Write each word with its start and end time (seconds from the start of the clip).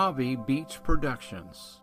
Mojave 0.00 0.36
Beach 0.46 0.80
Productions. 0.82 1.80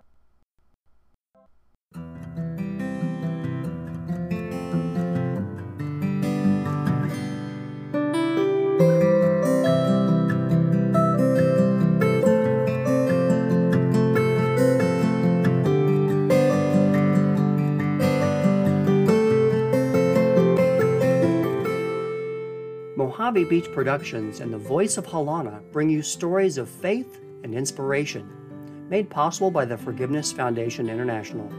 Mojave 22.95 23.43
Beach 23.43 23.71
Productions 23.71 24.39
and 24.39 24.51
the 24.51 24.57
Voice 24.57 24.97
of 24.97 25.05
Halona 25.05 25.61
bring 25.71 25.91
you 25.91 26.01
stories 26.01 26.57
of 26.57 26.67
faith 26.67 27.26
and 27.43 27.53
inspiration, 27.53 28.27
made 28.89 29.09
possible 29.09 29.51
by 29.51 29.65
the 29.65 29.77
Forgiveness 29.77 30.31
Foundation 30.31 30.89
International. 30.89 31.51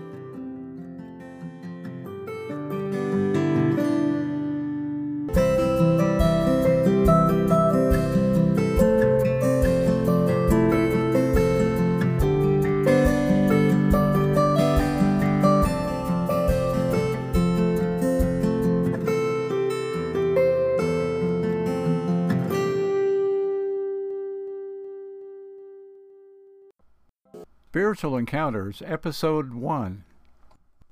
Spiritual 27.98 28.18
Encounters, 28.18 28.80
Episode 28.86 29.54
1. 29.54 30.04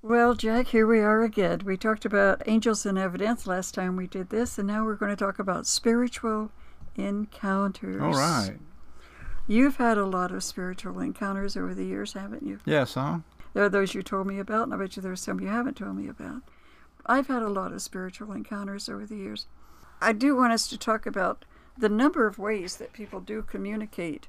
Well, 0.02 0.34
Jack, 0.34 0.66
here 0.66 0.88
we 0.88 0.98
are 0.98 1.22
again. 1.22 1.60
We 1.64 1.76
talked 1.76 2.04
about 2.04 2.42
angels 2.46 2.84
and 2.84 2.98
evidence 2.98 3.46
last 3.46 3.74
time 3.74 3.94
we 3.94 4.08
did 4.08 4.30
this, 4.30 4.58
and 4.58 4.66
now 4.66 4.84
we're 4.84 4.96
going 4.96 5.12
to 5.12 5.16
talk 5.16 5.38
about 5.38 5.68
spiritual 5.68 6.50
encounters. 6.96 8.02
All 8.02 8.10
right. 8.10 8.56
You've 9.46 9.76
had 9.76 9.98
a 9.98 10.04
lot 10.04 10.32
of 10.32 10.42
spiritual 10.42 10.98
encounters 10.98 11.56
over 11.56 11.76
the 11.76 11.84
years, 11.84 12.14
haven't 12.14 12.42
you? 12.42 12.58
Yes, 12.64 12.94
huh? 12.94 13.18
There 13.54 13.62
are 13.62 13.68
those 13.68 13.94
you 13.94 14.02
told 14.02 14.26
me 14.26 14.40
about, 14.40 14.64
and 14.64 14.74
I 14.74 14.76
bet 14.76 14.96
you 14.96 15.02
there's 15.02 15.20
some 15.20 15.38
you 15.38 15.46
haven't 15.46 15.76
told 15.76 15.96
me 15.96 16.08
about. 16.08 16.42
I've 17.06 17.28
had 17.28 17.42
a 17.42 17.48
lot 17.48 17.72
of 17.72 17.82
spiritual 17.82 18.32
encounters 18.32 18.88
over 18.88 19.06
the 19.06 19.14
years. 19.14 19.46
I 20.00 20.12
do 20.12 20.34
want 20.34 20.54
us 20.54 20.66
to 20.70 20.76
talk 20.76 21.06
about 21.06 21.44
the 21.78 21.88
number 21.88 22.26
of 22.26 22.36
ways 22.36 22.78
that 22.78 22.92
people 22.92 23.20
do 23.20 23.42
communicate 23.42 24.26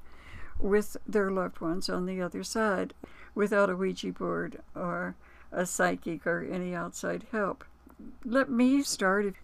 with 0.58 0.96
their 1.06 1.30
loved 1.30 1.60
ones 1.60 1.88
on 1.88 2.06
the 2.06 2.20
other 2.20 2.42
side 2.42 2.94
without 3.34 3.70
a 3.70 3.76
Ouija 3.76 4.12
board 4.12 4.60
or 4.74 5.14
a 5.52 5.64
psychic 5.64 6.26
or 6.26 6.42
any 6.42 6.74
outside 6.74 7.26
help. 7.32 7.64
Let 8.24 8.50
me 8.50 8.82
start 8.82 9.34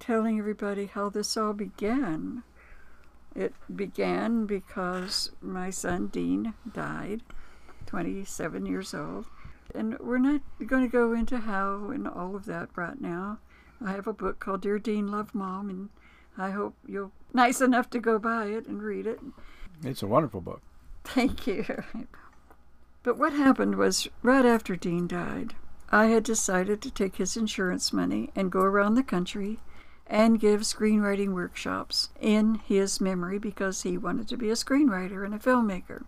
telling 0.00 0.38
everybody 0.38 0.86
how 0.86 1.08
this 1.08 1.36
all 1.36 1.52
began. 1.52 2.42
It 3.34 3.54
began 3.74 4.46
because 4.46 5.30
my 5.40 5.70
son 5.70 6.08
Dean 6.08 6.54
died, 6.70 7.22
27 7.86 8.66
years 8.66 8.92
old. 8.92 9.26
And 9.74 9.98
we're 9.98 10.18
not 10.18 10.42
going 10.66 10.82
to 10.82 10.88
go 10.88 11.12
into 11.12 11.38
how 11.38 11.90
and 11.90 12.06
all 12.06 12.36
of 12.36 12.44
that 12.46 12.68
right 12.76 13.00
now. 13.00 13.38
I 13.84 13.92
have 13.92 14.06
a 14.06 14.12
book 14.12 14.38
called 14.38 14.60
Dear 14.60 14.78
Dean 14.78 15.08
Love 15.08 15.34
Mom, 15.34 15.70
and 15.70 15.88
I 16.36 16.50
hope 16.50 16.74
you'll 16.86 17.12
nice 17.32 17.60
enough 17.60 17.88
to 17.90 17.98
go 17.98 18.18
buy 18.18 18.46
it 18.46 18.66
and 18.66 18.82
read 18.82 19.06
it. 19.06 19.20
It's 19.84 20.02
a 20.02 20.06
wonderful 20.06 20.40
book. 20.40 20.62
Thank 21.04 21.46
you. 21.46 21.64
But 23.02 23.18
what 23.18 23.32
happened 23.32 23.74
was 23.74 24.08
right 24.22 24.44
after 24.44 24.76
Dean 24.76 25.08
died, 25.08 25.54
I 25.90 26.06
had 26.06 26.22
decided 26.22 26.80
to 26.82 26.90
take 26.90 27.16
his 27.16 27.36
insurance 27.36 27.92
money 27.92 28.30
and 28.36 28.52
go 28.52 28.60
around 28.60 28.94
the 28.94 29.02
country 29.02 29.58
and 30.06 30.40
give 30.40 30.60
screenwriting 30.60 31.32
workshops 31.32 32.10
in 32.20 32.56
his 32.56 33.00
memory 33.00 33.38
because 33.38 33.82
he 33.82 33.98
wanted 33.98 34.28
to 34.28 34.36
be 34.36 34.50
a 34.50 34.54
screenwriter 34.54 35.24
and 35.24 35.34
a 35.34 35.38
filmmaker. 35.38 36.04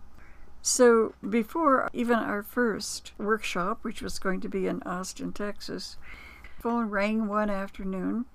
So 0.61 1.13
before 1.27 1.89
even 1.93 2.17
our 2.17 2.43
first 2.43 3.11
workshop, 3.17 3.79
which 3.83 4.01
was 4.01 4.17
going 4.17 4.41
to 4.41 4.49
be 4.49 4.67
in 4.67 4.81
Austin, 4.83 5.33
Texas, 5.33 5.97
phone 6.59 6.89
rang 6.89 7.27
one 7.27 7.49
afternoon 7.49 8.25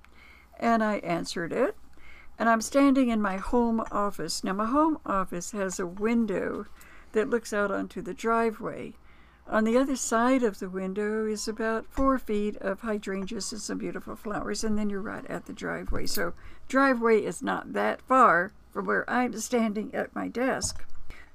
and 0.58 0.84
I 0.84 0.96
answered 0.96 1.52
it 1.52 1.76
and 2.40 2.48
I'm 2.48 2.62
standing 2.62 3.10
in 3.10 3.20
my 3.20 3.36
home 3.36 3.84
office. 3.92 4.42
Now, 4.42 4.54
my 4.54 4.64
home 4.64 4.98
office 5.04 5.50
has 5.50 5.78
a 5.78 5.86
window 5.86 6.64
that 7.12 7.28
looks 7.28 7.52
out 7.52 7.70
onto 7.70 8.00
the 8.00 8.14
driveway. 8.14 8.94
On 9.46 9.64
the 9.64 9.76
other 9.76 9.94
side 9.94 10.42
of 10.42 10.58
the 10.58 10.70
window 10.70 11.26
is 11.26 11.46
about 11.46 11.84
four 11.90 12.18
feet 12.18 12.56
of 12.56 12.80
hydrangeas 12.80 13.52
and 13.52 13.60
some 13.60 13.76
beautiful 13.76 14.16
flowers, 14.16 14.64
and 14.64 14.78
then 14.78 14.88
you're 14.88 15.02
right 15.02 15.26
at 15.26 15.44
the 15.44 15.52
driveway. 15.52 16.06
So, 16.06 16.32
driveway 16.66 17.22
is 17.22 17.42
not 17.42 17.74
that 17.74 18.00
far 18.00 18.52
from 18.72 18.86
where 18.86 19.08
I'm 19.10 19.36
standing 19.38 19.94
at 19.94 20.14
my 20.14 20.28
desk. 20.28 20.82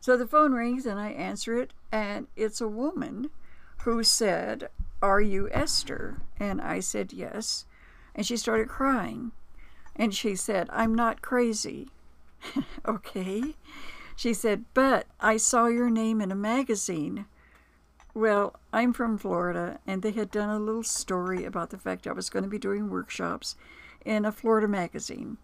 So 0.02 0.18
the 0.18 0.26
phone 0.26 0.54
rings 0.54 0.88
and 0.88 1.00
I 1.00 1.10
answer 1.10 1.56
it, 1.56 1.72
and 1.92 2.26
it's 2.36 2.62
a 2.62 2.68
woman 2.68 3.30
who 3.84 4.04
said, 4.04 4.70
Are 5.04 5.22
you 5.22 5.50
Esther? 5.52 6.22
And 6.40 6.60
I 6.60 6.80
said, 6.80 7.14
Yes. 7.14 7.66
And 8.16 8.26
she 8.26 8.38
started 8.38 8.70
crying. 8.70 9.34
And 9.96 10.14
she 10.14 10.36
said, 10.36 10.70
I'm 10.72 10.94
not 10.94 11.22
crazy. 11.22 11.90
okay. 12.88 13.56
She 14.16 14.34
said, 14.34 14.66
But 14.74 15.08
I 15.20 15.38
saw 15.38 15.68
your 15.68 15.90
name 15.90 16.22
in 16.22 16.32
a 16.32 16.36
magazine. 16.36 17.26
Well, 18.14 18.56
I'm 18.72 18.94
from 18.94 19.18
Florida, 19.18 19.80
and 19.86 20.02
they 20.02 20.12
had 20.12 20.32
done 20.32 20.50
a 20.50 20.60
little 20.60 20.84
story 20.84 21.44
about 21.44 21.70
the 21.70 21.78
fact 21.78 22.08
I 22.08 22.14
was 22.14 22.30
going 22.30 22.44
to 22.44 22.50
be 22.50 22.58
doing 22.58 22.90
workshops 22.90 23.58
in 24.06 24.24
a 24.24 24.32
Florida 24.32 24.70
magazine. 24.70 25.38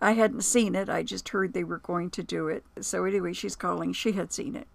I 0.00 0.12
hadn't 0.12 0.42
seen 0.42 0.74
it, 0.74 0.88
I 0.88 1.02
just 1.02 1.30
heard 1.30 1.52
they 1.52 1.64
were 1.64 1.78
going 1.78 2.10
to 2.10 2.22
do 2.22 2.48
it. 2.48 2.64
So, 2.80 3.04
anyway, 3.04 3.32
she's 3.32 3.56
calling. 3.56 3.92
She 3.92 4.12
had 4.12 4.32
seen 4.32 4.54
it. 4.54 4.68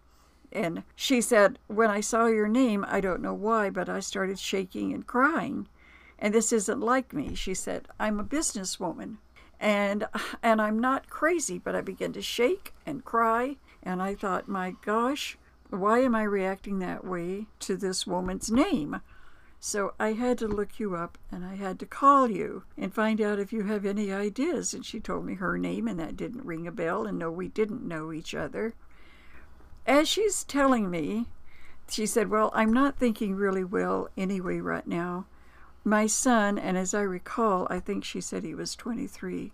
And 0.51 0.83
she 0.95 1.21
said, 1.21 1.59
When 1.67 1.89
I 1.89 2.01
saw 2.01 2.25
your 2.25 2.47
name, 2.47 2.85
I 2.87 3.01
don't 3.01 3.21
know 3.21 3.33
why, 3.33 3.69
but 3.69 3.87
I 3.87 3.99
started 3.99 4.39
shaking 4.39 4.93
and 4.93 5.05
crying. 5.05 5.67
And 6.19 6.33
this 6.33 6.53
isn't 6.53 6.79
like 6.79 7.13
me. 7.13 7.35
She 7.35 7.53
said, 7.53 7.87
I'm 7.99 8.19
a 8.19 8.23
businesswoman 8.23 9.17
and 9.63 10.05
and 10.43 10.61
I'm 10.61 10.77
not 10.77 11.09
crazy, 11.09 11.57
but 11.57 11.73
I 11.73 11.81
began 11.81 12.11
to 12.13 12.21
shake 12.21 12.73
and 12.85 13.05
cry, 13.05 13.55
and 13.81 14.01
I 14.01 14.13
thought, 14.13 14.49
my 14.49 14.75
gosh, 14.83 15.37
why 15.69 15.99
am 15.99 16.13
I 16.13 16.23
reacting 16.23 16.79
that 16.79 17.05
way 17.05 17.47
to 17.61 17.77
this 17.77 18.05
woman's 18.05 18.51
name? 18.51 18.99
So 19.61 19.93
I 19.97 20.11
had 20.11 20.37
to 20.39 20.47
look 20.47 20.77
you 20.77 20.93
up 20.97 21.17
and 21.31 21.45
I 21.45 21.55
had 21.55 21.79
to 21.79 21.85
call 21.85 22.29
you 22.29 22.63
and 22.77 22.93
find 22.93 23.21
out 23.21 23.39
if 23.39 23.53
you 23.53 23.63
have 23.63 23.85
any 23.85 24.11
ideas. 24.11 24.73
And 24.73 24.85
she 24.85 24.99
told 24.99 25.25
me 25.25 25.35
her 25.35 25.57
name, 25.57 25.87
and 25.87 25.97
that 26.01 26.17
didn't 26.17 26.45
ring 26.45 26.67
a 26.67 26.71
bell. 26.71 27.07
And 27.07 27.17
no, 27.17 27.31
we 27.31 27.47
didn't 27.47 27.87
know 27.87 28.11
each 28.11 28.35
other. 28.35 28.73
As 29.87 30.09
she's 30.09 30.43
telling 30.43 30.89
me, 30.89 31.27
she 31.89 32.05
said, 32.05 32.29
Well, 32.29 32.51
I'm 32.53 32.73
not 32.73 32.97
thinking 32.99 33.35
really 33.35 33.63
well 33.63 34.09
anyway 34.17 34.59
right 34.59 34.85
now. 34.85 35.27
My 35.83 36.07
son, 36.07 36.57
and 36.57 36.77
as 36.77 36.93
I 36.93 37.01
recall, 37.01 37.67
I 37.69 37.79
think 37.79 38.03
she 38.03 38.21
said 38.21 38.43
he 38.43 38.55
was 38.55 38.75
23, 38.75 39.51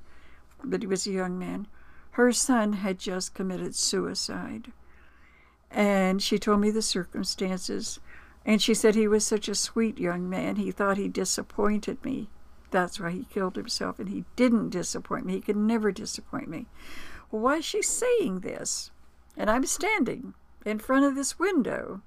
but 0.64 0.82
he 0.82 0.88
was 0.88 1.08
a 1.08 1.12
young 1.12 1.40
man. 1.40 1.68
Her 2.12 2.32
son 2.32 2.74
had 2.74 3.00
just 3.00 3.34
committed 3.34 3.76
suicide. 3.76 4.72
And 5.72 6.22
she 6.22 6.38
told 6.38 6.62
me 6.62 6.72
the 6.72 6.82
circumstances. 6.82 8.00
And 8.46 8.62
she 8.62 8.74
said 8.74 8.96
he 8.96 9.08
was 9.08 9.26
such 9.26 9.48
a 9.48 9.56
sweet 9.56 10.00
young 10.00 10.30
man. 10.30 10.56
He 10.56 10.72
thought 10.72 10.98
he 10.98 11.08
disappointed 11.08 12.04
me. 12.04 12.30
That's 12.72 13.00
why 13.00 13.12
he 13.12 13.26
killed 13.26 13.56
himself. 13.56 14.00
And 14.00 14.10
he 14.10 14.26
didn't 14.36 14.70
disappoint 14.70 15.26
me. 15.26 15.34
He 15.34 15.42
could 15.42 15.58
never 15.58 15.92
disappoint 15.92 16.48
me. 16.48 16.68
Well, 17.32 17.42
why 17.42 17.58
is 17.58 17.66
she 17.66 17.82
saying 17.82 18.40
this? 18.40 18.92
And 19.38 19.50
I'm 19.50 19.66
standing 19.66 20.34
in 20.66 20.80
front 20.80 21.06
of 21.06 21.16
this 21.16 21.40
window. 21.40 22.02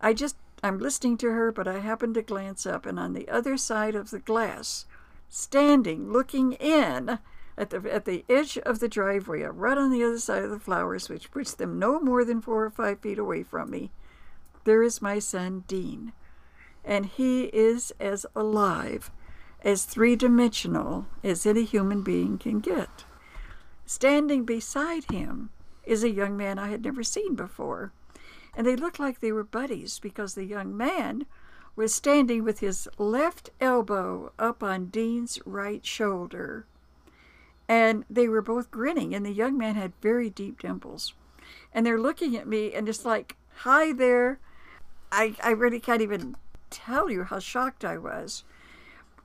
I 0.00 0.12
just 0.12 0.36
I'm 0.62 0.78
listening 0.78 1.16
to 1.18 1.30
her, 1.32 1.50
but 1.50 1.66
I 1.66 1.80
happen 1.80 2.14
to 2.14 2.22
glance 2.22 2.66
up, 2.66 2.86
and 2.86 2.98
on 2.98 3.14
the 3.14 3.28
other 3.28 3.56
side 3.56 3.96
of 3.96 4.10
the 4.10 4.20
glass, 4.20 4.86
standing, 5.28 6.12
looking 6.12 6.52
in 6.52 7.18
at 7.58 7.70
the 7.70 7.92
at 7.92 8.04
the 8.04 8.24
edge 8.28 8.58
of 8.58 8.78
the 8.78 8.88
driveway, 8.88 9.42
right 9.42 9.76
on 9.76 9.90
the 9.90 10.04
other 10.04 10.20
side 10.20 10.44
of 10.44 10.50
the 10.50 10.60
flowers, 10.60 11.08
which 11.08 11.32
puts 11.32 11.52
them 11.52 11.78
no 11.78 11.98
more 11.98 12.24
than 12.24 12.40
four 12.40 12.64
or 12.64 12.70
five 12.70 13.00
feet 13.00 13.18
away 13.18 13.42
from 13.42 13.70
me, 13.70 13.90
there 14.64 14.84
is 14.84 15.02
my 15.02 15.18
son 15.18 15.64
Dean, 15.66 16.12
and 16.84 17.06
he 17.06 17.44
is 17.46 17.92
as 17.98 18.24
alive, 18.36 19.10
as 19.62 19.84
three 19.84 20.14
dimensional 20.14 21.06
as 21.24 21.44
any 21.44 21.64
human 21.64 22.02
being 22.02 22.38
can 22.38 22.60
get. 22.60 23.04
Standing 23.84 24.44
beside 24.44 25.10
him 25.10 25.50
is 25.84 26.04
a 26.04 26.10
young 26.10 26.36
man 26.36 26.58
I 26.58 26.68
had 26.68 26.84
never 26.84 27.02
seen 27.02 27.34
before 27.34 27.92
and 28.54 28.66
they 28.66 28.76
looked 28.76 28.98
like 29.00 29.20
they 29.20 29.32
were 29.32 29.44
buddies 29.44 29.98
because 29.98 30.34
the 30.34 30.44
young 30.44 30.76
man 30.76 31.26
was 31.74 31.94
standing 31.94 32.44
with 32.44 32.60
his 32.60 32.88
left 32.98 33.50
elbow 33.60 34.32
up 34.38 34.62
on 34.62 34.86
Dean's 34.86 35.38
right 35.46 35.84
shoulder. 35.86 36.66
And 37.66 38.04
they 38.10 38.28
were 38.28 38.42
both 38.42 38.70
grinning, 38.70 39.14
and 39.14 39.24
the 39.24 39.32
young 39.32 39.56
man 39.56 39.76
had 39.76 39.92
very 40.02 40.28
deep 40.28 40.60
dimples. 40.60 41.14
and 41.72 41.86
they're 41.86 42.00
looking 42.00 42.36
at 42.36 42.46
me 42.46 42.72
and 42.72 42.88
it's 42.88 43.04
like, 43.04 43.36
hi 43.56 43.92
there. 43.92 44.38
I, 45.10 45.34
I 45.42 45.50
really 45.50 45.80
can't 45.80 46.02
even 46.02 46.36
tell 46.70 47.10
you 47.10 47.24
how 47.24 47.38
shocked 47.38 47.84
I 47.84 47.98
was. 47.98 48.44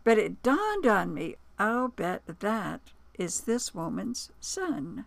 But 0.03 0.17
it 0.17 0.43
dawned 0.43 0.85
on 0.85 1.13
me, 1.13 1.35
I'll 1.59 1.89
bet 1.89 2.23
that 2.39 2.81
is 3.17 3.41
this 3.41 3.73
woman's 3.73 4.31
son. 4.39 5.05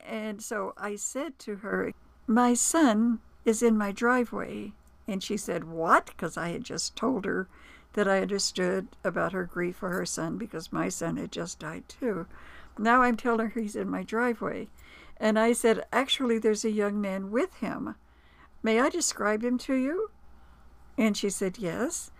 And 0.00 0.42
so 0.42 0.74
I 0.76 0.96
said 0.96 1.38
to 1.40 1.56
her, 1.56 1.92
My 2.26 2.54
son 2.54 3.20
is 3.46 3.62
in 3.62 3.78
my 3.78 3.92
driveway. 3.92 4.72
And 5.08 5.22
she 5.22 5.38
said, 5.38 5.64
What? 5.64 6.06
Because 6.06 6.36
I 6.36 6.50
had 6.50 6.64
just 6.64 6.96
told 6.96 7.24
her 7.24 7.48
that 7.94 8.08
I 8.08 8.20
understood 8.20 8.88
about 9.02 9.32
her 9.32 9.44
grief 9.44 9.76
for 9.76 9.90
her 9.90 10.04
son 10.04 10.36
because 10.36 10.72
my 10.72 10.90
son 10.90 11.16
had 11.16 11.32
just 11.32 11.60
died 11.60 11.88
too. 11.88 12.26
Now 12.76 13.02
I'm 13.02 13.16
telling 13.16 13.50
her 13.50 13.60
he's 13.60 13.76
in 13.76 13.88
my 13.88 14.02
driveway. 14.02 14.68
And 15.16 15.38
I 15.38 15.54
said, 15.54 15.86
Actually, 15.92 16.38
there's 16.38 16.64
a 16.64 16.70
young 16.70 17.00
man 17.00 17.30
with 17.30 17.54
him. 17.54 17.94
May 18.62 18.80
I 18.80 18.90
describe 18.90 19.42
him 19.42 19.56
to 19.58 19.74
you? 19.74 20.10
And 20.98 21.16
she 21.16 21.30
said, 21.30 21.56
Yes. 21.58 22.10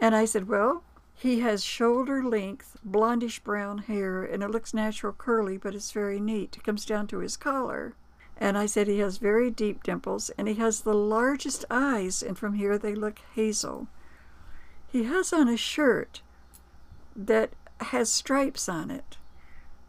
And 0.00 0.16
I 0.16 0.24
said, 0.24 0.48
Well, 0.48 0.82
he 1.14 1.40
has 1.40 1.62
shoulder 1.62 2.24
length, 2.24 2.78
blondish 2.88 3.44
brown 3.44 3.78
hair, 3.78 4.24
and 4.24 4.42
it 4.42 4.50
looks 4.50 4.72
natural 4.72 5.12
curly, 5.12 5.58
but 5.58 5.74
it's 5.74 5.92
very 5.92 6.18
neat. 6.18 6.56
It 6.56 6.64
comes 6.64 6.86
down 6.86 7.06
to 7.08 7.18
his 7.18 7.36
collar. 7.36 7.94
And 8.40 8.56
I 8.56 8.66
said, 8.66 8.88
He 8.88 8.98
has 9.00 9.18
very 9.18 9.50
deep 9.50 9.82
dimples, 9.82 10.30
and 10.38 10.48
he 10.48 10.54
has 10.54 10.80
the 10.80 10.94
largest 10.94 11.64
eyes, 11.70 12.22
and 12.22 12.36
from 12.38 12.54
here 12.54 12.78
they 12.78 12.94
look 12.94 13.20
hazel. 13.34 13.86
He 14.88 15.04
has 15.04 15.32
on 15.32 15.48
a 15.48 15.56
shirt 15.56 16.22
that 17.14 17.50
has 17.80 18.10
stripes 18.10 18.68
on 18.68 18.90
it, 18.90 19.18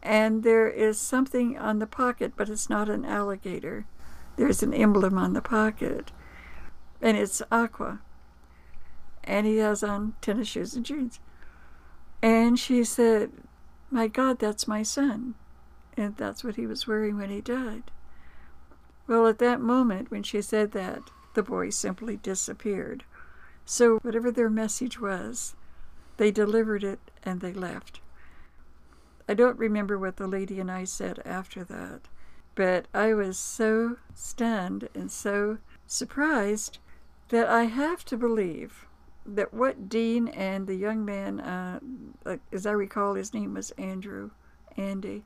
and 0.02 0.42
there 0.42 0.68
is 0.68 1.00
something 1.00 1.58
on 1.58 1.78
the 1.78 1.86
pocket, 1.86 2.34
but 2.36 2.50
it's 2.50 2.68
not 2.68 2.88
an 2.88 3.04
alligator. 3.04 3.86
There's 4.36 4.62
an 4.62 4.74
emblem 4.74 5.16
on 5.16 5.32
the 5.32 5.42
pocket, 5.42 6.12
and 7.00 7.16
it's 7.16 7.42
aqua 7.50 8.00
and 9.24 9.46
he 9.46 9.58
has 9.58 9.82
on 9.82 10.14
tennis 10.20 10.48
shoes 10.48 10.74
and 10.74 10.84
jeans. 10.84 11.20
And 12.20 12.58
she 12.58 12.84
said, 12.84 13.30
My 13.90 14.08
God, 14.08 14.38
that's 14.38 14.68
my 14.68 14.82
son. 14.82 15.34
And 15.96 16.16
that's 16.16 16.42
what 16.42 16.56
he 16.56 16.66
was 16.66 16.86
wearing 16.86 17.16
when 17.16 17.30
he 17.30 17.40
died. 17.40 17.84
Well, 19.06 19.26
at 19.26 19.38
that 19.38 19.60
moment, 19.60 20.10
when 20.10 20.22
she 20.22 20.42
said 20.42 20.72
that, 20.72 21.10
the 21.34 21.42
boy 21.42 21.70
simply 21.70 22.16
disappeared. 22.16 23.04
So, 23.64 23.98
whatever 23.98 24.30
their 24.30 24.50
message 24.50 25.00
was, 25.00 25.54
they 26.16 26.30
delivered 26.30 26.84
it 26.84 27.10
and 27.22 27.40
they 27.40 27.52
left. 27.52 28.00
I 29.28 29.34
don't 29.34 29.58
remember 29.58 29.98
what 29.98 30.16
the 30.16 30.26
lady 30.26 30.60
and 30.60 30.70
I 30.70 30.84
said 30.84 31.20
after 31.24 31.64
that, 31.64 32.02
but 32.54 32.86
I 32.92 33.14
was 33.14 33.38
so 33.38 33.96
stunned 34.14 34.88
and 34.94 35.10
so 35.10 35.58
surprised 35.86 36.78
that 37.28 37.48
I 37.48 37.64
have 37.64 38.04
to 38.06 38.16
believe 38.16 38.86
that 39.24 39.54
what 39.54 39.88
Dean 39.88 40.28
and 40.28 40.66
the 40.66 40.74
young 40.74 41.04
man, 41.04 41.40
uh, 41.40 41.80
as 42.52 42.66
I 42.66 42.72
recall, 42.72 43.14
his 43.14 43.32
name 43.32 43.54
was 43.54 43.70
Andrew, 43.72 44.30
Andy, 44.76 45.24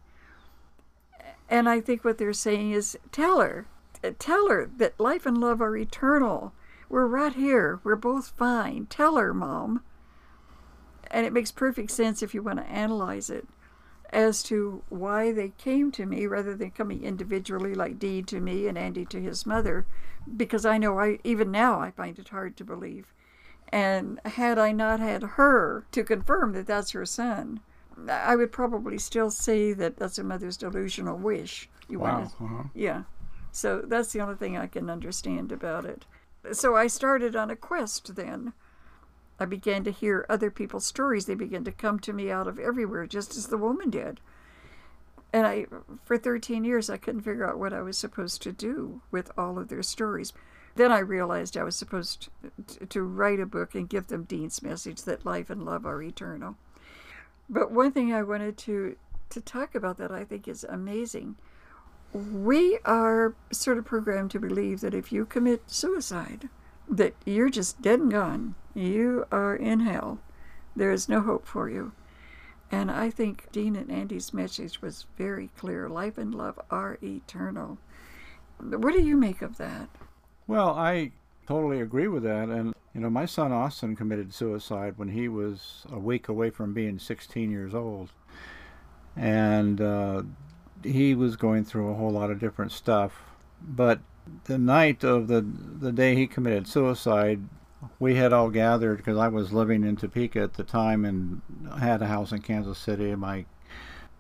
and 1.48 1.69
I 1.69 1.81
think 1.81 2.04
what 2.04 2.19
they're 2.19 2.32
saying 2.32 2.72
is 2.72 2.98
tell 3.12 3.40
her, 3.40 3.66
uh, 4.02 4.12
tell 4.19 4.48
her 4.48 4.70
that 4.76 4.98
life 5.00 5.26
and 5.26 5.38
love 5.38 5.60
are 5.60 5.76
eternal. 5.76 6.52
We're 6.88 7.06
right 7.06 7.34
here. 7.34 7.81
We're 7.82 7.96
both 7.96 8.28
fine. 8.28 8.87
Tell 8.87 9.16
her, 9.16 9.34
Mom. 9.34 9.82
And 11.10 11.26
it 11.26 11.32
makes 11.32 11.50
perfect 11.50 11.90
sense 11.90 12.22
if 12.22 12.34
you 12.34 12.43
want 12.43 12.58
to 12.58 12.70
analyze 12.70 13.31
it 13.31 13.46
as 14.10 14.43
to 14.44 14.82
why 14.88 15.32
they 15.32 15.52
came 15.58 15.90
to 15.93 16.06
me 16.06 16.26
rather 16.26 16.54
than 16.54 16.70
coming 16.70 17.02
individually 17.02 17.75
like 17.75 17.98
Dee 17.98 18.22
to 18.22 18.40
me 18.40 18.69
and 18.69 18.78
Andy 18.78 19.04
to 19.06 19.20
his 19.20 19.46
mother, 19.46 19.87
because 20.37 20.64
I 20.64 20.78
know 20.78 20.98
I 20.98 21.19
even 21.25 21.50
now 21.50 21.81
I 21.81 21.90
find 21.90 22.19
it 22.19 22.28
hard 22.28 22.56
to 22.56 22.64
believe 22.64 23.12
and 23.70 24.20
had 24.25 24.58
I 24.58 24.72
not 24.72 25.00
had 25.00 25.22
her 25.22 25.87
to 25.93 26.04
confirm 26.04 26.52
that 26.52 26.66
that's 26.66 26.93
her 26.93 27.04
son, 27.04 27.60
I 28.08 28.37
would 28.37 28.52
probably 28.52 28.98
still 28.98 29.31
say 29.31 29.72
that 29.72 29.96
that's 29.96 30.19
a 30.19 30.25
mother's 30.25 30.56
delusional 30.56 31.16
wish. 31.16 31.69
You 31.88 32.00
wow. 32.00 32.19
Want 32.19 32.32
uh-huh. 32.40 32.62
Yeah. 32.75 33.02
So 33.52 33.81
that's 33.81 34.12
the 34.12 34.20
only 34.20 34.34
thing 34.34 34.56
I 34.56 34.66
can 34.66 34.90
understand 34.90 35.50
about 35.50 35.84
it. 35.84 36.04
So 36.52 36.76
I 36.76 36.87
started 36.87 37.34
on 37.34 37.50
a 37.50 37.56
quest 37.56 38.14
then. 38.14 38.52
I 39.38 39.44
began 39.44 39.84
to 39.84 39.90
hear 39.90 40.26
other 40.28 40.50
people's 40.50 40.87
stories. 40.87 41.26
They 41.26 41.34
began 41.34 41.64
to 41.64 41.72
come 41.72 41.98
to 42.00 42.12
me 42.12 42.31
out 42.31 42.46
of 42.46 42.58
everywhere, 42.58 43.06
just 43.06 43.37
as 43.37 43.48
the 43.48 43.58
woman 43.58 43.90
did. 43.90 44.20
And 45.32 45.46
I, 45.46 45.66
for 46.04 46.16
13 46.16 46.64
years, 46.64 46.88
I 46.88 46.96
couldn't 46.96 47.22
figure 47.22 47.46
out 47.46 47.58
what 47.58 47.72
I 47.72 47.82
was 47.82 47.98
supposed 47.98 48.43
to 48.43 48.52
do 48.52 49.02
with 49.10 49.31
all 49.37 49.58
of 49.58 49.69
their 49.69 49.82
stories. 49.82 50.32
Then 50.76 50.93
I 50.93 50.98
realized 50.98 51.56
I 51.56 51.64
was 51.64 51.76
supposed 51.76 52.28
to, 52.66 52.87
to 52.87 53.02
write 53.02 53.40
a 53.40 53.46
book 53.46 53.75
and 53.75 53.88
give 53.88 54.06
them 54.06 54.25
Dean's 54.25 54.62
message 54.62 55.02
that 55.02 55.26
life 55.26 55.50
and 55.50 55.64
love 55.64 55.84
are 55.87 56.02
eternal. 56.02 56.56
But 57.48 57.70
one 57.70 57.93
thing 57.93 58.12
I 58.12 58.22
wanted 58.22 58.56
to, 58.58 58.96
to 59.31 59.40
talk 59.40 59.75
about 59.75 59.98
that 59.98 60.10
I 60.10 60.25
think 60.25 60.48
is 60.48 60.64
amazing 60.64 61.37
we 62.16 62.78
are 62.84 63.34
sort 63.50 63.78
of 63.78 63.84
programmed 63.84 64.31
to 64.31 64.40
believe 64.40 64.81
that 64.81 64.94
if 64.94 65.12
you 65.12 65.26
commit 65.26 65.70
suicide, 65.70 66.48
that 66.88 67.14
you're 67.25 67.50
just 67.50 67.82
dead 67.82 68.00
and 68.00 68.10
gone. 68.10 68.54
You 68.75 69.26
are 69.32 69.54
in 69.54 69.81
hell. 69.81 70.19
There 70.75 70.93
is 70.93 71.08
no 71.08 71.20
hope 71.20 71.46
for 71.46 71.69
you. 71.69 71.93
And 72.70 72.90
I 72.90 73.10
think 73.10 73.50
Dean 73.52 73.76
and 73.76 73.90
Andy's 73.90 74.34
message 74.34 74.82
was 74.82 75.06
very 75.16 75.50
clear. 75.56 75.88
Life 75.88 76.19
and 76.19 76.34
love 76.34 76.58
are 76.70 76.98
eternal. 77.02 77.78
What 78.58 78.94
do 78.94 79.02
you 79.02 79.16
make 79.16 79.43
of 79.43 79.58
that? 79.58 79.88
Well, 80.46 80.70
I 80.70 81.12
totally 81.46 81.81
agree 81.81 82.08
with 82.08 82.22
that. 82.25 82.48
And, 82.48 82.75
you 82.96 83.02
know, 83.02 83.10
my 83.10 83.26
son 83.26 83.52
Austin 83.52 83.94
committed 83.94 84.32
suicide 84.32 84.94
when 84.96 85.08
he 85.10 85.28
was 85.28 85.84
a 85.93 85.98
week 85.98 86.28
away 86.28 86.48
from 86.48 86.72
being 86.72 86.98
16 86.98 87.50
years 87.50 87.75
old. 87.75 88.08
And 89.14 89.82
uh, 89.82 90.22
he 90.82 91.14
was 91.14 91.37
going 91.37 91.66
through 91.66 91.90
a 91.90 91.94
whole 91.94 92.12
lot 92.12 92.31
of 92.31 92.40
different 92.40 92.72
stuff. 92.72 93.20
But 93.60 94.00
the 94.44 94.56
night 94.56 95.04
of 95.04 95.28
the, 95.28 95.43
the 95.43 95.93
day 95.93 96.14
he 96.14 96.26
committed 96.26 96.66
suicide, 96.66 97.43
we 97.98 98.14
had 98.14 98.32
all 98.32 98.48
gathered 98.48 98.96
because 98.96 99.19
I 99.19 99.28
was 99.28 99.52
living 99.52 99.84
in 99.84 99.96
Topeka 99.96 100.40
at 100.40 100.54
the 100.54 100.64
time 100.64 101.04
and 101.04 101.43
had 101.78 102.00
a 102.00 102.06
house 102.06 102.32
in 102.32 102.40
Kansas 102.40 102.78
City. 102.78 103.14
My, 103.14 103.44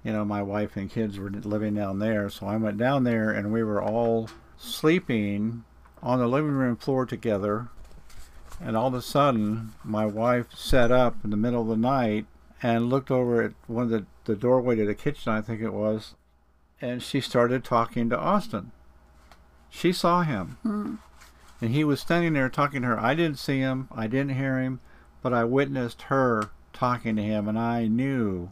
you 0.04 0.12
know, 0.12 0.26
my 0.26 0.42
wife 0.42 0.76
and 0.76 0.90
kids 0.90 1.18
were 1.18 1.30
living 1.30 1.72
down 1.72 1.98
there. 1.98 2.28
So 2.28 2.46
I 2.46 2.58
went 2.58 2.76
down 2.76 3.04
there 3.04 3.30
and 3.30 3.54
we 3.54 3.64
were 3.64 3.82
all 3.82 4.28
sleeping 4.58 5.64
on 6.02 6.18
the 6.18 6.28
living 6.28 6.52
room 6.52 6.76
floor 6.76 7.06
together, 7.06 7.68
and 8.60 8.76
all 8.76 8.88
of 8.88 8.94
a 8.94 9.02
sudden, 9.02 9.72
my 9.84 10.06
wife 10.06 10.54
sat 10.54 10.90
up 10.90 11.16
in 11.24 11.30
the 11.30 11.36
middle 11.36 11.62
of 11.62 11.68
the 11.68 11.76
night 11.76 12.26
and 12.62 12.88
looked 12.88 13.10
over 13.10 13.42
at 13.42 13.52
one 13.66 13.84
of 13.84 13.90
the, 13.90 14.06
the 14.24 14.36
doorway 14.36 14.76
to 14.76 14.86
the 14.86 14.94
kitchen, 14.94 15.32
I 15.32 15.40
think 15.40 15.60
it 15.60 15.72
was, 15.72 16.14
and 16.80 17.02
she 17.02 17.20
started 17.20 17.64
talking 17.64 18.08
to 18.10 18.18
Austin. 18.18 18.72
She 19.68 19.92
saw 19.92 20.22
him. 20.22 20.58
Mm. 20.64 20.98
And 21.60 21.70
he 21.70 21.84
was 21.84 22.00
standing 22.00 22.34
there 22.34 22.48
talking 22.48 22.82
to 22.82 22.88
her. 22.88 23.00
I 23.00 23.14
didn't 23.14 23.38
see 23.38 23.58
him, 23.58 23.88
I 23.94 24.06
didn't 24.06 24.36
hear 24.36 24.58
him, 24.60 24.80
but 25.22 25.32
I 25.32 25.44
witnessed 25.44 26.02
her 26.02 26.50
talking 26.72 27.16
to 27.16 27.22
him, 27.22 27.48
and 27.48 27.58
I 27.58 27.86
knew 27.86 28.50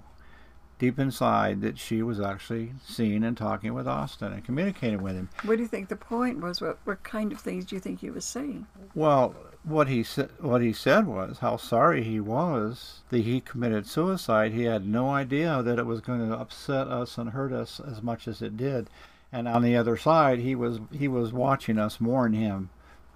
deep 0.79 0.99
inside 0.99 1.61
that 1.63 1.79
she 1.79 2.03
was 2.03 2.21
actually 2.21 2.73
seeing 2.85 3.23
and 3.25 3.37
talking 3.37 3.75
with 3.75 3.87
Austin 3.87 4.33
and 4.33 4.45
communicating 4.45 5.03
with 5.03 5.15
him. 5.15 5.29
What 5.45 5.57
do 5.57 5.63
you 5.63 5.69
think 5.69 5.89
the 5.89 5.97
point 5.97 6.41
was? 6.41 6.61
What 6.61 6.79
what 6.85 7.03
kind 7.03 7.33
of 7.33 7.41
things 7.41 7.65
do 7.65 7.77
you 7.77 7.81
think 7.81 8.01
he 8.01 8.11
was 8.11 8.25
saying? 8.25 8.67
Well, 8.95 9.35
what 9.65 9.89
he 9.89 10.03
said 10.03 10.31
what 10.41 10.61
he 10.61 10.73
said 10.73 11.07
was 11.07 11.39
how 11.39 11.57
sorry 11.57 12.05
he 12.05 12.21
was 12.21 13.01
that 13.09 13.23
he 13.23 13.41
committed 13.41 13.87
suicide. 13.87 14.53
He 14.53 14.65
had 14.65 14.87
no 14.87 15.11
idea 15.11 15.63
that 15.63 15.79
it 15.79 15.87
was 15.87 16.01
going 16.01 16.29
to 16.29 16.37
upset 16.37 16.89
us 16.89 17.17
and 17.17 17.31
hurt 17.31 17.53
us 17.53 17.81
as 17.81 18.03
much 18.03 18.29
as 18.29 18.43
it 18.43 18.57
did. 18.57 18.89
And 19.33 19.49
on 19.49 19.63
the 19.63 19.77
other 19.77 19.97
side, 19.97 20.39
he 20.39 20.55
was 20.55 20.81
he 20.93 21.09
was 21.09 21.33
watching 21.33 21.79
us 21.79 22.01
mourn 22.01 22.35
him, 22.35 22.71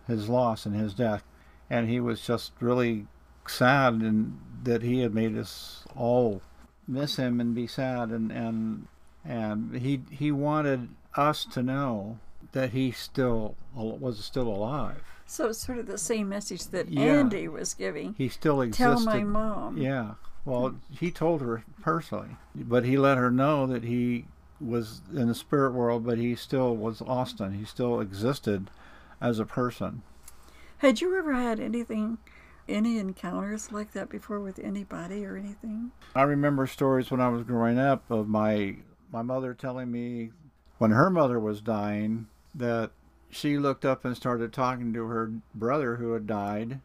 his 0.06 0.28
loss 0.28 0.64
and 0.66 0.74
his 0.74 0.94
death, 0.94 1.22
and 1.68 1.88
he 1.88 2.00
was 2.00 2.20
just 2.22 2.52
really 2.60 3.06
sad 3.46 3.94
and 3.94 4.40
that 4.64 4.82
he 4.82 5.00
had 5.00 5.14
made 5.14 5.36
us 5.36 5.84
all 5.96 6.42
miss 6.86 7.16
him 7.16 7.40
and 7.40 7.54
be 7.54 7.66
sad 7.66 8.10
and 8.10 8.32
and 8.32 8.88
and 9.24 9.76
he 9.76 10.00
he 10.10 10.32
wanted 10.32 10.88
us 11.14 11.44
to 11.44 11.62
know 11.62 12.18
that 12.52 12.70
he 12.70 12.90
still 12.90 13.54
was 13.74 14.24
still 14.24 14.48
alive. 14.48 15.17
So 15.30 15.50
it's 15.50 15.58
sort 15.58 15.78
of 15.78 15.86
the 15.86 15.98
same 15.98 16.30
message 16.30 16.68
that 16.68 16.88
yeah. 16.88 17.02
Andy 17.02 17.48
was 17.48 17.74
giving. 17.74 18.14
He 18.14 18.30
still 18.30 18.62
existed. 18.62 18.82
Tell 18.82 19.00
my 19.00 19.22
mom. 19.22 19.76
Yeah. 19.76 20.14
Well, 20.46 20.70
hmm. 20.70 20.76
he 20.90 21.10
told 21.10 21.42
her 21.42 21.64
personally, 21.82 22.36
but 22.54 22.84
he 22.84 22.96
let 22.96 23.18
her 23.18 23.30
know 23.30 23.66
that 23.66 23.84
he 23.84 24.24
was 24.58 25.02
in 25.14 25.28
the 25.28 25.34
spirit 25.34 25.72
world, 25.72 26.04
but 26.04 26.16
he 26.16 26.34
still 26.34 26.74
was 26.74 27.02
Austin. 27.02 27.52
He 27.52 27.66
still 27.66 28.00
existed 28.00 28.70
as 29.20 29.38
a 29.38 29.44
person. 29.44 30.02
Had 30.78 31.02
you 31.02 31.16
ever 31.18 31.34
had 31.34 31.60
anything 31.60 32.16
any 32.66 32.98
encounters 32.98 33.70
like 33.70 33.92
that 33.92 34.08
before 34.08 34.40
with 34.40 34.58
anybody 34.58 35.26
or 35.26 35.36
anything? 35.36 35.90
I 36.14 36.22
remember 36.22 36.66
stories 36.66 37.10
when 37.10 37.20
I 37.20 37.28
was 37.28 37.42
growing 37.42 37.78
up 37.78 38.10
of 38.10 38.28
my 38.28 38.76
my 39.12 39.22
mother 39.22 39.52
telling 39.52 39.90
me 39.90 40.30
when 40.78 40.90
her 40.90 41.10
mother 41.10 41.38
was 41.38 41.60
dying 41.60 42.28
that 42.54 42.90
she 43.30 43.58
looked 43.58 43.84
up 43.84 44.04
and 44.04 44.16
started 44.16 44.52
talking 44.52 44.92
to 44.92 45.06
her 45.06 45.32
brother 45.54 45.96
who 45.96 46.12
had 46.12 46.26
died, 46.26 46.80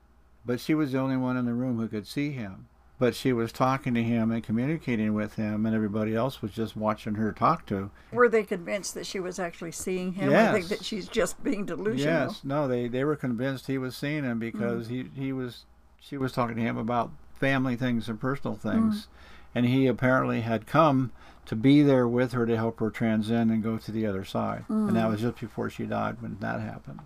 but 0.45 0.59
she 0.59 0.73
was 0.73 0.91
the 0.91 0.99
only 0.99 1.17
one 1.17 1.37
in 1.37 1.45
the 1.45 1.53
room 1.53 1.79
who 1.79 1.87
could 1.87 2.07
see 2.07 2.31
him. 2.31 2.67
But 2.99 3.15
she 3.15 3.33
was 3.33 3.51
talking 3.51 3.93
to 3.95 4.03
him 4.03 4.31
and 4.31 4.43
communicating 4.43 5.13
with 5.13 5.35
him, 5.35 5.65
and 5.65 5.75
everybody 5.75 6.15
else 6.15 6.41
was 6.41 6.51
just 6.51 6.77
watching 6.77 7.15
her 7.15 7.31
talk 7.31 7.65
to. 7.65 7.91
Were 8.11 8.29
they 8.29 8.43
convinced 8.43 8.93
that 8.93 9.05
she 9.05 9.19
was 9.19 9.39
actually 9.39 9.71
seeing 9.71 10.13
him? 10.13 10.31
Yes. 10.31 10.53
think 10.53 10.67
that 10.67 10.85
she's 10.85 11.07
just 11.07 11.43
being 11.43 11.65
delusional? 11.65 12.27
Yes, 12.27 12.41
no, 12.43 12.67
they 12.67 12.87
they 12.87 13.03
were 13.03 13.15
convinced 13.15 13.67
he 13.67 13.77
was 13.77 13.95
seeing 13.95 14.23
him 14.23 14.39
because 14.39 14.87
he 14.87 15.09
he 15.15 15.33
was 15.33 15.65
she 15.99 16.17
was 16.17 16.31
talking 16.31 16.55
to 16.55 16.61
him 16.61 16.77
about 16.77 17.11
family 17.33 17.75
things 17.75 18.07
and 18.07 18.21
personal 18.21 18.55
things, 18.55 19.01
mm-hmm. 19.01 19.57
and 19.57 19.65
he 19.65 19.87
apparently 19.87 20.41
had 20.41 20.67
come 20.67 21.11
to 21.45 21.55
be 21.55 21.81
there 21.83 22.07
with 22.07 22.31
her 22.33 22.45
to 22.45 22.55
help 22.55 22.79
her 22.79 22.89
transcend 22.89 23.51
and 23.51 23.61
go 23.63 23.77
to 23.77 23.91
the 23.91 24.05
other 24.05 24.23
side. 24.23 24.63
And 24.69 24.95
that 24.95 25.09
was 25.09 25.21
just 25.21 25.39
before 25.39 25.69
she 25.69 25.85
died 25.85 26.21
when 26.21 26.37
that 26.39 26.61
happened. 26.61 26.99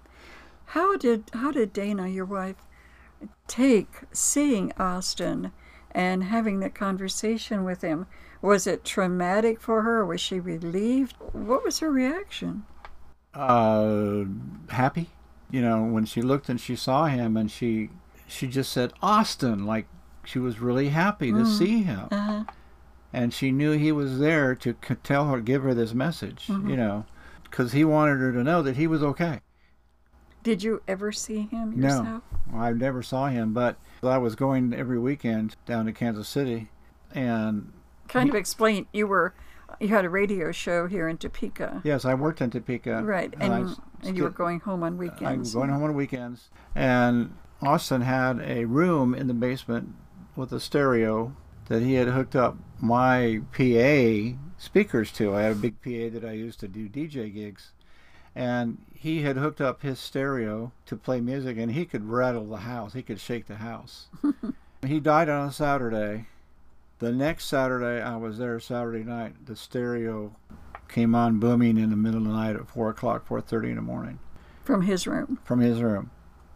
How 0.65 0.97
did 0.97 1.29
how 1.33 1.51
did 1.51 1.73
Dana, 1.73 2.07
your 2.07 2.25
wife, 2.25 2.57
take 3.47 3.87
seeing 4.11 4.71
Austin 4.77 5.51
and 5.91 6.25
having 6.25 6.59
that 6.59 6.75
conversation 6.75 7.63
with 7.63 7.81
him? 7.81 8.05
Was 8.41 8.67
it 8.67 8.83
traumatic 8.85 9.59
for 9.59 9.81
her? 9.81 10.05
Was 10.05 10.21
she 10.21 10.39
relieved? 10.39 11.15
What 11.31 11.63
was 11.63 11.79
her 11.79 11.91
reaction? 11.91 12.65
uh, 13.33 14.23
happy. 14.69 15.09
You 15.49 15.61
know, 15.61 15.83
when 15.83 16.05
she 16.05 16.21
looked 16.21 16.49
and 16.49 16.59
she 16.59 16.75
saw 16.75 17.05
him, 17.05 17.37
and 17.37 17.49
she 17.49 17.89
she 18.27 18.47
just 18.47 18.71
said 18.71 18.91
Austin, 19.01 19.65
like 19.65 19.85
she 20.25 20.39
was 20.39 20.59
really 20.59 20.89
happy 20.89 21.31
to 21.31 21.45
see 21.45 21.83
him, 21.83 22.07
Uh-huh. 22.11 22.43
And 23.17 23.33
she 23.33 23.51
knew 23.51 23.71
he 23.71 23.91
was 23.91 24.19
there 24.19 24.53
to 24.53 24.73
tell 25.01 25.29
her, 25.29 25.41
give 25.41 25.63
her 25.63 25.73
this 25.73 25.91
message. 25.91 26.45
You 26.47 26.55
mm-hmm. 26.55 26.75
know, 26.75 27.05
because 27.43 27.71
he 27.71 27.83
wanted 27.83 28.19
her 28.19 28.31
to 28.31 28.43
know 28.43 28.61
that 28.61 28.75
he 28.77 28.85
was 28.85 29.01
okay. 29.01 29.39
Did 30.43 30.61
you 30.61 30.83
ever 30.87 31.11
see 31.11 31.47
him 31.47 31.73
No. 31.79 31.87
yourself? 31.87 32.23
Well, 32.51 32.61
I 32.61 32.71
never 32.73 33.01
saw 33.01 33.27
him, 33.27 33.53
but 33.53 33.77
I 34.03 34.19
was 34.19 34.35
going 34.35 34.71
every 34.71 34.99
weekend 34.99 35.55
down 35.65 35.87
to 35.87 35.93
Kansas 35.93 36.29
City, 36.29 36.69
and 37.11 37.73
Kind 38.07 38.29
of 38.29 38.35
explain. 38.35 38.85
You 38.93 39.07
were 39.07 39.33
you 39.79 39.87
had 39.87 40.05
a 40.05 40.09
radio 40.09 40.51
show 40.51 40.85
here 40.85 41.09
in 41.09 41.17
Topeka, 41.17 41.81
yes, 41.83 42.05
I 42.05 42.13
worked 42.13 42.39
in 42.39 42.51
Topeka. 42.51 43.01
right? 43.03 43.33
I 43.39 43.45
And 43.45 43.69
s- 43.69 43.79
and 44.03 44.15
you 44.15 44.23
were 44.23 44.29
going 44.29 44.59
home 44.59 44.83
on 44.83 44.95
weekends. 44.97 45.55
I'm 45.55 45.59
going 45.59 45.71
home 45.71 45.83
on 45.83 45.95
weekends, 45.95 46.49
and 46.75 47.33
Austin 47.63 48.01
had 48.01 48.39
a 48.41 48.65
room 48.65 49.15
in 49.15 49.25
the 49.27 49.33
basement 49.33 49.95
with 50.35 50.53
a 50.53 50.59
stereo 50.59 51.35
that 51.67 51.81
he 51.81 51.95
had 51.95 52.07
hooked 52.09 52.35
up 52.35 52.57
my 52.79 53.41
PA 53.51 54.37
speakers 54.57 55.11
to. 55.13 55.35
I 55.35 55.41
had 55.41 55.51
a 55.53 55.55
big 55.55 55.81
PA 55.81 56.13
that 56.13 56.25
I 56.27 56.33
used 56.33 56.59
to 56.61 56.67
do 56.67 56.89
DJ 56.89 57.33
gigs, 57.33 57.71
and 58.35 58.77
he 58.93 59.21
had 59.21 59.37
hooked 59.37 59.61
up 59.61 59.81
his 59.81 59.99
stereo 59.99 60.71
to 60.85 60.95
play 60.95 61.21
music, 61.21 61.57
and 61.57 61.71
he 61.71 61.85
could 61.85 62.05
rattle 62.05 62.45
the 62.45 62.57
house. 62.57 62.93
He 62.93 63.01
could 63.01 63.19
shake 63.19 63.47
the 63.47 63.55
house. 63.55 64.07
he 64.85 64.99
died 64.99 65.29
on 65.29 65.47
a 65.47 65.51
Saturday. 65.51 66.27
The 66.99 67.11
next 67.11 67.45
Saturday, 67.45 68.01
I 68.01 68.15
was 68.17 68.37
there 68.37 68.59
Saturday 68.59 69.03
night. 69.03 69.45
The 69.45 69.55
stereo 69.55 70.35
came 70.87 71.13
on 71.13 71.39
booming 71.39 71.77
in 71.77 71.89
the 71.89 71.95
middle 71.95 72.21
of 72.21 72.27
the 72.27 72.33
night 72.33 72.55
at 72.55 72.67
four 72.67 72.89
o'clock, 72.89 73.27
four 73.27 73.41
thirty 73.41 73.69
in 73.69 73.75
the 73.75 73.81
morning 73.81 74.19
from 74.63 74.83
his 74.83 75.05
room. 75.05 75.39
from 75.43 75.59
his 75.59 75.81
room. 75.81 76.11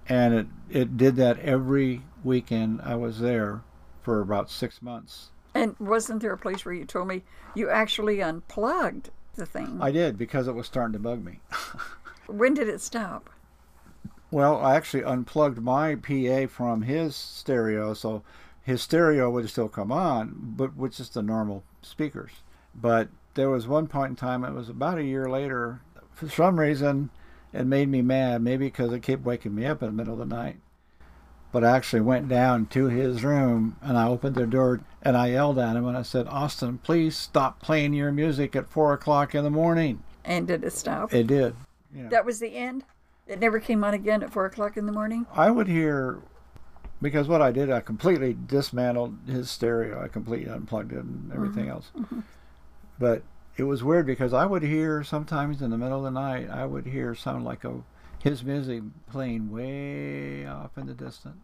And 0.07 0.33
it, 0.33 0.47
it 0.69 0.97
did 0.97 1.15
that 1.17 1.39
every 1.39 2.01
weekend 2.23 2.81
I 2.81 2.95
was 2.95 3.19
there 3.19 3.61
for 4.01 4.21
about 4.21 4.49
six 4.49 4.81
months. 4.81 5.29
And 5.53 5.75
wasn't 5.79 6.21
there 6.21 6.33
a 6.33 6.37
place 6.37 6.65
where 6.65 6.73
you 6.73 6.85
told 6.85 7.07
me 7.07 7.23
you 7.55 7.69
actually 7.69 8.21
unplugged 8.21 9.09
the 9.35 9.45
thing? 9.45 9.79
I 9.81 9.91
did 9.91 10.17
because 10.17 10.47
it 10.47 10.55
was 10.55 10.67
starting 10.67 10.93
to 10.93 10.99
bug 10.99 11.23
me. 11.23 11.39
when 12.27 12.53
did 12.53 12.69
it 12.69 12.81
stop? 12.81 13.29
Well, 14.31 14.57
I 14.63 14.75
actually 14.75 15.03
unplugged 15.03 15.61
my 15.61 15.95
PA 15.95 16.47
from 16.47 16.83
his 16.83 17.15
stereo, 17.15 17.93
so 17.93 18.23
his 18.63 18.81
stereo 18.81 19.29
would 19.29 19.49
still 19.49 19.67
come 19.67 19.91
on, 19.91 20.35
but 20.55 20.75
with 20.75 20.95
just 20.95 21.15
the 21.15 21.21
normal 21.21 21.63
speakers. 21.81 22.31
But 22.73 23.09
there 23.33 23.49
was 23.49 23.67
one 23.67 23.87
point 23.87 24.11
in 24.11 24.15
time, 24.15 24.45
it 24.45 24.53
was 24.53 24.69
about 24.69 24.97
a 24.97 25.03
year 25.03 25.29
later, 25.29 25.81
for 26.13 26.29
some 26.29 26.59
reason, 26.59 27.09
it 27.51 27.65
made 27.65 27.89
me 27.89 28.01
mad, 28.01 28.41
maybe 28.41 28.67
because 28.67 28.93
it 28.93 29.01
kept 29.01 29.25
waking 29.25 29.55
me 29.55 29.65
up 29.65 29.81
in 29.81 29.87
the 29.87 29.93
middle 29.93 30.13
of 30.13 30.29
the 30.29 30.33
night. 30.35 30.57
But 31.51 31.63
I 31.63 31.75
actually 31.75 32.01
went 32.01 32.29
down 32.29 32.67
to 32.67 32.85
his 32.85 33.23
room 33.23 33.77
and 33.81 33.97
I 33.97 34.07
opened 34.07 34.35
the 34.35 34.47
door 34.47 34.81
and 35.01 35.17
I 35.17 35.31
yelled 35.31 35.59
at 35.59 35.75
him 35.75 35.85
and 35.85 35.97
I 35.97 36.01
said, 36.01 36.27
Austin, 36.27 36.77
please 36.77 37.17
stop 37.17 37.59
playing 37.59 37.93
your 37.93 38.11
music 38.11 38.55
at 38.55 38.69
four 38.69 38.93
o'clock 38.93 39.35
in 39.35 39.43
the 39.43 39.49
morning. 39.49 40.01
And 40.23 40.47
did 40.47 40.63
it 40.63 40.73
stop? 40.73 41.13
It 41.13 41.27
did. 41.27 41.55
You 41.93 42.03
know. 42.03 42.09
that 42.09 42.25
was 42.25 42.39
the 42.39 42.55
end. 42.55 42.85
It 43.27 43.39
never 43.39 43.59
came 43.59 43.83
on 43.83 43.93
again 43.93 44.23
at 44.23 44.31
four 44.31 44.45
o'clock 44.45 44.77
in 44.77 44.85
the 44.85 44.91
morning. 44.91 45.25
I 45.33 45.51
would 45.51 45.67
hear 45.67 46.21
because 47.01 47.27
what 47.27 47.41
I 47.41 47.51
did, 47.51 47.71
I 47.71 47.79
completely 47.79 48.37
dismantled 48.45 49.17
his 49.27 49.49
stereo. 49.49 50.01
I 50.01 50.07
completely 50.07 50.51
unplugged 50.51 50.93
it 50.93 50.99
and 50.99 51.31
everything 51.33 51.65
mm-hmm. 51.65 51.71
else. 51.71 51.91
Mm-hmm. 51.97 52.19
But 52.99 53.23
it 53.57 53.63
was 53.63 53.83
weird 53.83 54.05
because 54.05 54.33
I 54.33 54.45
would 54.45 54.63
hear 54.63 55.03
sometimes 55.03 55.61
in 55.61 55.71
the 55.71 55.77
middle 55.77 55.97
of 55.97 56.03
the 56.03 56.19
night, 56.19 56.49
I 56.49 56.65
would 56.65 56.85
hear 56.85 57.15
sound 57.15 57.43
like 57.43 57.63
a 57.63 57.81
his 58.23 58.43
music 58.43 58.83
playing 59.09 59.51
way 59.51 60.45
off 60.45 60.77
in 60.77 60.87
the 60.87 60.93
distance. 60.93 61.37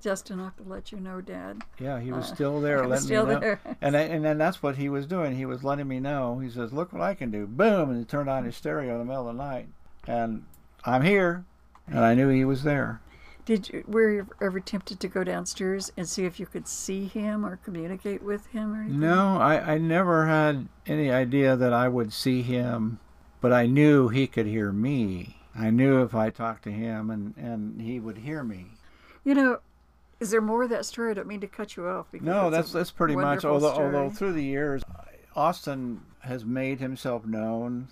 Just 0.00 0.30
enough 0.30 0.54
to 0.58 0.62
let 0.64 0.92
you 0.92 1.00
know, 1.00 1.20
Dad. 1.22 1.62
Yeah, 1.78 1.98
he 1.98 2.12
was 2.12 2.30
Uh, 2.30 2.34
still 2.34 2.60
there, 2.62 2.82
he 2.82 2.88
was 2.88 2.90
letting 2.90 3.06
still 3.06 3.26
me 3.26 3.34
know. 3.34 3.40
there. 3.40 3.60
And 3.80 3.96
I, 3.96 4.00
and 4.02 4.24
then 4.24 4.36
that's 4.38 4.62
what 4.62 4.76
he 4.76 4.88
was 4.88 5.06
doing. 5.06 5.34
He 5.36 5.46
was 5.46 5.64
letting 5.64 5.88
me 5.88 5.98
know. 5.98 6.38
He 6.40 6.50
says, 6.50 6.72
"Look 6.72 6.92
what 6.92 7.00
I 7.02 7.14
can 7.14 7.30
do!" 7.30 7.46
Boom, 7.46 7.90
and 7.90 7.98
he 7.98 8.04
turned 8.04 8.28
on 8.28 8.44
his 8.44 8.54
stereo 8.56 8.92
in 8.92 8.98
the 8.98 9.04
middle 9.06 9.28
of 9.28 9.36
the 9.36 9.42
night, 9.42 9.68
and 10.06 10.44
I'm 10.84 11.02
here, 11.02 11.44
and 11.88 12.00
I 12.00 12.14
knew 12.14 12.28
he 12.28 12.44
was 12.44 12.64
there. 12.64 13.00
Did 13.46 13.68
you 13.70 13.84
were 13.86 14.10
you 14.10 14.26
ever 14.42 14.60
tempted 14.60 15.00
to 15.00 15.08
go 15.08 15.24
downstairs 15.24 15.90
and 15.96 16.08
see 16.08 16.24
if 16.26 16.38
you 16.40 16.46
could 16.46 16.66
see 16.68 17.06
him 17.06 17.44
or 17.44 17.56
communicate 17.56 18.22
with 18.22 18.46
him 18.48 18.74
or 18.74 18.80
anything? 18.82 19.00
No, 19.00 19.36
I, 19.38 19.74
I 19.74 19.78
never 19.78 20.26
had 20.26 20.68
any 20.86 21.10
idea 21.10 21.54
that 21.56 21.72
I 21.72 21.88
would 21.88 22.12
see 22.12 22.42
him, 22.42 23.00
but 23.40 23.52
I 23.52 23.66
knew 23.66 24.08
he 24.08 24.26
could 24.26 24.46
hear 24.46 24.70
me. 24.72 25.36
I 25.56 25.70
knew 25.70 26.02
if 26.02 26.14
I 26.14 26.30
talked 26.30 26.64
to 26.64 26.70
him 26.72 27.10
and, 27.10 27.34
and 27.36 27.80
he 27.80 28.00
would 28.00 28.18
hear 28.18 28.42
me. 28.42 28.66
You 29.24 29.34
know, 29.34 29.58
is 30.20 30.30
there 30.30 30.40
more 30.40 30.64
of 30.64 30.70
that 30.70 30.84
story? 30.84 31.10
I 31.10 31.14
don't 31.14 31.28
mean 31.28 31.40
to 31.40 31.46
cut 31.46 31.76
you 31.76 31.86
off. 31.86 32.06
Because 32.10 32.26
No, 32.26 32.50
that's 32.50 32.72
that's 32.72 32.90
pretty 32.90 33.16
much. 33.16 33.44
Although 33.44 33.72
story. 33.72 33.86
although 33.94 34.10
through 34.10 34.32
the 34.32 34.42
years, 34.42 34.82
Austin 35.36 36.00
has 36.20 36.44
made 36.44 36.80
himself 36.80 37.24
known. 37.24 37.88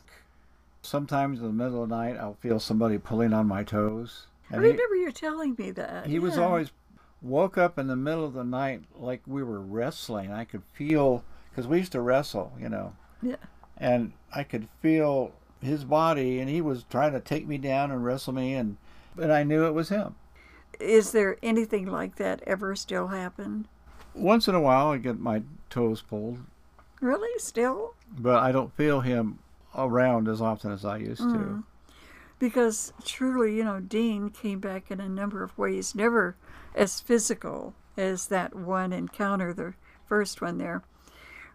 Sometimes 0.83 1.39
in 1.39 1.47
the 1.47 1.53
middle 1.53 1.83
of 1.85 1.89
the 1.89 1.95
night, 1.97 2.17
I'll 2.17 2.35
feel 2.35 2.59
somebody 2.59 2.99
pulling 2.99 3.33
on 3.33 3.47
my 3.47 3.63
toes. 3.63 4.27
I 4.51 4.57
And 4.57 4.65
he, 4.65 4.71
remember 4.73 4.97
you 4.97 5.13
telling 5.13 5.55
me 5.57 5.71
that. 5.71 6.07
he 6.07 6.19
was 6.19 6.37
always 6.37 6.73
woke 7.21 7.57
up 7.57 7.79
in 7.79 7.87
the 7.87 7.95
middle 7.95 8.25
of 8.25 8.33
the 8.33 8.43
night 8.45 8.83
like 8.97 9.23
we 9.27 9.45
were 9.45 9.61
wrestling. 9.61 10.33
I 10.33 10.45
could 10.45 10.63
feel 10.73 11.23
because 11.51 11.69
we 11.69 11.79
used 11.79 11.93
to 11.93 12.01
wrestle, 12.01 12.53
you 12.61 12.69
know. 12.69 12.95
Yeah. 13.23 13.37
and 13.77 14.13
I 14.35 14.43
could 14.43 14.69
feel 14.81 15.33
his 15.63 15.85
body, 15.85 16.39
and 16.41 16.49
he 16.51 16.61
was 16.61 16.85
trying 16.91 17.13
to 17.13 17.21
take 17.21 17.47
me 17.47 17.57
down 17.59 17.91
and 17.91 18.05
wrestle 18.05 18.33
me, 18.35 18.55
and 18.55 18.77
and 19.21 19.33
I 19.33 19.43
knew 19.45 19.67
it 19.67 19.75
was 19.75 19.89
him. 19.91 20.15
Is 20.81 21.13
there 21.13 21.37
anything 21.43 21.87
like 21.87 22.17
that 22.17 22.43
ever 22.47 22.75
still 22.75 23.09
happen? 23.09 23.67
Once 24.15 24.49
in 24.49 24.55
a 24.55 24.61
while, 24.61 24.89
I 24.89 24.97
get 24.99 25.19
my 25.19 25.43
toes 25.71 26.03
pulled, 26.03 26.39
Really? 27.01 27.39
Still? 27.39 27.95
but 28.19 28.43
I 28.43 28.53
don't 28.53 28.75
feel 28.75 29.01
him 29.01 29.39
around 29.77 30.29
as 30.29 30.41
often 30.43 30.71
as 30.73 30.85
I 30.85 30.99
used 30.99 31.23
Mm. 31.23 31.33
to. 31.33 31.65
Because 32.39 32.93
truly, 33.05 33.57
you 33.57 33.65
know, 33.65 33.81
Dean 33.81 34.29
came 34.31 34.59
back 34.61 34.91
in 34.91 35.01
a 35.01 35.09
number 35.09 35.43
of 35.43 35.57
ways, 35.57 35.95
never 35.95 36.37
as 36.75 37.01
physical 37.01 37.75
as 37.97 38.27
that 38.29 38.55
one 38.55 38.93
encounter, 38.93 39.53
the 39.55 39.75
first 40.07 40.41
one 40.41 40.59
there. 40.59 40.83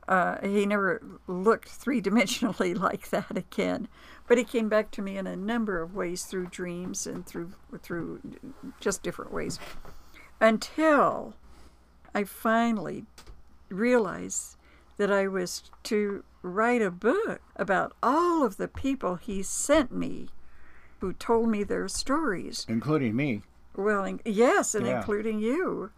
Uh, 0.08 0.38
he 0.42 0.66
never 0.66 1.02
looked 1.28 1.68
three 1.70 2.02
dimensionally 2.02 2.78
like 2.80 3.10
that 3.10 3.36
again, 3.36 3.88
but 4.28 4.38
he 4.38 4.44
came 4.44 4.70
back 4.70 4.90
to 4.92 5.02
me 5.02 5.18
in 5.18 5.28
a 5.28 5.36
number 5.36 5.82
of 5.82 5.94
ways 5.96 6.24
through 6.24 6.48
dreams 6.48 7.06
and 7.06 7.26
through 7.26 7.52
through 7.82 8.22
just 8.80 9.04
different 9.04 9.34
ways, 9.34 9.60
until 10.40 11.34
I 12.16 12.24
finally 12.24 13.06
realized 13.70 14.56
that 14.98 15.12
I 15.12 15.28
was 15.28 15.70
to 15.84 16.24
write 16.42 16.82
a 16.82 16.92
book 16.92 17.42
about 17.56 17.94
all 18.02 18.46
of 18.46 18.58
the 18.58 18.68
people 18.68 19.16
he 19.16 19.44
sent 19.44 19.92
me 19.92 20.30
who 21.00 21.14
told 21.14 21.50
me 21.50 21.64
their 21.64 21.88
stories. 21.88 22.66
Including 22.70 23.16
me. 23.16 23.44
Well, 23.76 24.18
yes, 24.26 24.74
and 24.74 24.88
Yeah. 24.88 24.98
including 24.98 25.40
you. 25.40 25.92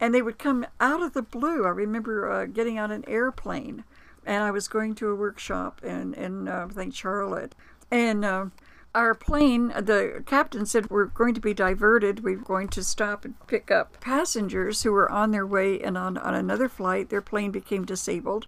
And 0.00 0.14
they 0.14 0.22
would 0.22 0.38
come 0.38 0.66
out 0.80 1.02
of 1.02 1.12
the 1.12 1.22
blue. 1.22 1.64
I 1.64 1.70
remember 1.70 2.30
uh, 2.30 2.46
getting 2.46 2.78
on 2.78 2.90
an 2.90 3.04
airplane, 3.08 3.84
and 4.24 4.44
I 4.44 4.50
was 4.50 4.68
going 4.68 4.94
to 4.96 5.08
a 5.08 5.14
workshop 5.14 5.82
in 5.82 6.14
in 6.14 6.48
uh, 6.48 6.66
I 6.70 6.72
think 6.72 6.94
Charlotte, 6.94 7.54
and 7.90 8.24
uh, 8.24 8.46
our 8.94 9.14
plane. 9.14 9.68
The 9.68 10.22
captain 10.26 10.66
said 10.66 10.90
we're 10.90 11.06
going 11.06 11.34
to 11.34 11.40
be 11.40 11.54
diverted. 11.54 12.22
We're 12.22 12.36
going 12.36 12.68
to 12.68 12.84
stop 12.84 13.24
and 13.24 13.34
pick 13.46 13.70
up 13.70 14.00
passengers 14.00 14.82
who 14.82 14.92
were 14.92 15.10
on 15.10 15.30
their 15.32 15.46
way 15.46 15.80
and 15.80 15.98
on 15.98 16.16
on 16.18 16.34
another 16.34 16.68
flight. 16.68 17.08
Their 17.08 17.22
plane 17.22 17.50
became 17.50 17.84
disabled. 17.84 18.46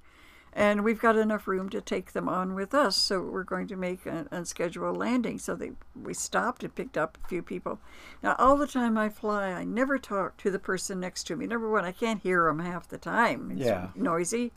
And 0.52 0.82
we've 0.84 1.00
got 1.00 1.16
enough 1.16 1.46
room 1.46 1.68
to 1.70 1.80
take 1.80 2.12
them 2.12 2.28
on 2.28 2.54
with 2.54 2.74
us. 2.74 2.96
So 2.96 3.20
we're 3.22 3.44
going 3.44 3.68
to 3.68 3.76
make 3.76 4.04
an 4.06 4.28
unscheduled 4.30 4.96
landing. 4.96 5.38
So 5.38 5.54
they, 5.54 5.72
we 6.00 6.12
stopped 6.14 6.64
and 6.64 6.74
picked 6.74 6.98
up 6.98 7.18
a 7.24 7.28
few 7.28 7.42
people. 7.42 7.78
Now, 8.22 8.34
all 8.38 8.56
the 8.56 8.66
time 8.66 8.98
I 8.98 9.08
fly, 9.08 9.48
I 9.52 9.64
never 9.64 9.98
talk 9.98 10.36
to 10.38 10.50
the 10.50 10.58
person 10.58 10.98
next 11.00 11.24
to 11.28 11.36
me. 11.36 11.46
Number 11.46 11.70
one, 11.70 11.84
I 11.84 11.92
can't 11.92 12.22
hear 12.22 12.44
them 12.46 12.58
half 12.58 12.88
the 12.88 12.98
time. 12.98 13.50
It's 13.52 13.60
Yeah. 13.66 13.88
noisy. 13.94 14.52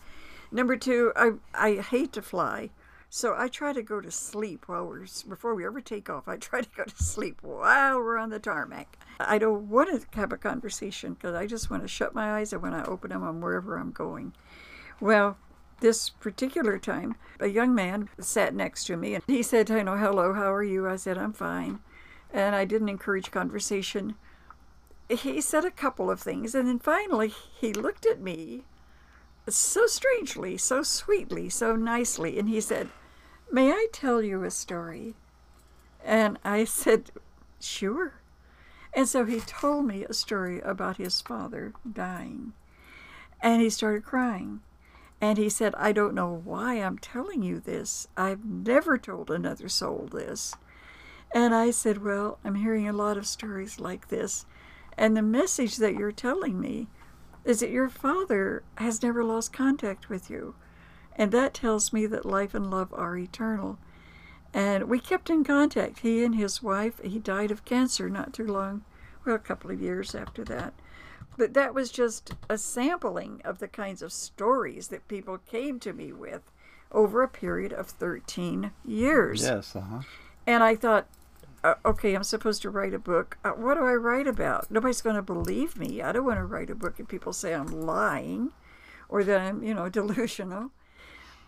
Number 0.52 0.78
two, 0.78 1.12
I, 1.16 1.34
I 1.54 1.76
hate 1.82 2.12
to 2.14 2.22
fly. 2.22 2.70
So 3.10 3.36
I 3.38 3.48
try 3.48 3.74
to 3.74 3.84
go 3.84 4.02
to 4.02 4.10
sleep 4.10 4.68
while 4.68 4.86
we're 4.88 5.06
before 5.30 5.54
we 5.54 5.64
ever 5.68 5.82
take 5.82 6.10
off. 6.10 6.28
I 6.28 6.38
try 6.38 6.62
to 6.62 6.70
go 6.76 6.84
to 6.84 7.04
sleep 7.04 7.38
while 7.44 7.98
we're 8.00 8.18
on 8.18 8.32
the 8.32 8.40
tarmac. 8.40 8.98
I 9.20 9.38
don't 9.38 9.70
want 9.70 9.90
to 10.12 10.18
have 10.20 10.32
a 10.34 10.38
conversation 10.38 11.14
because 11.14 11.36
I 11.36 11.46
just 11.46 11.70
want 11.70 11.84
to 11.84 11.88
shut 11.88 12.16
my 12.16 12.34
eyes 12.40 12.52
and 12.54 12.64
when 12.64 12.74
I 12.74 12.84
open 12.86 13.12
them, 13.12 13.22
I'm 13.24 13.40
wherever 13.42 13.78
I'm 13.78 13.92
going. 13.92 14.34
Well, 15.00 15.38
this 15.84 16.10
particular 16.10 16.80
time, 16.80 17.16
a 17.40 17.48
young 17.48 17.76
man 17.76 18.10
sat 18.18 18.56
next 18.56 18.86
to 18.86 18.98
me 18.98 19.16
and 19.16 19.24
he 19.28 19.44
said, 19.44 19.70
"You 19.70 19.84
know, 19.84 19.98
hello, 19.98 20.34
how 20.34 20.52
are 20.52 20.64
you?" 20.64 20.88
I 20.88 20.96
said, 20.96 21.18
"I'm 21.18 21.34
fine," 21.34 21.80
and 22.32 22.56
I 22.56 22.66
didn't 22.66 22.90
encourage 22.90 23.30
conversation. 23.30 24.16
He 25.10 25.42
said 25.42 25.66
a 25.66 25.72
couple 25.72 26.10
of 26.10 26.22
things, 26.22 26.56
and 26.56 26.68
then 26.68 26.80
finally 26.80 27.28
he 27.28 27.74
looked 27.74 28.06
at 28.06 28.22
me 28.22 28.64
so 29.50 29.86
strangely, 29.88 30.58
so 30.58 30.84
sweetly, 30.84 31.50
so 31.50 31.76
nicely, 31.76 32.40
and 32.40 32.48
he 32.48 32.62
said, 32.62 32.90
May 33.52 33.72
I 33.72 33.88
tell 33.92 34.22
you 34.22 34.44
a 34.44 34.52
story? 34.52 35.16
And 36.04 36.40
I 36.44 36.64
said, 36.80 37.12
Sure. 37.60 38.16
And 38.94 39.08
so 39.08 39.26
he 39.26 39.40
told 39.42 39.86
me 39.86 40.06
a 40.06 40.14
story 40.14 40.62
about 40.62 40.98
his 40.98 41.20
father 41.20 41.74
dying. 41.92 42.54
And 43.42 43.62
he 43.62 43.70
started 43.70 44.06
crying. 44.06 44.62
And 45.24 45.38
he 45.38 45.48
said, 45.48 45.74
I 45.76 45.94
don't 45.94 46.16
know 46.16 46.42
why 46.44 46.74
I'm 46.74 46.98
telling 46.98 47.44
you 47.44 47.62
this. 47.62 48.10
I've 48.18 48.44
never 48.44 48.98
told 48.98 49.32
another 49.32 49.70
soul 49.70 50.10
this. 50.12 50.54
And 51.34 51.56
I 51.56 51.72
said, 51.72 52.04
Well, 52.04 52.40
I'm 52.44 52.56
hearing 52.56 52.90
a 52.90 52.92
lot 52.92 53.16
of 53.16 53.26
stories 53.26 53.80
like 53.80 54.10
this. 54.10 54.46
And 54.98 55.16
the 55.16 55.22
message 55.22 55.78
that 55.78 55.94
you're 55.94 56.12
telling 56.12 56.60
me 56.60 56.90
is 57.46 57.62
that 57.62 57.70
your 57.70 57.88
father 57.88 58.64
has 58.76 59.02
never 59.02 59.24
lost 59.24 59.54
contact 59.54 60.10
with 60.10 60.30
you. 60.30 60.56
And 61.16 61.32
that 61.32 61.54
tells 61.54 61.94
me 61.94 62.06
that 62.06 62.26
life 62.26 62.54
and 62.54 62.70
love 62.70 62.92
are 62.92 63.16
eternal. 63.16 63.80
And 64.54 64.90
we 64.90 65.00
kept 65.00 65.30
in 65.30 65.46
contact. 65.46 66.00
He 66.00 66.22
and 66.26 66.36
his 66.36 66.62
wife, 66.62 67.00
he 67.02 67.18
died 67.18 67.50
of 67.50 67.64
cancer 67.64 68.10
not 68.10 68.34
too 68.34 68.46
long, 68.46 68.84
well, 69.26 69.38
a 69.38 69.40
couple 69.40 69.72
of 69.72 69.82
years 69.82 70.16
after 70.16 70.44
that. 70.44 70.74
But 71.38 71.54
that 71.54 71.74
was 71.74 71.92
just 71.92 72.34
a 72.50 72.58
sampling 72.58 73.42
of 73.44 73.60
the 73.60 73.68
kinds 73.68 74.02
of 74.02 74.14
stories 74.14 74.90
that 74.90 75.08
people 75.08 75.40
came 75.40 75.80
to 75.80 75.94
me 75.94 76.12
with 76.12 76.52
over 76.92 77.24
a 77.24 77.28
period 77.28 77.74
of 77.74 77.88
13 77.88 78.72
years. 78.86 79.42
Yes. 79.42 79.76
Uh 79.76 79.82
huh. 79.82 80.02
And 80.46 80.64
I 80.64 80.76
thought, 80.76 81.08
uh, 81.64 81.76
okay, 81.86 82.14
I'm 82.14 82.24
supposed 82.24 82.62
to 82.64 82.70
write 82.70 82.94
a 82.94 83.00
book. 83.00 83.38
Uh, 83.44 83.52
what 83.52 83.76
do 83.76 83.86
I 83.86 83.94
write 83.94 84.28
about? 84.28 84.70
Nobody's 84.70 85.02
going 85.02 85.16
to 85.16 85.22
believe 85.22 85.78
me. 85.78 86.02
I 86.02 86.12
don't 86.12 86.26
want 86.26 86.38
to 86.38 86.46
write 86.46 86.70
a 86.70 86.76
book 86.76 87.00
and 87.00 87.08
people 87.08 87.34
say 87.34 87.54
I'm 87.54 87.68
lying 87.68 88.52
or 89.10 89.24
that 89.24 89.40
I'm, 89.40 89.64
you 89.64 89.74
know, 89.74 89.90
delusional. 89.90 90.72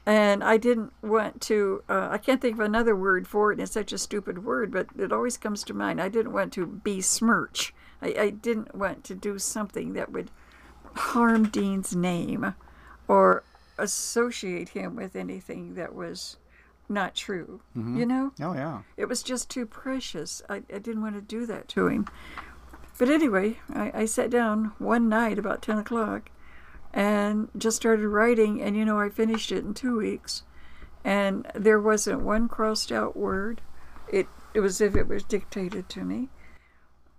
And 0.07 0.43
I 0.43 0.57
didn't 0.57 0.93
want 1.01 1.41
to, 1.41 1.83
uh, 1.89 2.09
I 2.11 2.19
can't 2.19 2.39
think 2.39 2.55
of 2.55 2.59
another 2.59 2.95
word 2.95 3.27
for 3.27 3.51
it. 3.51 3.59
It's 3.59 3.71
such 3.71 3.91
a 3.91 3.97
stupid 3.97 4.45
word, 4.45 4.71
but 4.71 4.87
it 4.97 5.11
always 5.11 5.35
comes 5.35 5.63
to 5.63 5.73
mind. 5.73 5.99
I 5.99 6.09
didn't 6.09 6.31
want 6.31 6.53
to 6.53 6.65
besmirch. 6.67 7.73
I, 8.01 8.15
I 8.17 8.29
didn't 8.29 8.75
want 8.75 9.03
to 9.05 9.15
do 9.15 9.39
something 9.39 9.93
that 9.93 10.11
would 10.11 10.31
harm 10.95 11.49
Dean's 11.49 11.95
name 11.95 12.55
or 13.07 13.43
associate 13.77 14.69
him 14.69 14.95
with 14.95 15.15
anything 15.15 15.75
that 15.75 15.93
was 15.93 16.37
not 16.87 17.15
true. 17.15 17.61
Mm-hmm. 17.75 17.97
You 17.97 18.05
know? 18.05 18.31
Oh 18.41 18.53
yeah. 18.53 18.81
It 18.97 19.05
was 19.05 19.23
just 19.23 19.49
too 19.49 19.65
precious. 19.65 20.41
I, 20.49 20.57
I 20.73 20.79
didn't 20.79 21.01
want 21.01 21.15
to 21.15 21.21
do 21.21 21.45
that 21.45 21.67
to 21.69 21.87
him. 21.87 22.07
But 22.97 23.09
anyway, 23.09 23.59
I, 23.73 23.91
I 23.93 24.05
sat 24.05 24.29
down 24.29 24.71
one 24.77 25.09
night 25.09 25.37
about 25.37 25.61
10 25.61 25.77
o'clock 25.79 26.29
and 26.93 27.49
just 27.57 27.75
started 27.75 28.07
writing. 28.07 28.61
And, 28.61 28.77
you 28.77 28.85
know, 28.85 28.99
I 28.99 29.09
finished 29.09 29.51
it 29.51 29.65
in 29.65 29.73
two 29.73 29.97
weeks. 29.97 30.43
And 31.03 31.45
there 31.53 31.79
wasn't 31.79 32.21
one 32.21 32.47
crossed 32.47 32.91
out 32.91 33.17
word. 33.17 33.61
It, 34.07 34.27
it 34.53 34.61
was 34.61 34.81
as 34.81 34.89
if 34.89 34.95
it 34.95 35.07
was 35.07 35.23
dictated 35.23 35.89
to 35.89 36.03
me. 36.03 36.29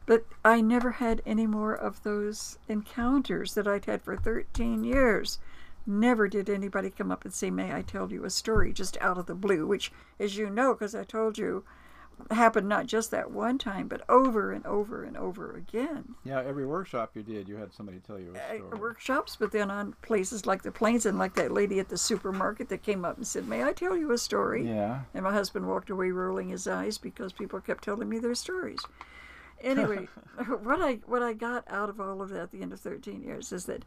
But 0.06 0.24
I 0.44 0.60
never 0.60 0.92
had 0.92 1.20
any 1.26 1.46
more 1.46 1.74
of 1.74 2.02
those 2.04 2.58
encounters 2.68 3.54
that 3.54 3.66
I'd 3.66 3.86
had 3.86 4.02
for 4.02 4.16
13 4.16 4.84
years. 4.84 5.38
Never 5.84 6.28
did 6.28 6.48
anybody 6.48 6.90
come 6.90 7.10
up 7.10 7.24
and 7.24 7.34
say, 7.34 7.50
May 7.50 7.72
I 7.74 7.82
tell 7.82 8.10
you 8.12 8.24
a 8.24 8.30
story 8.30 8.72
just 8.72 8.96
out 9.00 9.18
of 9.18 9.26
the 9.26 9.34
blue, 9.34 9.66
which, 9.66 9.92
as 10.18 10.36
you 10.36 10.48
know, 10.50 10.74
because 10.74 10.94
I 10.94 11.04
told 11.04 11.38
you, 11.38 11.64
happened 12.30 12.68
not 12.68 12.86
just 12.86 13.10
that 13.10 13.30
one 13.30 13.58
time, 13.58 13.88
but 13.88 14.02
over 14.08 14.50
and 14.52 14.64
over 14.64 15.04
and 15.04 15.16
over 15.16 15.52
again. 15.54 16.14
Yeah. 16.24 16.40
Every 16.42 16.64
workshop 16.66 17.10
you 17.14 17.22
did, 17.22 17.46
you 17.48 17.56
had 17.56 17.72
somebody 17.74 17.98
tell 17.98 18.18
you 18.18 18.34
a 18.34 18.38
Uh, 18.38 18.56
story. 18.58 18.80
workshops, 18.80 19.36
but 19.38 19.52
then 19.52 19.70
on 19.70 19.94
places 20.02 20.46
like 20.46 20.62
the 20.62 20.72
plains 20.72 21.04
and 21.04 21.18
like 21.18 21.34
that 21.34 21.52
lady 21.52 21.78
at 21.78 21.88
the 21.88 21.98
supermarket 21.98 22.68
that 22.70 22.82
came 22.82 23.04
up 23.04 23.16
and 23.16 23.26
said, 23.26 23.46
May 23.46 23.62
I 23.64 23.72
tell 23.72 23.96
you 23.96 24.10
a 24.12 24.18
story? 24.18 24.66
Yeah. 24.66 25.02
And 25.14 25.24
my 25.24 25.32
husband 25.32 25.68
walked 25.68 25.90
away 25.90 26.10
rolling 26.10 26.48
his 26.48 26.66
eyes 26.66 26.96
because 26.96 27.32
people 27.32 27.60
kept 27.60 27.84
telling 27.84 28.08
me 28.08 28.18
their 28.18 28.34
stories. 28.34 28.80
Anyway, 29.66 30.06
what 30.62 30.80
I 30.80 30.94
what 31.06 31.22
I 31.22 31.32
got 31.32 31.64
out 31.68 31.90
of 31.90 32.00
all 32.00 32.22
of 32.22 32.30
that 32.30 32.40
at 32.40 32.50
the 32.52 32.62
end 32.62 32.72
of 32.72 32.78
13 32.78 33.22
years 33.22 33.52
is 33.52 33.66
that 33.66 33.84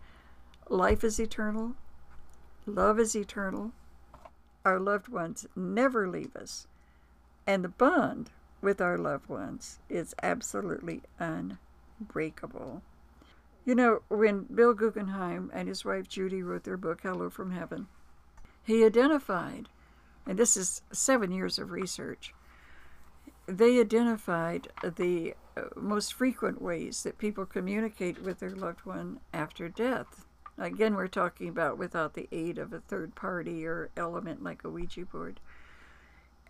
life 0.68 1.06
is 1.06 1.20
eternal, 1.20 1.76
love 2.66 3.00
is 3.00 3.16
eternal, 3.16 3.72
our 4.66 4.78
loved 4.78 5.08
ones 5.08 5.48
never 5.56 6.08
leave 6.08 6.36
us, 6.36 6.68
and 7.48 7.64
the 7.64 7.70
bond 7.70 8.30
with 8.62 8.82
our 8.82 8.98
loved 8.98 9.30
ones 9.30 9.80
is 9.88 10.14
absolutely 10.22 11.02
unbreakable. 11.18 12.82
You 13.64 13.74
know, 13.76 14.02
when 14.10 14.44
Bill 14.54 14.74
Guggenheim 14.74 15.50
and 15.54 15.70
his 15.70 15.86
wife 15.86 16.10
Judy 16.10 16.44
wrote 16.44 16.66
their 16.66 16.76
book 16.76 17.02
Hello 17.04 17.30
from 17.30 17.52
Heaven, 17.52 17.88
he 18.64 18.84
identified, 18.84 19.70
and 20.28 20.38
this 20.38 20.58
is 20.58 20.82
seven 20.92 21.32
years 21.32 21.58
of 21.58 21.72
research, 21.72 22.34
they 23.50 23.80
identified 23.80 24.68
the 24.84 25.34
uh, 25.58 25.62
most 25.76 26.14
frequent 26.14 26.62
ways 26.62 27.04
that 27.04 27.18
people 27.18 27.46
communicate 27.46 28.22
with 28.22 28.40
their 28.40 28.52
loved 28.52 28.86
one 28.86 29.20
after 29.34 29.68
death. 29.68 30.26
Again, 30.58 30.96
we're 30.96 31.08
talking 31.08 31.50
about 31.50 31.78
without 31.78 32.14
the 32.14 32.28
aid 32.32 32.58
of 32.58 32.74
a 32.74 32.80
third 32.80 33.16
party 33.16 33.66
or 33.66 33.90
element 33.98 34.44
like 34.44 34.64
a 34.64 34.70
Ouija 34.70 35.06
board. 35.06 35.40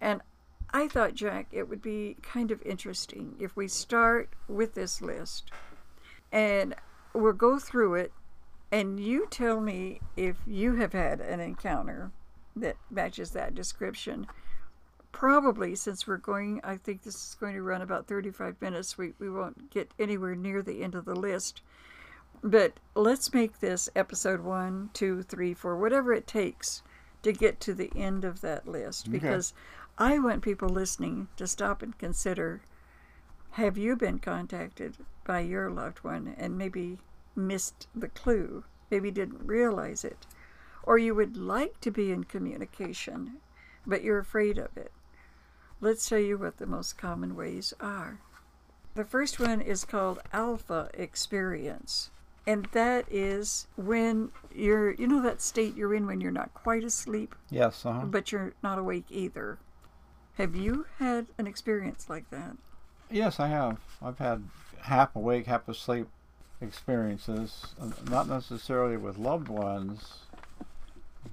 And 0.01 0.21
I 0.71 0.87
thought, 0.87 1.13
Jack, 1.13 1.47
it 1.51 1.69
would 1.69 1.81
be 1.81 2.17
kind 2.21 2.51
of 2.51 2.61
interesting 2.63 3.35
if 3.39 3.55
we 3.55 3.67
start 3.67 4.29
with 4.47 4.73
this 4.73 5.01
list 5.01 5.51
and 6.31 6.75
we'll 7.13 7.33
go 7.33 7.59
through 7.59 7.95
it 7.95 8.11
and 8.71 8.99
you 8.99 9.27
tell 9.29 9.61
me 9.61 9.99
if 10.15 10.37
you 10.45 10.75
have 10.75 10.93
had 10.93 11.21
an 11.21 11.39
encounter 11.39 12.11
that 12.55 12.77
matches 12.89 13.31
that 13.31 13.55
description. 13.55 14.27
Probably, 15.11 15.75
since 15.75 16.07
we're 16.07 16.17
going, 16.17 16.61
I 16.63 16.77
think 16.77 17.03
this 17.03 17.15
is 17.15 17.37
going 17.39 17.55
to 17.55 17.61
run 17.61 17.81
about 17.81 18.07
35 18.07 18.61
minutes, 18.61 18.97
we, 18.97 19.13
we 19.19 19.29
won't 19.29 19.69
get 19.69 19.91
anywhere 19.99 20.35
near 20.35 20.61
the 20.61 20.83
end 20.83 20.95
of 20.95 21.05
the 21.05 21.15
list. 21.15 21.61
But 22.41 22.79
let's 22.95 23.33
make 23.33 23.59
this 23.59 23.89
episode 23.95 24.41
one, 24.41 24.91
two, 24.93 25.23
three, 25.23 25.53
four, 25.53 25.77
whatever 25.77 26.13
it 26.13 26.25
takes 26.25 26.83
to 27.23 27.33
get 27.33 27.59
to 27.61 27.73
the 27.73 27.91
end 27.95 28.23
of 28.23 28.41
that 28.41 28.67
list. 28.67 29.11
Because 29.11 29.53
I 29.97 30.19
want 30.19 30.41
people 30.41 30.69
listening 30.69 31.27
to 31.35 31.47
stop 31.47 31.81
and 31.81 31.97
consider 31.97 32.61
have 33.51 33.77
you 33.77 33.95
been 33.95 34.19
contacted 34.19 34.97
by 35.25 35.41
your 35.41 35.69
loved 35.69 35.99
one 36.03 36.35
and 36.37 36.57
maybe 36.57 36.99
missed 37.35 37.87
the 37.95 38.07
clue, 38.07 38.63
maybe 38.89 39.11
didn't 39.11 39.45
realize 39.45 40.05
it? 40.05 40.27
Or 40.83 40.97
you 40.97 41.13
would 41.15 41.35
like 41.35 41.81
to 41.81 41.91
be 41.91 42.11
in 42.11 42.23
communication, 42.23 43.37
but 43.85 44.03
you're 44.03 44.19
afraid 44.19 44.57
of 44.57 44.77
it. 44.77 44.91
Let's 45.81 46.07
tell 46.07 46.19
you 46.19 46.37
what 46.37 46.57
the 46.57 46.65
most 46.65 46.97
common 46.97 47.35
ways 47.35 47.73
are. 47.79 48.19
The 48.95 49.05
first 49.05 49.39
one 49.39 49.61
is 49.61 49.85
called 49.85 50.19
alpha 50.33 50.89
experience. 50.93 52.09
And 52.47 52.65
that 52.71 53.05
is 53.11 53.67
when 53.75 54.31
you're, 54.53 54.91
you 54.95 55.07
know, 55.07 55.21
that 55.21 55.41
state 55.41 55.75
you're 55.77 55.93
in 55.93 56.07
when 56.07 56.19
you're 56.19 56.31
not 56.31 56.53
quite 56.53 56.83
asleep, 56.83 57.35
Yes. 57.49 57.85
Uh 57.85 57.93
huh. 57.93 58.05
but 58.05 58.31
you're 58.31 58.53
not 58.63 58.79
awake 58.79 59.05
either. 59.09 59.59
Have 60.37 60.55
you 60.55 60.85
had 60.97 61.27
an 61.37 61.47
experience 61.47 62.09
like 62.09 62.29
that? 62.31 62.57
Yes, 63.11 63.39
I 63.39 63.47
have. 63.47 63.77
I've 64.01 64.17
had 64.19 64.43
half 64.81 65.15
awake, 65.15 65.45
half 65.45 65.67
asleep 65.67 66.07
experiences, 66.61 67.67
uh, 67.81 67.89
not 68.09 68.27
necessarily 68.27 68.97
with 68.97 69.17
loved 69.17 69.47
ones, 69.47 70.19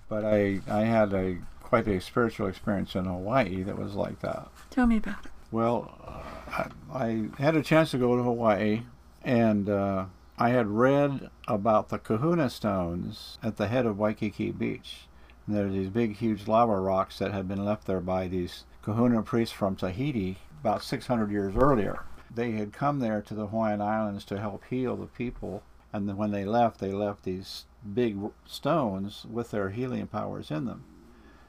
but 0.08 0.24
I 0.24 0.60
I 0.68 0.80
had 0.80 1.12
a 1.14 1.38
quite 1.66 1.88
a 1.88 2.00
spiritual 2.00 2.46
experience 2.46 2.94
in 2.94 3.06
Hawaii 3.06 3.64
that 3.64 3.76
was 3.76 3.94
like 3.94 4.20
that. 4.20 4.48
Tell 4.70 4.86
me 4.86 4.98
about 4.98 5.26
it. 5.26 5.32
Well, 5.50 5.92
uh, 6.06 6.68
I, 6.92 7.28
I 7.38 7.42
had 7.42 7.56
a 7.56 7.62
chance 7.62 7.90
to 7.90 7.98
go 7.98 8.16
to 8.16 8.22
Hawaii, 8.22 8.82
and 9.24 9.68
uh, 9.68 10.04
I 10.38 10.50
had 10.50 10.68
read 10.68 11.28
about 11.48 11.88
the 11.88 11.98
Kahuna 11.98 12.50
Stones 12.50 13.38
at 13.42 13.56
the 13.56 13.66
head 13.66 13.84
of 13.84 13.98
Waikiki 13.98 14.52
Beach. 14.52 15.08
And 15.46 15.56
there 15.56 15.66
are 15.66 15.70
these 15.70 15.88
big, 15.88 16.16
huge 16.16 16.46
lava 16.46 16.76
rocks 16.76 17.18
that 17.18 17.32
had 17.32 17.48
been 17.48 17.64
left 17.64 17.86
there 17.86 18.00
by 18.00 18.28
these 18.28 18.64
kahuna 18.82 19.22
priests 19.22 19.54
from 19.54 19.74
Tahiti 19.74 20.38
about 20.60 20.84
600 20.84 21.32
years 21.32 21.56
earlier. 21.56 22.04
They 22.32 22.52
had 22.52 22.72
come 22.72 23.00
there 23.00 23.22
to 23.22 23.34
the 23.34 23.48
Hawaiian 23.48 23.80
Islands 23.80 24.24
to 24.26 24.38
help 24.38 24.62
heal 24.70 24.94
the 24.94 25.06
people, 25.06 25.64
and 25.92 26.08
then 26.08 26.16
when 26.16 26.30
they 26.30 26.44
left, 26.44 26.78
they 26.78 26.92
left 26.92 27.24
these 27.24 27.64
big 27.92 28.18
stones 28.44 29.26
with 29.28 29.50
their 29.50 29.70
healing 29.70 30.06
powers 30.06 30.52
in 30.52 30.66
them. 30.66 30.84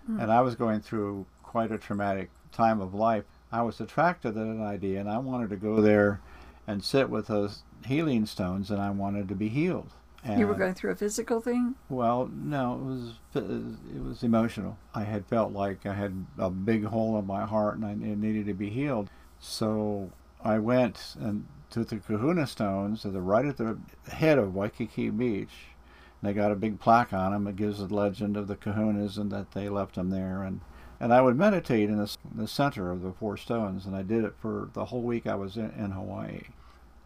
And 0.07 0.31
I 0.31 0.41
was 0.41 0.55
going 0.55 0.79
through 0.79 1.25
quite 1.43 1.71
a 1.71 1.77
traumatic 1.77 2.29
time 2.51 2.81
of 2.81 2.93
life. 2.93 3.25
I 3.51 3.61
was 3.61 3.79
attracted 3.79 4.33
to 4.33 4.39
that 4.39 4.61
idea, 4.61 4.99
and 4.99 5.09
I 5.09 5.17
wanted 5.17 5.49
to 5.51 5.55
go 5.55 5.81
there 5.81 6.21
and 6.65 6.83
sit 6.83 7.09
with 7.09 7.27
those 7.27 7.63
healing 7.85 8.25
stones, 8.25 8.71
and 8.71 8.81
I 8.81 8.89
wanted 8.89 9.27
to 9.29 9.35
be 9.35 9.49
healed. 9.49 9.91
And, 10.23 10.39
you 10.39 10.47
were 10.47 10.55
going 10.55 10.73
through 10.73 10.91
a 10.91 10.95
physical 10.95 11.39
thing? 11.39 11.75
Well, 11.89 12.29
no, 12.33 12.73
it 12.73 12.83
was 12.83 13.13
it 13.95 14.03
was 14.03 14.23
emotional. 14.23 14.77
I 14.93 15.03
had 15.03 15.25
felt 15.25 15.53
like 15.53 15.85
I 15.85 15.93
had 15.93 16.25
a 16.37 16.49
big 16.49 16.83
hole 16.85 17.17
in 17.19 17.25
my 17.25 17.45
heart, 17.45 17.77
and 17.77 17.85
I, 17.85 17.91
it 17.91 18.17
needed 18.17 18.45
to 18.47 18.53
be 18.53 18.69
healed. 18.69 19.09
So 19.39 20.11
I 20.43 20.59
went 20.59 21.15
and 21.19 21.45
to 21.69 21.83
the 21.83 21.97
Kahuna 21.97 22.47
Stones, 22.47 23.01
to 23.03 23.09
the 23.09 23.21
right 23.21 23.45
at 23.45 23.57
the 23.57 23.77
head 24.09 24.37
of 24.37 24.55
Waikiki 24.55 25.09
Beach. 25.09 25.51
They 26.21 26.33
got 26.33 26.51
a 26.51 26.55
big 26.55 26.79
plaque 26.79 27.13
on 27.13 27.31
them. 27.31 27.47
It 27.47 27.55
gives 27.55 27.79
the 27.79 27.93
legend 27.93 28.37
of 28.37 28.47
the 28.47 28.55
Kahunas 28.55 29.17
and 29.17 29.31
that 29.31 29.51
they 29.51 29.69
left 29.69 29.95
them 29.95 30.09
there. 30.09 30.41
And 30.41 30.61
and 30.99 31.13
I 31.13 31.21
would 31.21 31.37
meditate 31.37 31.89
in 31.89 31.97
the, 31.97 32.15
the 32.33 32.47
center 32.47 32.91
of 32.91 33.03
the 33.03 33.13
four 33.13 33.37
stones, 33.37 33.85
and 33.85 33.95
I 33.95 34.01
did 34.01 34.23
it 34.23 34.33
for 34.41 34.69
the 34.73 34.85
whole 34.85 35.03
week 35.03 35.27
I 35.27 35.35
was 35.35 35.55
in, 35.55 35.69
in 35.77 35.91
Hawaii. 35.91 36.41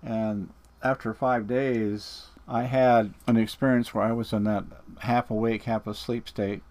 And 0.02 0.50
after 0.82 1.14
five 1.14 1.46
days, 1.46 2.28
I 2.48 2.64
had 2.64 3.14
an 3.28 3.38
experience 3.38 3.94
where 3.94 4.04
I 4.04 4.14
was 4.14 4.32
in 4.32 4.46
that 4.46 4.64
half 5.00 5.30
awake, 5.30 5.64
half 5.64 5.88
asleep 5.88 6.30
state, 6.30 6.64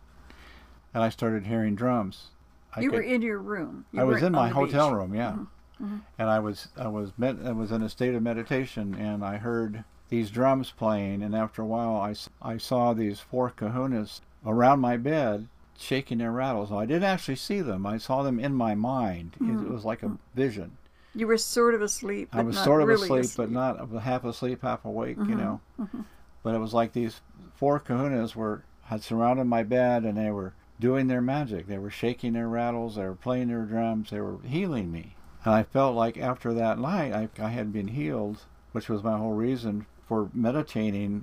and 0.95 1.03
I 1.03 1.11
started 1.11 1.47
hearing 1.47 1.75
drums. 1.75 2.29
I 2.75 2.81
you 2.81 2.91
could, 2.91 2.97
were 2.97 3.03
in 3.03 3.23
your 3.23 3.39
room. 3.39 3.85
You 3.93 4.01
I 4.01 4.05
was 4.05 4.23
in 4.23 4.33
my 4.33 4.49
hotel 4.49 4.89
beach. 4.89 4.97
room, 4.97 5.15
yeah, 5.15 5.33
mm-hmm. 5.33 5.85
Mm-hmm. 5.85 5.97
and 6.19 6.31
I 6.31 6.39
was 6.39 6.69
I 6.77 6.89
was 6.89 7.13
met, 7.19 7.37
I 7.45 7.53
was 7.53 7.71
in 7.71 7.83
a 7.83 7.89
state 7.89 8.15
of 8.15 8.23
meditation, 8.23 8.95
and 8.95 9.25
I 9.25 9.37
heard 9.37 9.85
these 10.11 10.31
drums 10.31 10.73
playing, 10.73 11.23
and 11.23 11.35
after 11.35 11.63
a 11.63 11.67
while, 11.67 11.97
I 11.97 12.15
I 12.43 12.59
saw 12.59 12.93
these 12.93 13.21
four 13.21 13.51
kahunas 13.51 14.21
around 14.45 14.81
my 14.81 14.97
bed 14.97 15.49
shaking 15.79 16.19
their 16.19 16.33
rattles. 16.33 16.71
I 16.71 16.85
didn't 16.85 17.05
actually 17.05 17.37
see 17.37 17.61
them; 17.61 17.87
I 17.87 17.97
saw 17.97 18.23
them 18.23 18.39
in 18.39 18.53
my 18.55 18.75
mind. 18.75 19.37
Mm-hmm. 19.41 19.67
It 19.67 19.73
was 19.73 19.85
like 19.85 20.03
a 20.03 20.19
vision. 20.35 20.77
You 21.15 21.27
were 21.27 21.39
sort 21.39 21.75
of 21.75 21.83
asleep. 21.83 22.29
I 22.33 22.43
was 22.43 22.59
sort 22.59 22.83
of 22.83 22.89
really 22.89 23.05
asleep, 23.05 23.25
asleep, 23.25 23.49
but 23.49 23.51
not 23.51 24.03
half 24.03 24.25
asleep, 24.25 24.63
half 24.63 24.85
awake. 24.85 25.17
Mm-hmm. 25.17 25.31
You 25.31 25.37
know. 25.37 25.61
Mm-hmm. 25.81 26.01
But 26.43 26.55
it 26.55 26.59
was 26.59 26.75
like 26.75 26.93
these 26.93 27.21
four 27.55 27.81
kahunas 27.81 28.35
were 28.35 28.65
had 28.85 29.03
surrounded 29.03 29.45
my 29.45 29.63
bed, 29.63 30.05
and 30.05 30.19
they 30.19 30.31
were 30.31 30.55
doing 30.81 31.07
their 31.07 31.21
magic. 31.21 31.69
They 31.69 31.79
were 31.79 31.91
shaking 31.91 32.33
their 32.33 32.49
rattles. 32.49 32.97
They 32.97 33.05
were 33.05 33.15
playing 33.15 33.49
their 33.49 33.63
drums. 33.63 34.11
They 34.11 34.21
were 34.21 34.39
healing 34.45 34.91
me. 34.91 35.15
And 35.45 35.55
I 35.55 35.63
felt 35.63 35.95
like 35.95 36.19
after 36.19 36.53
that 36.55 36.79
night, 36.79 37.13
I, 37.13 37.29
I 37.43 37.51
had 37.51 37.73
been 37.73 37.89
healed, 37.89 38.47
which 38.73 38.89
was 38.89 39.05
my 39.05 39.17
whole 39.17 39.33
reason 39.33 39.87
for 40.11 40.29
meditating 40.35 41.23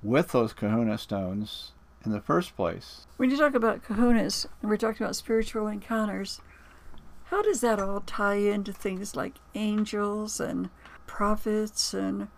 with 0.00 0.30
those 0.30 0.52
kahuna 0.52 0.96
stones 0.96 1.72
in 2.04 2.12
the 2.12 2.20
first 2.20 2.54
place. 2.54 3.04
When 3.16 3.32
you 3.32 3.36
talk 3.36 3.52
about 3.52 3.82
kahunas, 3.82 4.46
and 4.62 4.70
we're 4.70 4.76
talking 4.76 5.02
about 5.02 5.16
spiritual 5.16 5.66
encounters, 5.66 6.40
how 7.24 7.42
does 7.42 7.62
that 7.62 7.80
all 7.80 8.00
tie 8.00 8.36
into 8.36 8.72
things 8.72 9.16
like 9.16 9.38
angels 9.56 10.38
and 10.38 10.70
prophets? 11.08 11.92
And 11.92 12.28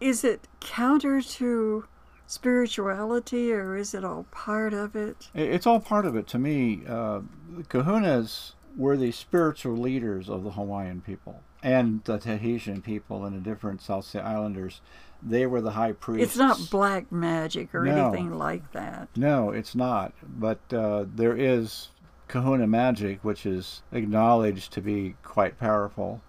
is 0.00 0.22
it 0.22 0.46
counter 0.60 1.20
to 1.20 1.84
spirituality 2.28 3.52
or 3.52 3.76
is 3.76 3.94
it 3.94 4.04
all 4.04 4.26
part 4.30 4.72
of 4.72 4.94
it? 4.94 5.30
It's 5.34 5.66
all 5.66 5.80
part 5.80 6.06
of 6.06 6.14
it 6.14 6.28
to 6.28 6.38
me. 6.38 6.82
Uh, 6.86 7.22
the 7.50 7.64
kahunas 7.64 8.52
were 8.76 8.96
the 8.96 9.10
spiritual 9.10 9.76
leaders 9.76 10.30
of 10.30 10.44
the 10.44 10.52
Hawaiian 10.52 11.00
people 11.00 11.42
and 11.62 12.02
the 12.04 12.18
Tahitian 12.18 12.82
people 12.82 13.24
and 13.24 13.36
the 13.36 13.40
different 13.40 13.82
South 13.82 14.04
Sea 14.04 14.18
Islanders. 14.18 14.80
They 15.22 15.46
were 15.46 15.60
the 15.60 15.72
high 15.72 15.92
priests. 15.92 16.32
It's 16.32 16.36
not 16.36 16.70
black 16.70 17.12
magic 17.12 17.74
or 17.74 17.84
no. 17.84 18.08
anything 18.08 18.36
like 18.36 18.72
that. 18.72 19.08
No, 19.16 19.50
it's 19.50 19.74
not. 19.74 20.12
But 20.22 20.58
uh, 20.72 21.04
there 21.14 21.36
is 21.36 21.90
kahuna 22.26 22.66
magic, 22.66 23.22
which 23.22 23.46
is 23.46 23.82
acknowledged 23.92 24.72
to 24.72 24.80
be 24.80 25.14
quite 25.22 25.58
powerful. 25.58 26.20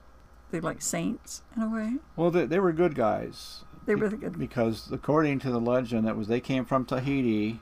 They're 0.52 0.62
like 0.62 0.84
saints 0.84 1.42
in 1.56 1.64
a 1.64 1.70
way. 1.70 1.94
Well, 2.16 2.30
they, 2.30 2.46
they 2.46 2.60
were 2.60 2.72
good 2.72 2.94
guys. 2.94 3.64
They 3.86 3.96
were 3.96 4.10
the 4.10 4.18
good 4.18 4.38
because 4.38 4.92
according 4.92 5.40
to 5.40 5.52
the 5.52 5.60
legend, 5.60 6.06
that 6.08 6.16
was 6.16 6.28
they 6.28 6.40
came 6.40 6.64
from 6.64 6.86
Tahiti 6.86 7.60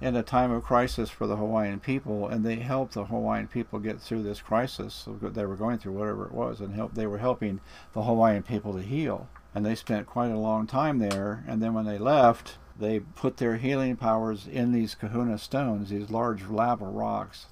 in 0.00 0.14
a 0.14 0.22
time 0.22 0.52
of 0.52 0.62
crisis 0.62 1.10
for 1.10 1.26
the 1.26 1.36
Hawaiian 1.36 1.80
people, 1.80 2.28
and 2.28 2.44
they 2.44 2.56
helped 2.56 2.94
the 2.94 3.06
Hawaiian 3.06 3.48
people 3.48 3.78
get 3.78 4.00
through 4.00 4.22
this 4.22 4.40
crisis 4.40 5.08
they 5.20 5.44
were 5.44 5.56
going 5.56 5.78
through, 5.78 5.92
whatever 5.92 6.26
it 6.26 6.32
was, 6.32 6.60
and 6.60 6.74
help. 6.74 6.94
They 6.94 7.06
were 7.06 7.18
helping 7.18 7.60
the 7.94 8.02
Hawaiian 8.02 8.44
people 8.44 8.74
to 8.74 8.82
heal, 8.82 9.28
and 9.54 9.66
they 9.66 9.74
spent 9.74 10.06
quite 10.06 10.30
a 10.30 10.38
long 10.38 10.66
time 10.66 10.98
there. 10.98 11.44
And 11.48 11.60
then 11.60 11.74
when 11.74 11.84
they 11.84 11.98
left, 11.98 12.58
they 12.78 13.00
put 13.00 13.38
their 13.38 13.56
healing 13.56 13.96
powers 13.96 14.46
in 14.46 14.72
these 14.72 14.94
Kahuna 14.94 15.38
stones, 15.38 15.90
these 15.90 16.10
large 16.10 16.44
lava 16.44 16.86
rocks 16.86 17.46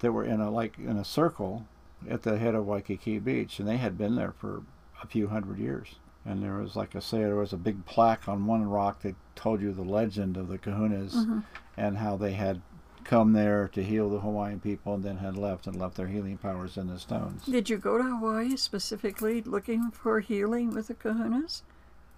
that 0.00 0.12
were 0.12 0.24
in 0.24 0.40
a 0.40 0.50
like 0.50 0.78
in 0.78 0.96
a 0.96 1.04
circle 1.04 1.66
at 2.08 2.22
the 2.22 2.38
head 2.38 2.56
of 2.56 2.66
Waikiki 2.66 3.20
Beach, 3.20 3.60
and 3.60 3.68
they 3.68 3.76
had 3.76 3.96
been 3.96 4.16
there 4.16 4.32
for 4.32 4.62
a 5.00 5.06
few 5.06 5.28
hundred 5.28 5.58
years. 5.58 5.96
And 6.24 6.42
there 6.42 6.54
was, 6.54 6.76
like 6.76 6.94
I 6.94 7.00
say, 7.00 7.18
there 7.18 7.34
was 7.34 7.52
a 7.52 7.56
big 7.56 7.84
plaque 7.84 8.28
on 8.28 8.46
one 8.46 8.68
rock 8.68 9.02
that 9.02 9.16
told 9.34 9.60
you 9.60 9.72
the 9.72 9.82
legend 9.82 10.36
of 10.36 10.48
the 10.48 10.58
Kahunas 10.58 11.14
mm-hmm. 11.14 11.40
And 11.76 11.98
how 11.98 12.16
they 12.16 12.32
had 12.32 12.62
come 13.04 13.32
there 13.32 13.68
to 13.68 13.82
heal 13.82 14.08
the 14.08 14.20
Hawaiian 14.20 14.60
people 14.60 14.94
and 14.94 15.02
then 15.02 15.18
had 15.18 15.36
left 15.36 15.66
and 15.66 15.76
left 15.76 15.96
their 15.96 16.06
healing 16.06 16.38
powers 16.38 16.76
in 16.76 16.86
the 16.86 16.98
stones. 16.98 17.44
Did 17.44 17.68
you 17.68 17.76
go 17.76 17.98
to 17.98 18.04
Hawaii 18.04 18.56
specifically 18.56 19.42
looking 19.42 19.90
for 19.90 20.20
healing 20.20 20.70
with 20.70 20.88
the 20.88 20.94
Kahunas? 20.94 21.62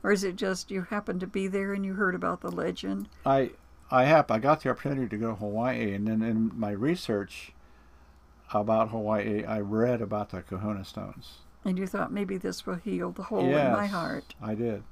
Or 0.03 0.13
is 0.13 0.23
it 0.23 0.37
just 0.37 0.71
you 0.71 0.83
happened 0.83 1.21
to 1.21 1.27
be 1.27 1.47
there 1.47 1.73
and 1.73 1.85
you 1.85 1.95
heard 1.95 2.15
about 2.15 2.43
the 2.43 2.51
legend? 2.51 3.09
I 3.25 3.53
I 3.91 4.05
have 4.05 4.31
I 4.31 4.39
got 4.39 4.63
the 4.63 4.71
opportunity 4.71 5.09
to 5.09 5.17
go 5.17 5.29
to 5.31 5.37
Hawaii 5.37 5.95
and 5.95 6.07
then 6.07 6.23
in 6.23 6.53
my 6.55 6.71
research 6.71 7.53
about 8.53 8.91
Hawaii, 8.91 9.45
I 9.45 9.61
read 9.61 10.01
about 10.03 10.31
the 10.31 10.43
Kahuna 10.43 10.85
stones. 10.85 11.39
And 11.65 11.79
you 11.79 11.87
thought 11.87 12.13
maybe 12.13 12.37
this 12.37 12.67
will 12.67 12.75
heal 12.75 13.11
the 13.11 13.25
hole 13.25 13.49
yes, 13.49 13.67
in 13.67 13.73
my 13.73 13.87
heart. 13.87 14.35
I 14.43 14.55
did. 14.55 14.83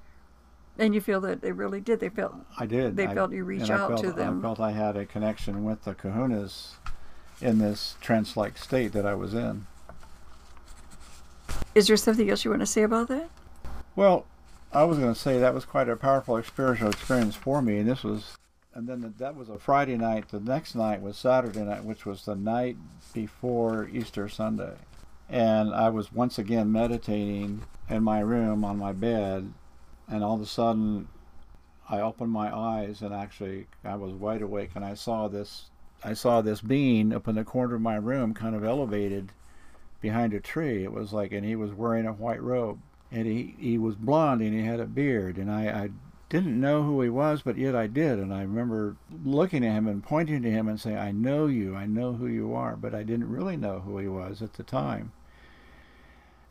And 0.78 0.94
you 0.94 1.00
feel 1.00 1.20
that 1.20 1.42
they 1.42 1.52
really 1.52 1.80
did. 1.80 2.00
They 2.00 2.08
felt. 2.08 2.34
I 2.58 2.66
did. 2.66 2.96
They 2.96 3.06
I, 3.06 3.14
felt 3.14 3.32
you 3.32 3.44
reach 3.44 3.70
out 3.70 3.90
felt, 3.90 4.02
to 4.02 4.12
them. 4.12 4.38
I 4.38 4.42
felt 4.42 4.60
I 4.60 4.72
had 4.72 4.96
a 4.96 5.04
connection 5.04 5.64
with 5.64 5.84
the 5.84 5.94
Kahunas 5.94 6.72
in 7.40 7.58
this 7.58 7.96
trance-like 8.00 8.56
state 8.56 8.92
that 8.92 9.04
I 9.04 9.14
was 9.14 9.34
in. 9.34 9.66
Is 11.74 11.88
there 11.88 11.96
something 11.96 12.30
else 12.30 12.44
you 12.44 12.50
want 12.50 12.60
to 12.60 12.66
say 12.66 12.82
about 12.82 13.08
that? 13.08 13.28
Well, 13.96 14.26
I 14.72 14.84
was 14.84 14.98
going 14.98 15.12
to 15.12 15.18
say 15.18 15.38
that 15.38 15.52
was 15.52 15.64
quite 15.64 15.88
a 15.88 15.96
powerful 15.96 16.42
spiritual 16.42 16.88
experience 16.88 17.34
for 17.34 17.60
me, 17.60 17.78
and 17.78 17.88
this 17.88 18.02
was 18.02 18.36
and 18.74 18.88
then 18.88 19.02
the, 19.02 19.08
that 19.18 19.36
was 19.36 19.48
a 19.48 19.58
Friday 19.58 19.96
night. 19.96 20.28
The 20.28 20.40
next 20.40 20.74
night 20.74 21.02
was 21.02 21.16
Saturday 21.16 21.60
night, 21.60 21.84
which 21.84 22.06
was 22.06 22.24
the 22.24 22.34
night 22.34 22.76
before 23.12 23.88
Easter 23.92 24.28
Sunday. 24.28 24.74
And 25.28 25.74
I 25.74 25.90
was 25.90 26.12
once 26.12 26.38
again 26.38 26.72
meditating 26.72 27.62
in 27.88 28.02
my 28.02 28.20
room 28.20 28.64
on 28.64 28.78
my 28.78 28.92
bed, 28.92 29.52
and 30.12 30.22
all 30.22 30.34
of 30.34 30.42
a 30.42 30.46
sudden, 30.46 31.08
I 31.88 32.00
opened 32.00 32.30
my 32.30 32.54
eyes, 32.54 33.00
and 33.00 33.14
actually, 33.14 33.66
I 33.82 33.96
was 33.96 34.12
wide 34.12 34.42
awake, 34.42 34.70
and 34.74 34.84
I 34.84 34.94
saw 34.94 35.26
this. 35.26 35.70
I 36.04 36.14
saw 36.14 36.42
this 36.42 36.60
being 36.60 37.12
up 37.12 37.28
in 37.28 37.36
the 37.36 37.44
corner 37.44 37.76
of 37.76 37.80
my 37.80 37.96
room, 37.96 38.34
kind 38.34 38.54
of 38.54 38.64
elevated 38.64 39.32
behind 40.00 40.34
a 40.34 40.40
tree. 40.40 40.84
It 40.84 40.92
was 40.92 41.12
like, 41.12 41.32
and 41.32 41.44
he 41.46 41.56
was 41.56 41.72
wearing 41.72 42.06
a 42.06 42.12
white 42.12 42.42
robe, 42.42 42.80
and 43.10 43.26
he 43.26 43.54
he 43.58 43.78
was 43.78 43.94
blonde, 43.94 44.42
and 44.42 44.52
he 44.52 44.66
had 44.66 44.80
a 44.80 44.86
beard, 44.86 45.38
and 45.38 45.50
I 45.50 45.84
I 45.84 45.90
didn't 46.28 46.60
know 46.60 46.82
who 46.82 47.00
he 47.02 47.10
was, 47.10 47.42
but 47.42 47.58
yet 47.58 47.74
I 47.74 47.86
did. 47.86 48.18
And 48.18 48.32
I 48.32 48.40
remember 48.40 48.96
looking 49.24 49.64
at 49.64 49.74
him 49.74 49.86
and 49.86 50.02
pointing 50.02 50.42
to 50.42 50.50
him 50.50 50.66
and 50.66 50.80
saying, 50.80 50.96
I 50.96 51.10
know 51.10 51.46
you, 51.46 51.76
I 51.76 51.84
know 51.84 52.14
who 52.14 52.26
you 52.26 52.54
are, 52.54 52.74
but 52.74 52.94
I 52.94 53.02
didn't 53.02 53.28
really 53.30 53.58
know 53.58 53.80
who 53.80 53.98
he 53.98 54.08
was 54.08 54.40
at 54.40 54.54
the 54.54 54.62
time. 54.62 55.12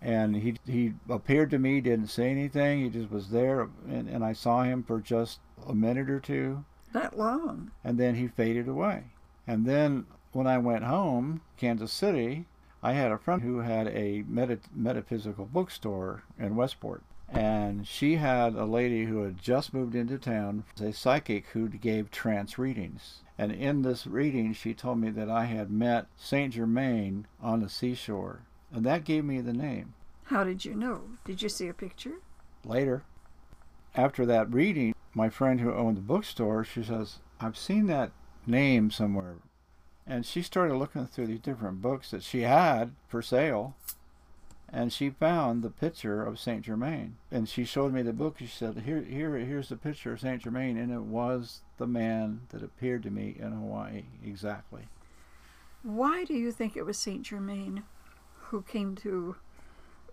And 0.01 0.35
he, 0.35 0.55
he 0.65 0.93
appeared 1.09 1.51
to 1.51 1.59
me, 1.59 1.79
didn't 1.79 2.07
say 2.07 2.31
anything, 2.31 2.81
he 2.81 2.89
just 2.89 3.11
was 3.11 3.29
there, 3.29 3.69
and, 3.87 4.09
and 4.09 4.23
I 4.23 4.33
saw 4.33 4.63
him 4.63 4.83
for 4.83 4.99
just 4.99 5.39
a 5.67 5.75
minute 5.75 6.09
or 6.09 6.19
two. 6.19 6.65
That 6.91 7.17
long. 7.17 7.71
And 7.83 7.99
then 7.99 8.15
he 8.15 8.27
faded 8.27 8.67
away. 8.67 9.03
And 9.45 9.65
then 9.65 10.07
when 10.31 10.47
I 10.47 10.57
went 10.57 10.83
home, 10.83 11.41
Kansas 11.57 11.91
City, 11.91 12.45
I 12.81 12.93
had 12.93 13.11
a 13.11 13.17
friend 13.17 13.43
who 13.43 13.59
had 13.59 13.87
a 13.89 14.23
meta- 14.27 14.59
metaphysical 14.73 15.45
bookstore 15.45 16.23
in 16.39 16.55
Westport 16.55 17.03
and 17.33 17.87
she 17.87 18.15
had 18.15 18.55
a 18.55 18.65
lady 18.65 19.05
who 19.05 19.23
had 19.23 19.37
just 19.37 19.73
moved 19.73 19.95
into 19.95 20.17
town, 20.17 20.65
a 20.81 20.91
psychic 20.91 21.45
who 21.47 21.69
gave 21.69 22.11
trance 22.11 22.57
readings. 22.57 23.23
And 23.37 23.51
in 23.51 23.81
this 23.81 24.05
reading, 24.05 24.53
she 24.53 24.73
told 24.73 24.99
me 24.99 25.09
that 25.11 25.29
I 25.29 25.45
had 25.45 25.71
met 25.71 26.07
Saint 26.17 26.53
Germain 26.53 27.27
on 27.41 27.61
the 27.61 27.69
seashore, 27.69 28.41
and 28.73 28.85
that 28.85 29.03
gave 29.03 29.25
me 29.25 29.41
the 29.41 29.53
name. 29.53 29.93
How 30.25 30.43
did 30.43 30.63
you 30.63 30.75
know? 30.75 31.01
Did 31.25 31.41
you 31.41 31.49
see 31.49 31.67
a 31.67 31.73
picture? 31.73 32.19
Later. 32.63 33.03
After 33.95 34.25
that 34.25 34.53
reading, 34.53 34.95
my 35.13 35.29
friend 35.29 35.59
who 35.59 35.73
owned 35.73 35.97
the 35.97 36.01
bookstore, 36.01 36.63
she 36.63 36.83
says, 36.83 37.19
I've 37.39 37.57
seen 37.57 37.87
that 37.87 38.11
name 38.47 38.91
somewhere. 38.91 39.35
And 40.07 40.25
she 40.25 40.41
started 40.41 40.75
looking 40.75 41.05
through 41.05 41.27
these 41.27 41.39
different 41.39 41.81
books 41.81 42.11
that 42.11 42.23
she 42.23 42.41
had 42.41 42.91
for 43.07 43.21
sale. 43.21 43.75
And 44.73 44.93
she 44.93 45.09
found 45.09 45.61
the 45.61 45.69
picture 45.69 46.23
of 46.23 46.39
Saint 46.39 46.63
Germain. 46.63 47.17
And 47.29 47.49
she 47.49 47.65
showed 47.65 47.91
me 47.91 48.01
the 48.01 48.13
book. 48.13 48.37
She 48.39 48.47
said, 48.47 48.83
Here 48.85 49.01
here 49.01 49.35
here's 49.37 49.67
the 49.67 49.75
picture 49.75 50.13
of 50.13 50.21
Saint 50.21 50.43
Germain 50.43 50.77
and 50.77 50.93
it 50.93 51.01
was 51.01 51.61
the 51.77 51.87
man 51.87 52.41
that 52.49 52.63
appeared 52.63 53.03
to 53.03 53.11
me 53.11 53.35
in 53.37 53.51
Hawaii 53.51 54.03
exactly. 54.25 54.83
Why 55.83 56.23
do 56.23 56.33
you 56.33 56.51
think 56.51 56.77
it 56.77 56.85
was 56.85 56.97
Saint 56.97 57.23
Germain 57.23 57.83
who 58.51 58.61
came 58.61 58.95
to? 58.97 59.35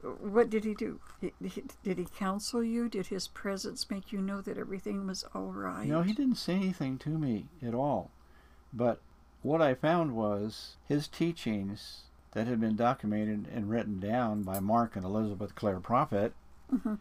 What 0.03 0.49
did 0.49 0.65
he 0.65 0.75
do? 0.75 1.01
He- 1.21 1.35
he- 1.43 1.65
Did 1.83 1.99
he 1.99 2.07
counsel 2.07 2.63
you? 2.63 2.89
Did 2.89 3.09
his 3.09 3.29
presence 3.29 3.91
make 3.91 4.13
you 4.13 4.21
know 4.21 4.41
that 4.41 4.57
everything 4.57 5.07
was 5.07 5.25
all 5.35 5.53
right? 5.53 5.89
No, 5.89 6.03
he 6.03 6.13
didn't 6.13 6.37
say 6.37 6.55
anything 6.55 6.99
to 6.99 7.11
me 7.11 7.49
at 7.63 7.75
all. 7.75 8.11
But 8.73 9.01
what 9.43 9.61
I 9.61 9.75
found 9.75 10.15
was 10.15 10.77
his 10.87 11.09
teachings 11.09 12.03
that 12.33 12.47
had 12.47 12.61
been 12.61 12.77
documented 12.77 13.49
and 13.53 13.69
written 13.69 13.99
down 13.99 14.43
by 14.43 14.61
Mark 14.61 14.95
and 14.95 15.05
Elizabeth 15.05 15.55
Clare 15.55 15.81
Prophet, 15.81 16.33
mm-hmm. 16.73 16.95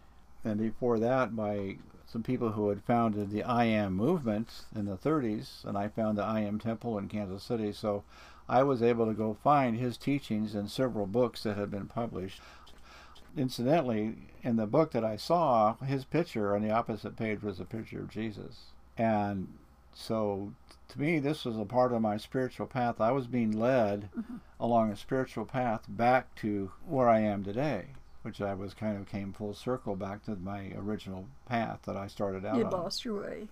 and 0.43 0.59
before 0.59 0.97
that 0.99 1.35
by 1.35 1.77
some 2.07 2.23
people 2.23 2.53
who 2.53 2.69
had 2.69 2.83
founded 2.83 3.29
the 3.29 3.43
I 3.43 3.65
Am 3.65 3.93
movement 3.93 4.65
in 4.73 4.85
the 4.85 4.97
30s, 4.97 5.65
and 5.65 5.77
I 5.77 5.89
found 5.89 6.17
the 6.17 6.23
I 6.23 6.39
Am 6.39 6.57
Temple 6.57 6.97
in 6.97 7.09
Kansas 7.09 7.43
City. 7.43 7.73
So 7.73 8.03
I 8.49 8.63
was 8.63 8.81
able 8.81 9.05
to 9.07 9.13
go 9.13 9.37
find 9.43 9.77
his 9.77 9.97
teachings 9.97 10.55
in 10.55 10.67
several 10.67 11.05
books 11.05 11.43
that 11.43 11.57
had 11.57 11.69
been 11.69 11.87
published. 11.87 12.41
Incidentally, 13.35 14.15
in 14.41 14.55
the 14.55 14.65
book 14.65 14.91
that 14.91 15.03
I 15.03 15.17
saw, 15.17 15.75
his 15.77 16.05
picture 16.05 16.55
on 16.55 16.61
the 16.61 16.71
opposite 16.71 17.17
page 17.17 17.41
was 17.43 17.59
a 17.59 17.65
picture 17.65 17.99
of 17.99 18.09
Jesus. 18.09 18.71
And 18.97 19.49
so 19.93 20.53
to 20.89 20.99
me, 20.99 21.19
this 21.19 21.43
was 21.43 21.57
a 21.57 21.65
part 21.65 21.91
of 21.91 22.01
my 22.01 22.17
spiritual 22.17 22.67
path. 22.67 23.01
I 23.01 23.11
was 23.11 23.27
being 23.27 23.51
led 23.51 24.09
mm-hmm. 24.17 24.37
along 24.59 24.91
a 24.91 24.95
spiritual 24.95 25.45
path 25.45 25.83
back 25.87 26.33
to 26.35 26.71
where 26.85 27.09
I 27.09 27.19
am 27.19 27.43
today, 27.43 27.87
which 28.21 28.41
I 28.41 28.53
was 28.53 28.73
kind 28.73 28.97
of 28.97 29.07
came 29.07 29.33
full 29.33 29.53
circle 29.53 29.95
back 29.95 30.23
to 30.25 30.35
my 30.35 30.71
original 30.77 31.27
path 31.45 31.81
that 31.83 31.97
I 31.97 32.07
started 32.07 32.45
out 32.45 32.57
You'd 32.57 32.67
on. 32.67 32.71
lost 32.71 33.03
your 33.03 33.21
way. 33.21 33.49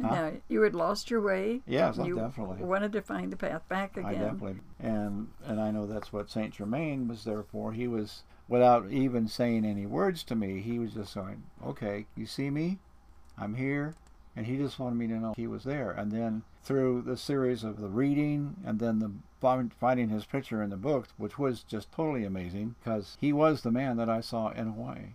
Huh? 0.00 0.14
Now 0.14 0.32
you 0.48 0.62
had 0.62 0.74
lost 0.74 1.10
your 1.10 1.20
way. 1.20 1.62
Yes, 1.66 1.96
you 1.98 2.16
definitely. 2.16 2.64
wanted 2.64 2.92
to 2.92 3.02
find 3.02 3.32
the 3.32 3.36
path 3.36 3.68
back 3.68 3.96
again. 3.96 4.06
I 4.06 4.14
definitely 4.14 4.56
and 4.80 5.28
and 5.44 5.60
I 5.60 5.70
know 5.70 5.86
that's 5.86 6.12
what 6.12 6.30
Saint 6.30 6.54
Germain 6.54 7.06
was 7.06 7.24
there 7.24 7.44
for. 7.44 7.72
He 7.72 7.86
was 7.86 8.24
without 8.48 8.90
even 8.90 9.28
saying 9.28 9.64
any 9.64 9.86
words 9.86 10.24
to 10.24 10.34
me. 10.34 10.60
He 10.60 10.78
was 10.78 10.94
just 10.94 11.14
going, 11.14 11.44
"Okay, 11.64 12.06
you 12.16 12.26
see 12.26 12.50
me? 12.50 12.78
I'm 13.38 13.54
here," 13.54 13.94
and 14.34 14.46
he 14.46 14.56
just 14.56 14.78
wanted 14.78 14.96
me 14.96 15.06
to 15.06 15.14
know 15.14 15.34
he 15.36 15.46
was 15.46 15.64
there. 15.64 15.92
And 15.92 16.10
then 16.10 16.42
through 16.64 17.02
the 17.02 17.16
series 17.16 17.62
of 17.62 17.80
the 17.80 17.88
reading 17.88 18.56
and 18.64 18.80
then 18.80 18.98
the 18.98 19.12
finding 19.78 20.08
his 20.08 20.24
picture 20.24 20.62
in 20.62 20.70
the 20.70 20.76
book, 20.76 21.08
which 21.18 21.38
was 21.38 21.62
just 21.62 21.92
totally 21.92 22.24
amazing 22.24 22.74
because 22.82 23.18
he 23.20 23.32
was 23.32 23.60
the 23.60 23.70
man 23.70 23.96
that 23.98 24.08
I 24.08 24.22
saw 24.22 24.48
in 24.50 24.72
Hawaii. 24.72 25.10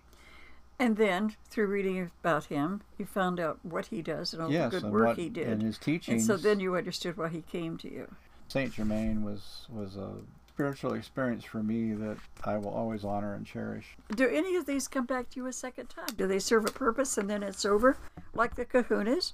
And 0.79 0.95
then 0.95 1.35
through 1.49 1.67
reading 1.67 2.09
about 2.23 2.45
him, 2.45 2.81
you 2.97 3.05
found 3.05 3.37
out 3.39 3.59
what 3.63 3.87
he 3.87 4.01
does 4.01 4.33
and 4.33 4.41
all 4.41 4.49
yes, 4.49 4.71
the 4.71 4.79
good 4.79 4.91
work 4.91 5.07
what 5.07 5.17
he 5.17 5.27
did. 5.27 5.49
and 5.49 5.61
his 5.61 5.77
teachings. 5.77 6.27
and 6.29 6.39
so 6.39 6.41
then 6.41 6.61
you 6.61 6.75
understood 6.77 7.17
why 7.17 7.27
he 7.27 7.41
came 7.41 7.77
to 7.79 7.91
you. 7.91 8.15
Saint 8.47 8.73
Germain 8.73 9.23
was 9.23 9.67
was 9.69 9.97
a 9.97 10.09
spiritual 10.47 10.93
experience 10.93 11.43
for 11.43 11.61
me 11.61 11.93
that 11.93 12.17
I 12.45 12.57
will 12.57 12.69
always 12.69 13.03
honor 13.03 13.33
and 13.33 13.45
cherish. 13.45 13.95
Do 14.15 14.27
any 14.27 14.55
of 14.55 14.65
these 14.65 14.87
come 14.87 15.05
back 15.05 15.29
to 15.31 15.39
you 15.41 15.45
a 15.47 15.53
second 15.53 15.87
time? 15.87 16.07
Do 16.15 16.27
they 16.27 16.39
serve 16.39 16.65
a 16.65 16.71
purpose 16.71 17.17
and 17.17 17.29
then 17.29 17.43
it's 17.43 17.65
over, 17.65 17.97
like 18.33 18.55
the 18.55 18.65
Kahunas, 18.65 19.33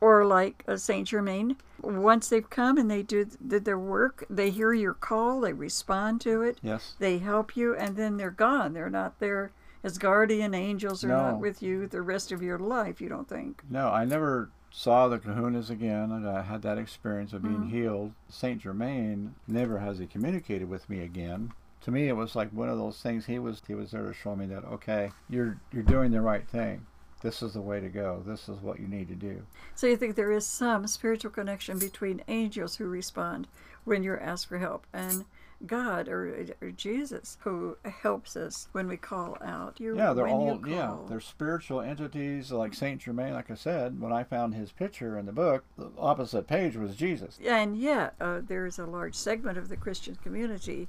or 0.00 0.24
like 0.24 0.64
uh, 0.68 0.76
Saint 0.76 1.08
Germain? 1.08 1.56
Once 1.82 2.28
they've 2.28 2.48
come 2.48 2.78
and 2.78 2.90
they 2.90 3.02
do 3.02 3.24
did 3.46 3.64
their 3.64 3.78
work, 3.78 4.24
they 4.30 4.50
hear 4.50 4.72
your 4.72 4.94
call, 4.94 5.40
they 5.40 5.52
respond 5.52 6.20
to 6.22 6.42
it, 6.42 6.58
Yes. 6.62 6.94
they 7.00 7.18
help 7.18 7.56
you, 7.56 7.74
and 7.76 7.96
then 7.96 8.16
they're 8.16 8.30
gone. 8.30 8.72
They're 8.72 8.88
not 8.90 9.18
there 9.18 9.50
as 9.86 9.98
guardian 9.98 10.52
angels 10.52 11.04
are 11.04 11.08
No. 11.08 11.16
not 11.16 11.40
with 11.40 11.62
you 11.62 11.86
the 11.86 12.02
rest 12.02 12.32
of 12.32 12.42
your 12.42 12.58
life. 12.58 13.00
You 13.00 13.08
don't 13.08 13.28
think? 13.28 13.62
No, 13.70 13.88
I 13.88 14.04
never 14.04 14.50
saw 14.72 15.06
the 15.06 15.20
kahunas 15.20 15.70
again, 15.70 16.10
and 16.10 16.28
I 16.28 16.42
had 16.42 16.62
that 16.62 16.76
experience 16.76 17.32
of 17.32 17.42
being 17.42 17.68
mm. 17.68 17.70
healed. 17.70 18.12
Saint 18.28 18.60
Germain 18.60 19.36
never 19.46 19.78
has 19.78 19.98
he 19.98 20.06
communicated 20.06 20.68
with 20.68 20.90
me 20.90 21.00
again. 21.02 21.52
To 21.82 21.92
me, 21.92 22.08
it 22.08 22.16
was 22.16 22.34
like 22.34 22.50
one 22.50 22.68
of 22.68 22.78
those 22.78 23.00
things. 23.00 23.26
He 23.26 23.38
was 23.38 23.62
he 23.64 23.76
was 23.76 23.92
there 23.92 24.04
to 24.04 24.12
show 24.12 24.34
me 24.34 24.46
that 24.46 24.64
okay, 24.64 25.12
you're 25.30 25.60
you're 25.72 25.84
doing 25.84 26.10
the 26.10 26.20
right 26.20 26.46
thing. 26.48 26.84
This 27.22 27.40
is 27.40 27.54
the 27.54 27.60
way 27.60 27.80
to 27.80 27.88
go. 27.88 28.24
This 28.26 28.48
is 28.48 28.60
what 28.60 28.80
you 28.80 28.88
need 28.88 29.06
to 29.08 29.14
do. 29.14 29.46
So 29.76 29.86
you 29.86 29.96
think 29.96 30.16
there 30.16 30.32
is 30.32 30.44
some 30.44 30.88
spiritual 30.88 31.30
connection 31.30 31.78
between 31.78 32.22
angels 32.26 32.76
who 32.76 32.86
respond 32.86 33.46
when 33.84 34.02
you're 34.02 34.20
asked 34.20 34.48
for 34.48 34.58
help 34.58 34.84
and 34.92 35.24
God 35.64 36.08
or, 36.08 36.46
or 36.60 36.70
Jesus 36.70 37.38
who 37.40 37.76
helps 37.84 38.36
us 38.36 38.68
when 38.72 38.88
we 38.88 38.96
call 38.96 39.38
out. 39.42 39.80
You, 39.80 39.96
Yeah, 39.96 40.12
they're 40.12 40.28
all 40.28 40.60
yeah, 40.66 40.96
they're 41.08 41.20
spiritual 41.20 41.80
entities 41.80 42.52
like 42.52 42.74
Saint 42.74 43.00
Germain. 43.00 43.32
Like 43.32 43.50
I 43.50 43.54
said, 43.54 44.00
when 44.00 44.12
I 44.12 44.24
found 44.24 44.54
his 44.54 44.72
picture 44.72 45.18
in 45.18 45.26
the 45.26 45.32
book, 45.32 45.64
the 45.78 45.90
opposite 45.98 46.46
page 46.46 46.76
was 46.76 46.94
Jesus. 46.94 47.38
And 47.44 47.76
yet, 47.76 48.14
uh, 48.20 48.40
there's 48.46 48.78
a 48.78 48.86
large 48.86 49.14
segment 49.14 49.56
of 49.56 49.68
the 49.68 49.76
Christian 49.76 50.16
community 50.16 50.88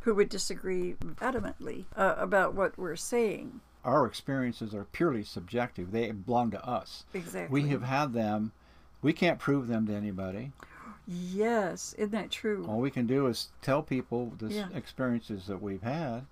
who 0.00 0.14
would 0.14 0.28
disagree 0.28 0.94
adamantly 1.20 1.86
uh, 1.96 2.14
about 2.18 2.54
what 2.54 2.78
we're 2.78 2.96
saying. 2.96 3.60
Our 3.84 4.06
experiences 4.06 4.74
are 4.74 4.84
purely 4.84 5.22
subjective. 5.22 5.92
They 5.92 6.10
belong 6.10 6.50
to 6.52 6.66
us. 6.66 7.04
Exactly. 7.14 7.62
We 7.62 7.68
have 7.70 7.82
had 7.82 8.12
them. 8.12 8.52
We 9.02 9.12
can't 9.12 9.38
prove 9.38 9.66
them 9.66 9.86
to 9.86 9.94
anybody. 9.94 10.52
Yes, 11.06 11.94
isn't 11.98 12.12
that 12.12 12.30
true? 12.30 12.64
All 12.68 12.80
we 12.80 12.90
can 12.90 13.06
do 13.06 13.26
is 13.26 13.48
tell 13.62 13.82
people 13.82 14.32
the 14.38 14.48
Yeah. 14.48 14.68
experiences 14.74 15.46
that 15.46 15.60
we've 15.62 15.82
had. 15.82 16.26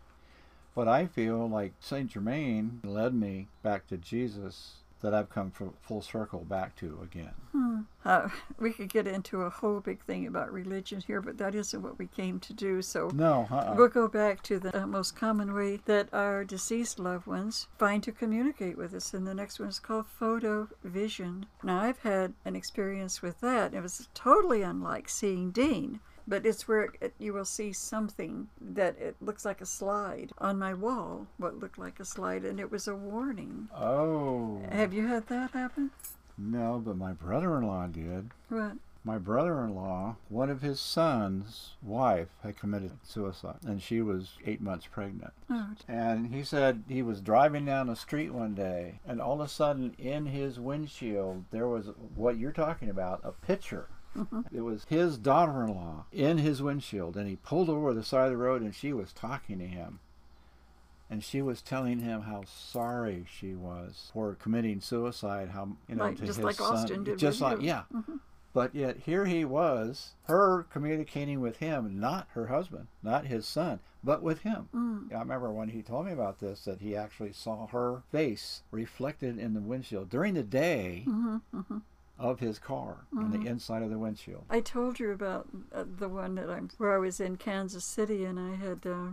But 0.74 0.88
I 0.88 1.06
feel 1.06 1.46
like 1.48 1.72
Saint 1.80 2.11
Germain 2.11 2.80
led 2.82 3.14
me 3.14 3.48
back 3.62 3.87
to 3.88 3.98
Jesus 3.98 4.76
that 5.02 5.14
I've 5.14 5.30
come 5.30 5.50
full, 5.50 5.74
full 5.82 6.02
circle 6.02 6.40
back 6.40 6.76
to 6.76 6.98
again. 7.02 7.34
Uh, 8.04 8.28
we 8.58 8.72
could 8.72 8.88
get 8.88 9.06
into 9.06 9.42
a 9.42 9.50
whole 9.50 9.80
big 9.80 10.02
thing 10.04 10.26
about 10.26 10.52
religion 10.52 11.00
here, 11.06 11.20
but 11.20 11.38
that 11.38 11.54
isn't 11.54 11.82
what 11.82 11.98
we 11.98 12.06
came 12.06 12.40
to 12.40 12.52
do. 12.52 12.82
So 12.82 13.10
No, 13.14 13.46
uh-uh. 13.50 13.74
We'll 13.76 13.88
go 13.88 14.08
back 14.08 14.42
to 14.44 14.58
the 14.58 14.86
most 14.86 15.14
common 15.14 15.54
way 15.54 15.78
that 15.84 16.08
our 16.12 16.44
deceased 16.44 16.98
loved 16.98 17.26
ones 17.26 17.68
find 17.78 18.02
to 18.02 18.12
communicate 18.12 18.76
with 18.76 18.94
us, 18.94 19.14
and 19.14 19.26
the 19.26 19.34
next 19.34 19.60
one 19.60 19.68
is 19.68 19.78
called 19.78 20.06
photo 20.06 20.68
vision. 20.82 21.46
Now, 21.62 21.80
I've 21.80 22.00
had 22.00 22.34
an 22.44 22.56
experience 22.56 23.22
with 23.22 23.40
that. 23.40 23.74
It 23.74 23.82
was 23.82 24.08
totally 24.14 24.62
unlike 24.62 25.08
seeing 25.08 25.50
Dean, 25.52 26.00
but 26.26 26.46
it's 26.46 26.66
where 26.68 26.88
it, 27.00 27.14
you 27.18 27.32
will 27.32 27.44
see 27.44 27.72
something 27.72 28.48
that 28.61 28.98
it 28.98 29.16
looks 29.20 29.44
like 29.44 29.61
a 29.61 29.66
slide 29.66 30.32
on 30.38 30.58
my 30.58 30.74
wall, 30.74 31.26
what 31.38 31.58
looked 31.58 31.78
like 31.78 31.98
a 32.00 32.04
slide, 32.04 32.44
and 32.44 32.58
it 32.61 32.70
was 32.70 32.87
a 32.88 32.94
warning. 32.94 33.68
oh, 33.76 34.61
Have 34.70 34.92
you 34.92 35.06
had 35.06 35.26
that 35.28 35.50
happen? 35.52 35.90
no, 36.38 36.82
but 36.85 36.96
my 36.96 37.12
brother-in-law 37.12 37.87
did. 37.88 38.30
What? 38.48 38.72
My 39.04 39.18
brother-in-law, 39.18 40.14
one 40.28 40.48
of 40.48 40.62
his 40.62 40.78
sons' 40.80 41.72
wife 41.82 42.28
had 42.44 42.56
committed 42.56 42.92
suicide, 43.02 43.56
and 43.66 43.82
she 43.82 44.00
was 44.00 44.38
eight 44.46 44.61
months 44.61 44.87
pregnant. 44.87 45.32
Oh, 45.50 45.70
And 45.88 46.32
he 46.32 46.44
said 46.44 46.85
he 46.88 47.02
was 47.02 47.20
driving 47.20 47.64
down 47.64 47.88
the 47.88 47.96
street 47.96 48.32
one 48.32 48.54
day, 48.54 49.00
and 49.04 49.20
all 49.20 49.35
of 49.35 49.40
a 49.40 49.48
sudden, 49.48 49.94
in 49.98 50.26
his 50.26 50.61
windshield, 50.61 51.44
there 51.50 51.66
was 51.66 51.87
what 52.14 52.38
you're 52.38 52.52
talking 52.52 52.88
about 52.88 53.20
a 53.24 53.32
picture. 53.32 53.88
It 54.53 54.61
was 54.61 54.85
his 54.88 55.16
daughter 55.18 55.64
in 55.64 55.75
law 55.75 56.05
in 56.12 56.38
his 56.38 56.61
windshield, 56.62 57.16
and 57.16 57.29
he 57.29 57.37
pulled 57.37 57.68
over 57.70 57.94
the 57.94 58.05
side 58.05 58.27
of 58.27 58.31
the 58.33 58.37
road, 58.37 58.62
and 58.62 58.75
she 58.75 58.92
was 58.92 59.12
talking 59.12 59.59
to 59.59 59.66
him. 59.66 60.01
And 61.11 61.22
she 61.22 61.42
was 61.42 61.61
telling 61.61 61.98
him 62.01 62.22
how 62.22 62.44
sorry 62.46 63.27
she 63.31 63.55
was 63.55 64.11
for 64.14 64.35
committing 64.35 64.81
suicide, 64.81 65.51
how, 65.51 65.77
you 65.88 65.96
know, 65.96 66.05
Like- 66.05 66.16
to 66.16 66.27
just 66.27 66.38
his 66.38 66.44
like 66.44 66.57
son. 66.57 66.75
Austin 66.75 67.05
did 67.05 67.18
Just 67.18 67.40
with 67.40 67.53
like, 67.53 67.61
you. 67.61 67.66
yeah. 67.66 67.83
But 68.55 68.75
yet 68.75 68.98
here 68.98 69.25
he 69.27 69.44
was, 69.46 70.14
her 70.25 70.64
communicating 70.70 71.40
with 71.40 71.57
him, 71.59 71.98
not 72.01 72.29
her 72.35 72.48
husband, 72.48 72.88
not 73.03 73.27
his 73.27 73.46
son, 73.46 73.81
but 74.05 74.22
with 74.22 74.40
him. 74.42 74.68
Mm. 74.75 75.14
I 75.14 75.20
remember 75.20 75.51
when 75.51 75.70
he 75.70 75.81
told 75.83 76.05
me 76.07 76.12
about 76.12 76.38
this 76.40 76.64
that 76.66 76.81
he 76.81 76.94
actually 76.94 77.33
saw 77.33 77.66
her 77.68 78.03
face 78.11 78.62
reflected 78.70 79.38
in 79.38 79.55
the 79.55 79.61
windshield 79.61 80.11
during 80.11 80.35
the 80.35 80.42
day 80.42 81.05
Mm-hmm, 81.07 81.79
of 82.22 82.38
his 82.38 82.58
car 82.58 82.98
on 83.16 83.32
the 83.32 83.48
inside 83.48 83.82
of 83.82 83.90
the 83.90 83.98
windshield. 83.98 84.44
I 84.48 84.61
told 84.61 85.00
you 85.00 85.11
about 85.11 85.48
uh, 85.74 85.85
the 85.98 86.08
one 86.08 86.37
that 86.37 86.48
I'm 86.48 86.70
where 86.78 86.94
I 86.94 86.98
was 86.98 87.20
in 87.20 87.37
Kansas 87.37 87.85
City 87.85 88.24
and 88.24 88.38
I 88.38 88.54
had 88.54 88.87
uh, 88.87 89.11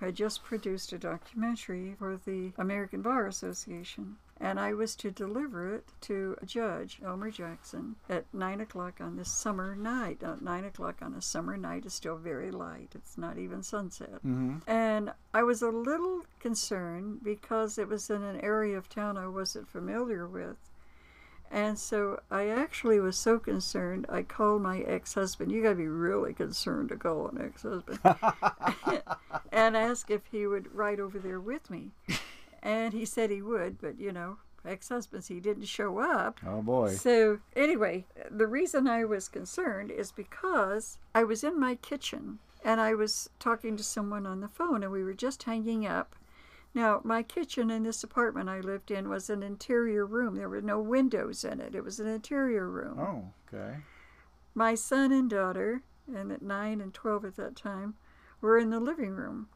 I 0.00 0.12
just 0.12 0.44
produced 0.44 0.92
a 0.92 0.98
documentary 0.98 1.96
for 1.98 2.18
the 2.24 2.52
American 2.56 3.02
Bar 3.02 3.26
Association 3.26 4.16
and 4.40 4.58
I 4.58 4.72
was 4.72 4.96
to 4.96 5.10
deliver 5.10 5.74
it 5.74 5.84
to 6.02 6.36
Judge 6.46 6.98
Elmer 7.04 7.30
Jackson 7.30 7.96
at 8.08 8.24
nine 8.32 8.60
o'clock 8.60 9.00
on 9.00 9.16
this 9.16 9.30
summer 9.30 9.76
night. 9.76 10.22
Uh, 10.24 10.36
nine 10.40 10.64
o'clock 10.64 10.96
on 11.02 11.12
a 11.14 11.20
summer 11.20 11.58
night 11.58 11.84
is 11.84 11.92
still 11.92 12.16
very 12.16 12.50
light. 12.50 12.88
It's 12.94 13.18
not 13.18 13.38
even 13.38 13.62
sunset. 13.62 14.14
Mm-hmm. 14.24 14.58
And 14.66 15.12
I 15.34 15.42
was 15.42 15.60
a 15.60 15.68
little 15.68 16.22
concerned 16.38 17.20
because 17.22 17.76
it 17.76 17.88
was 17.88 18.08
in 18.08 18.22
an 18.22 18.40
area 18.40 18.78
of 18.78 18.88
town 18.88 19.18
I 19.18 19.28
wasn't 19.28 19.68
familiar 19.68 20.26
with. 20.26 20.56
And 21.50 21.78
so 21.78 22.20
I 22.30 22.48
actually 22.48 23.00
was 23.00 23.18
so 23.18 23.38
concerned, 23.38 24.06
I 24.08 24.22
called 24.22 24.62
my 24.62 24.80
ex 24.80 25.14
husband. 25.14 25.50
You 25.50 25.62
got 25.62 25.70
to 25.70 25.74
be 25.74 25.88
really 25.88 26.32
concerned 26.32 26.90
to 26.90 26.96
call 26.96 27.26
an 27.28 27.40
ex 27.40 27.62
husband. 27.62 27.98
and 29.52 29.76
ask 29.76 30.10
if 30.10 30.22
he 30.30 30.46
would 30.46 30.72
ride 30.74 31.00
over 31.00 31.18
there 31.18 31.40
with 31.40 31.68
me. 31.68 31.90
And 32.62 32.92
he 32.92 33.04
said 33.04 33.30
he 33.30 33.42
would, 33.42 33.80
but 33.80 33.98
you 33.98 34.12
know, 34.12 34.36
ex 34.64 34.90
husbands, 34.90 35.28
he 35.28 35.40
didn't 35.40 35.64
show 35.64 35.98
up. 35.98 36.38
Oh 36.46 36.62
boy. 36.62 36.94
So, 36.94 37.38
anyway, 37.56 38.06
the 38.30 38.46
reason 38.46 38.86
I 38.86 39.04
was 39.04 39.28
concerned 39.28 39.90
is 39.90 40.12
because 40.12 40.98
I 41.14 41.24
was 41.24 41.42
in 41.42 41.58
my 41.58 41.74
kitchen 41.76 42.38
and 42.64 42.80
I 42.80 42.94
was 42.94 43.30
talking 43.38 43.76
to 43.76 43.82
someone 43.82 44.26
on 44.26 44.40
the 44.40 44.48
phone 44.48 44.82
and 44.82 44.92
we 44.92 45.02
were 45.02 45.14
just 45.14 45.44
hanging 45.44 45.86
up. 45.86 46.14
Now, 46.72 47.00
my 47.02 47.22
kitchen 47.22 47.70
in 47.70 47.82
this 47.82 48.04
apartment 48.04 48.48
I 48.48 48.60
lived 48.60 48.90
in 48.90 49.08
was 49.08 49.28
an 49.28 49.42
interior 49.42 50.06
room. 50.06 50.36
There 50.36 50.48
were 50.48 50.62
no 50.62 50.80
windows 50.80 51.44
in 51.44 51.60
it, 51.60 51.74
it 51.74 51.84
was 51.84 51.98
an 51.98 52.06
interior 52.06 52.68
room. 52.68 52.98
Oh, 52.98 53.32
okay. 53.52 53.78
My 54.54 54.74
son 54.74 55.12
and 55.12 55.28
daughter, 55.28 55.82
and 56.12 56.30
at 56.30 56.42
9 56.42 56.80
and 56.80 56.94
12 56.94 57.24
at 57.24 57.36
that 57.36 57.56
time, 57.56 57.94
were 58.40 58.58
in 58.58 58.70
the 58.70 58.80
living 58.80 59.10
room. 59.10 59.48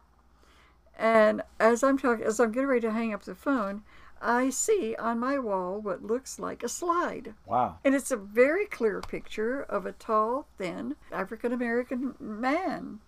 And 0.96 1.42
as 1.58 1.82
I'm 1.82 1.98
talking, 1.98 2.24
as 2.24 2.38
I'm 2.38 2.52
getting 2.52 2.68
ready 2.68 2.80
to 2.82 2.92
hang 2.92 3.12
up 3.12 3.24
the 3.24 3.34
phone, 3.34 3.82
I 4.20 4.50
see 4.50 4.94
on 4.96 5.18
my 5.18 5.38
wall 5.38 5.80
what 5.80 6.02
looks 6.02 6.38
like 6.38 6.62
a 6.62 6.68
slide. 6.68 7.34
Wow. 7.46 7.78
And 7.84 7.94
it's 7.94 8.10
a 8.10 8.16
very 8.16 8.66
clear 8.66 9.00
picture 9.00 9.62
of 9.62 9.86
a 9.86 9.92
tall, 9.92 10.46
thin 10.56 10.96
African 11.12 11.52
American 11.52 12.14
man. 12.18 13.00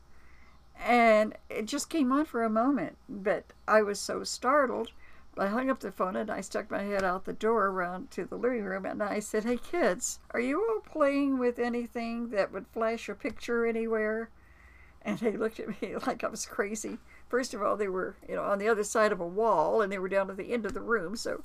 And 0.85 1.35
it 1.49 1.67
just 1.67 1.89
came 1.89 2.12
on 2.12 2.25
for 2.25 2.45
a 2.45 2.51
moment, 2.51 2.97
but 3.09 3.45
I 3.67 3.83
was 3.83 3.99
so 3.99 4.25
startled. 4.25 4.93
I 5.39 5.49
hung 5.49 5.69
up 5.69 5.81
the 5.81 5.93
phone 5.93 6.17
and 6.17 6.31
I 6.31 6.41
stuck 6.41 6.71
my 6.71 6.83
head 6.83 7.05
out 7.05 7.25
the 7.25 7.33
door 7.33 7.67
around 7.67 8.11
to 8.12 8.25
the 8.25 8.37
living 8.37 8.65
room 8.65 8.87
and 8.87 9.03
I 9.03 9.21
said, 9.21 9.45
Hey 9.45 9.59
kids, 9.59 10.19
are 10.31 10.41
you 10.41 10.61
all 10.61 10.81
playing 10.81 11.39
with 11.39 11.59
anything 11.59 12.31
that 12.31 12.53
would 12.53 12.67
flash 12.69 13.09
a 13.09 13.15
picture 13.15 13.67
anywhere? 13.67 14.31
And 15.03 15.19
they 15.19 15.37
looked 15.37 15.61
at 15.61 15.69
me 15.83 15.97
like 16.07 16.25
I 16.25 16.29
was 16.29 16.47
crazy. 16.47 16.99
First 17.29 17.53
of 17.53 17.62
all, 17.62 17.77
they 17.77 17.89
were, 17.89 18.17
you 18.27 18.37
know, 18.37 18.45
on 18.45 18.59
the 18.59 18.69
other 18.69 18.85
side 18.85 19.12
of 19.12 19.21
a 19.21 19.27
wall 19.27 19.83
and 19.83 19.93
they 19.93 19.99
were 19.99 20.09
down 20.09 20.31
at 20.31 20.39
the 20.39 20.53
end 20.53 20.65
of 20.65 20.73
the 20.73 20.81
room, 20.81 21.17
so 21.17 21.43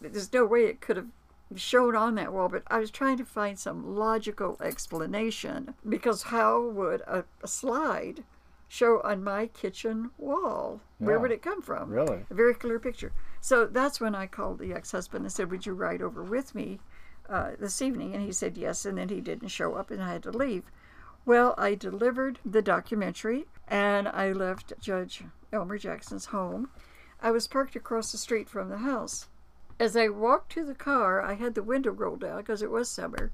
there's 0.00 0.32
no 0.32 0.44
way 0.44 0.66
it 0.66 0.80
could 0.80 0.96
have 0.96 1.08
shown 1.56 1.96
on 1.96 2.14
that 2.16 2.32
wall, 2.32 2.48
but 2.48 2.62
I 2.68 2.78
was 2.78 2.90
trying 2.90 3.16
to 3.18 3.24
find 3.24 3.58
some 3.58 3.96
logical 3.96 4.58
explanation 4.62 5.74
because 5.88 6.24
how 6.24 6.62
would 6.62 7.00
a, 7.02 7.24
a 7.42 7.48
slide 7.48 8.22
show 8.68 9.00
on 9.02 9.24
my 9.24 9.46
kitchen 9.46 10.10
wall? 10.18 10.80
Where 10.98 11.18
would 11.18 11.32
it 11.32 11.42
come 11.42 11.62
from? 11.62 11.90
Really? 11.90 12.26
A 12.30 12.34
very 12.34 12.54
clear 12.54 12.78
picture. 12.78 13.12
So 13.40 13.66
that's 13.66 14.00
when 14.00 14.14
I 14.14 14.26
called 14.26 14.58
the 14.58 14.74
ex 14.74 14.92
husband 14.92 15.24
and 15.24 15.32
said, 15.32 15.50
Would 15.50 15.66
you 15.66 15.72
ride 15.72 16.02
over 16.02 16.22
with 16.22 16.54
me 16.54 16.80
uh, 17.28 17.52
this 17.58 17.80
evening? 17.80 18.14
And 18.14 18.22
he 18.22 18.32
said 18.32 18.58
yes, 18.58 18.84
and 18.84 18.98
then 18.98 19.08
he 19.08 19.20
didn't 19.20 19.48
show 19.48 19.74
up 19.74 19.90
and 19.90 20.02
I 20.02 20.12
had 20.12 20.22
to 20.24 20.30
leave. 20.30 20.70
Well, 21.24 21.54
I 21.58 21.74
delivered 21.74 22.38
the 22.44 22.62
documentary 22.62 23.46
and 23.66 24.08
I 24.08 24.32
left 24.32 24.72
Judge 24.80 25.24
Elmer 25.52 25.78
Jackson's 25.78 26.26
home. 26.26 26.70
I 27.20 27.30
was 27.30 27.48
parked 27.48 27.76
across 27.76 28.12
the 28.12 28.18
street 28.18 28.48
from 28.48 28.68
the 28.68 28.78
house. 28.78 29.28
As 29.80 29.96
I 29.96 30.08
walked 30.08 30.52
to 30.52 30.64
the 30.64 30.74
car, 30.74 31.22
I 31.22 31.34
had 31.34 31.54
the 31.54 31.62
window 31.62 31.90
rolled 31.90 32.20
down 32.20 32.38
because 32.38 32.62
it 32.62 32.70
was 32.70 32.88
summer 32.88 33.30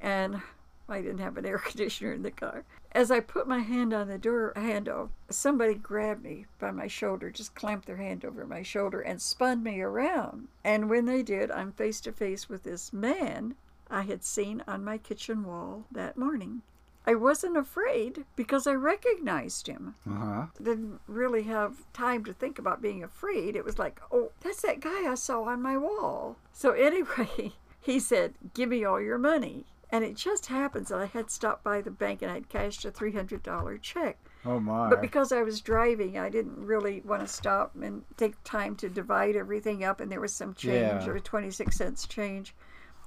and 0.00 0.40
I 0.88 1.00
didn't 1.00 1.18
have 1.18 1.36
an 1.36 1.46
air 1.46 1.58
conditioner 1.64 2.12
in 2.12 2.22
the 2.22 2.30
car. 2.30 2.64
As 2.92 3.10
I 3.10 3.20
put 3.20 3.46
my 3.46 3.60
hand 3.60 3.92
on 3.92 4.08
the 4.08 4.18
door 4.18 4.52
handle, 4.56 5.10
somebody 5.28 5.74
grabbed 5.74 6.24
me 6.24 6.46
by 6.58 6.72
my 6.72 6.88
shoulder, 6.88 7.30
just 7.30 7.54
clamped 7.54 7.86
their 7.86 7.96
hand 7.96 8.24
over 8.24 8.44
my 8.46 8.62
shoulder 8.62 9.00
and 9.00 9.22
spun 9.22 9.62
me 9.62 9.80
around. 9.80 10.48
And 10.64 10.90
when 10.90 11.06
they 11.06 11.22
did, 11.22 11.50
I'm 11.50 11.72
face 11.72 12.00
to 12.02 12.12
face 12.12 12.48
with 12.48 12.64
this 12.64 12.92
man 12.92 13.54
I 13.90 14.02
had 14.02 14.24
seen 14.24 14.62
on 14.66 14.84
my 14.84 14.98
kitchen 14.98 15.44
wall 15.44 15.84
that 15.90 16.16
morning. 16.16 16.62
I 17.06 17.14
wasn't 17.14 17.56
afraid 17.56 18.24
because 18.36 18.66
I 18.66 18.74
recognized 18.74 19.66
him. 19.66 19.94
Uh 20.08 20.14
huh. 20.14 20.46
Didn't 20.62 21.00
really 21.06 21.44
have 21.44 21.92
time 21.92 22.24
to 22.24 22.32
think 22.32 22.58
about 22.58 22.82
being 22.82 23.02
afraid. 23.02 23.56
It 23.56 23.64
was 23.64 23.78
like, 23.78 24.00
oh, 24.12 24.32
that's 24.40 24.62
that 24.62 24.80
guy 24.80 25.10
I 25.10 25.14
saw 25.14 25.44
on 25.44 25.62
my 25.62 25.76
wall. 25.76 26.36
So, 26.52 26.72
anyway, 26.72 27.54
he 27.80 27.98
said, 27.98 28.34
Give 28.54 28.68
me 28.68 28.84
all 28.84 29.00
your 29.00 29.18
money. 29.18 29.64
And 29.92 30.04
it 30.04 30.14
just 30.16 30.46
happens 30.46 30.88
that 30.88 31.00
I 31.00 31.06
had 31.06 31.30
stopped 31.30 31.64
by 31.64 31.80
the 31.80 31.90
bank 31.90 32.22
and 32.22 32.30
I'd 32.30 32.48
cashed 32.48 32.84
a 32.84 32.92
$300 32.92 33.82
check. 33.82 34.18
Oh 34.44 34.60
my. 34.60 34.88
But 34.88 35.00
because 35.00 35.32
I 35.32 35.42
was 35.42 35.60
driving, 35.60 36.16
I 36.18 36.28
didn't 36.28 36.56
really 36.64 37.00
want 37.04 37.22
to 37.22 37.26
stop 37.28 37.74
and 37.74 38.04
take 38.16 38.42
time 38.44 38.76
to 38.76 38.88
divide 38.88 39.34
everything 39.36 39.82
up, 39.84 40.00
and 40.00 40.10
there 40.10 40.20
was 40.20 40.32
some 40.32 40.54
change, 40.54 41.04
Yeah. 41.04 41.08
or 41.08 41.18
26 41.18 41.76
cents 41.76 42.06
change. 42.06 42.54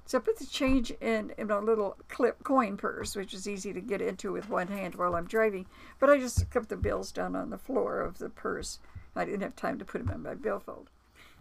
So 0.05 0.17
I 0.17 0.21
put 0.21 0.37
the 0.37 0.45
change 0.45 0.91
in, 0.99 1.31
in 1.37 1.49
a 1.49 1.59
little 1.61 1.95
clip 2.09 2.43
coin 2.43 2.75
purse, 2.75 3.15
which 3.15 3.33
is 3.33 3.47
easy 3.47 3.71
to 3.71 3.79
get 3.79 4.01
into 4.01 4.33
with 4.33 4.49
one 4.49 4.67
hand 4.67 4.95
while 4.95 5.15
I'm 5.15 5.25
driving. 5.25 5.65
But 5.99 6.09
I 6.09 6.17
just 6.19 6.51
kept 6.51 6.67
the 6.67 6.75
bills 6.75 7.13
down 7.13 7.35
on 7.37 7.49
the 7.49 7.57
floor 7.57 8.01
of 8.01 8.17
the 8.17 8.29
purse. 8.29 8.79
I 9.15 9.23
didn't 9.23 9.41
have 9.41 9.55
time 9.55 9.79
to 9.79 9.85
put 9.85 10.05
them 10.05 10.13
in 10.13 10.21
my 10.23 10.33
billfold. 10.33 10.89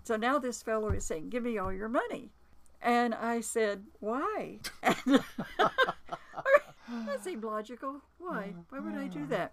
So 0.04 0.14
now 0.16 0.38
this 0.38 0.62
fellow 0.62 0.90
is 0.90 1.04
saying, 1.04 1.30
Give 1.30 1.42
me 1.42 1.58
all 1.58 1.72
your 1.72 1.88
money. 1.88 2.30
And 2.82 3.14
I 3.14 3.40
said, 3.40 3.84
Why? 4.00 4.58
that 4.82 5.22
seemed 7.22 7.44
logical. 7.44 8.00
Why? 8.18 8.52
Why 8.68 8.78
would 8.80 8.94
I 8.94 9.06
do 9.06 9.26
that? 9.26 9.52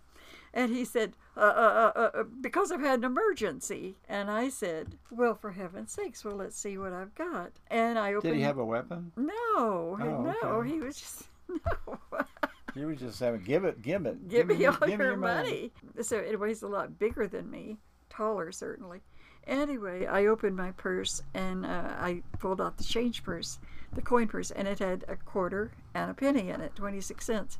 And 0.53 0.73
he 0.75 0.83
said, 0.83 1.13
uh, 1.37 1.41
uh, 1.41 1.91
uh, 1.95 1.99
uh, 2.19 2.23
because 2.41 2.71
I've 2.71 2.81
had 2.81 2.99
an 2.99 3.05
emergency. 3.05 3.95
And 4.07 4.31
I 4.31 4.49
said, 4.49 4.95
well, 5.11 5.35
for 5.35 5.51
heaven's 5.51 5.91
sakes, 5.91 6.25
well, 6.25 6.35
let's 6.35 6.57
see 6.57 6.77
what 6.77 6.91
I've 6.91 7.13
got. 7.13 7.51
And 7.67 7.99
I 7.99 8.13
opened. 8.13 8.33
Did 8.33 8.37
he 8.37 8.41
have 8.43 8.57
a 8.57 8.65
weapon? 8.65 9.11
No, 9.15 9.31
Oh, 9.55 9.95
no. 9.97 10.35
okay. 10.49 10.69
He 10.69 10.79
was 10.79 10.97
just 10.97 11.23
no. 11.49 11.99
He 12.73 12.85
was 12.85 12.99
just 12.99 13.19
having 13.19 13.41
give 13.41 13.63
it, 13.63 13.81
give 13.81 14.05
it, 14.05 14.27
Give 14.27 14.47
me 14.47 14.65
all 14.65 14.73
give 14.87 14.99
me 14.99 15.05
your 15.05 15.17
money. 15.17 15.71
So 16.01 16.19
anyway, 16.19 16.49
he's 16.49 16.61
a 16.63 16.67
lot 16.67 16.97
bigger 16.99 17.27
than 17.27 17.49
me, 17.49 17.77
taller 18.09 18.51
certainly. 18.51 19.01
Anyway, 19.49 20.05
I 20.05 20.27
opened 20.27 20.55
my 20.55 20.71
purse 20.71 21.23
and 21.33 21.65
uh, 21.65 21.95
I 21.99 22.21
pulled 22.37 22.61
out 22.61 22.77
the 22.77 22.83
change 22.83 23.23
purse, 23.23 23.57
the 23.91 24.01
coin 24.01 24.27
purse, 24.27 24.51
and 24.51 24.67
it 24.67 24.77
had 24.77 25.03
a 25.07 25.15
quarter 25.15 25.71
and 25.95 26.11
a 26.11 26.13
penny 26.13 26.49
in 26.49 26.61
it, 26.61 26.75
26 26.75 27.25
cents. 27.25 27.57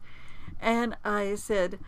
And 0.62 0.96
I 1.04 1.34
said, 1.34 1.80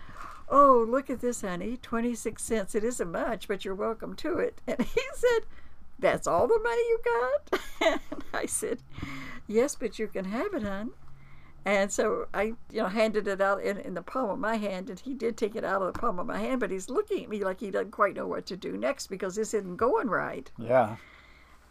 Oh, 0.50 0.84
look 0.90 1.12
at 1.12 1.22
this, 1.22 1.42
honey, 1.42 1.78
26 1.78 2.44
cents. 2.44 2.74
It 2.74 2.84
isn't 2.84 3.12
much, 3.12 3.48
but 3.48 3.64
you're 3.64 3.76
welcome 3.76 4.16
to 4.18 4.40
it. 4.40 4.60
And 4.68 4.82
he 4.82 5.02
said, 5.14 5.46
That's 6.00 6.26
all 6.26 6.48
the 6.48 6.60
money 6.60 6.82
you 6.82 7.00
got? 7.06 7.62
and 8.12 8.24
I 8.34 8.48
said, 8.48 8.80
Yes, 9.48 9.76
but 9.76 10.00
you 10.00 10.08
can 10.08 10.26
have 10.26 10.56
it, 10.56 10.64
hon. 10.64 10.92
And 11.64 11.92
so 11.92 12.28
I, 12.34 12.54
you 12.72 12.82
know, 12.82 12.88
handed 12.88 13.28
it 13.28 13.40
out 13.40 13.62
in, 13.62 13.78
in 13.78 13.94
the 13.94 14.02
palm 14.02 14.30
of 14.30 14.40
my 14.40 14.56
hand, 14.56 14.90
and 14.90 15.00
he 15.00 15.14
did 15.14 15.38
take 15.38 15.56
it 15.56 15.64
out 15.64 15.82
of 15.82 15.94
the 15.94 16.00
palm 16.00 16.20
of 16.20 16.26
my 16.26 16.40
hand, 16.40 16.60
but 16.60 16.72
he's 16.72 16.90
looking 16.90 17.24
at 17.24 17.30
me 17.30 17.44
like 17.44 17.60
he 17.60 17.70
doesn't 17.70 17.92
quite 17.92 18.16
know 18.16 18.28
what 18.28 18.46
to 18.48 18.58
do 18.58 18.76
next 18.78 19.08
because 19.08 19.36
this 19.36 19.54
isn't 19.54 19.78
going 19.78 20.10
right. 20.10 20.52
Yeah. 20.58 20.96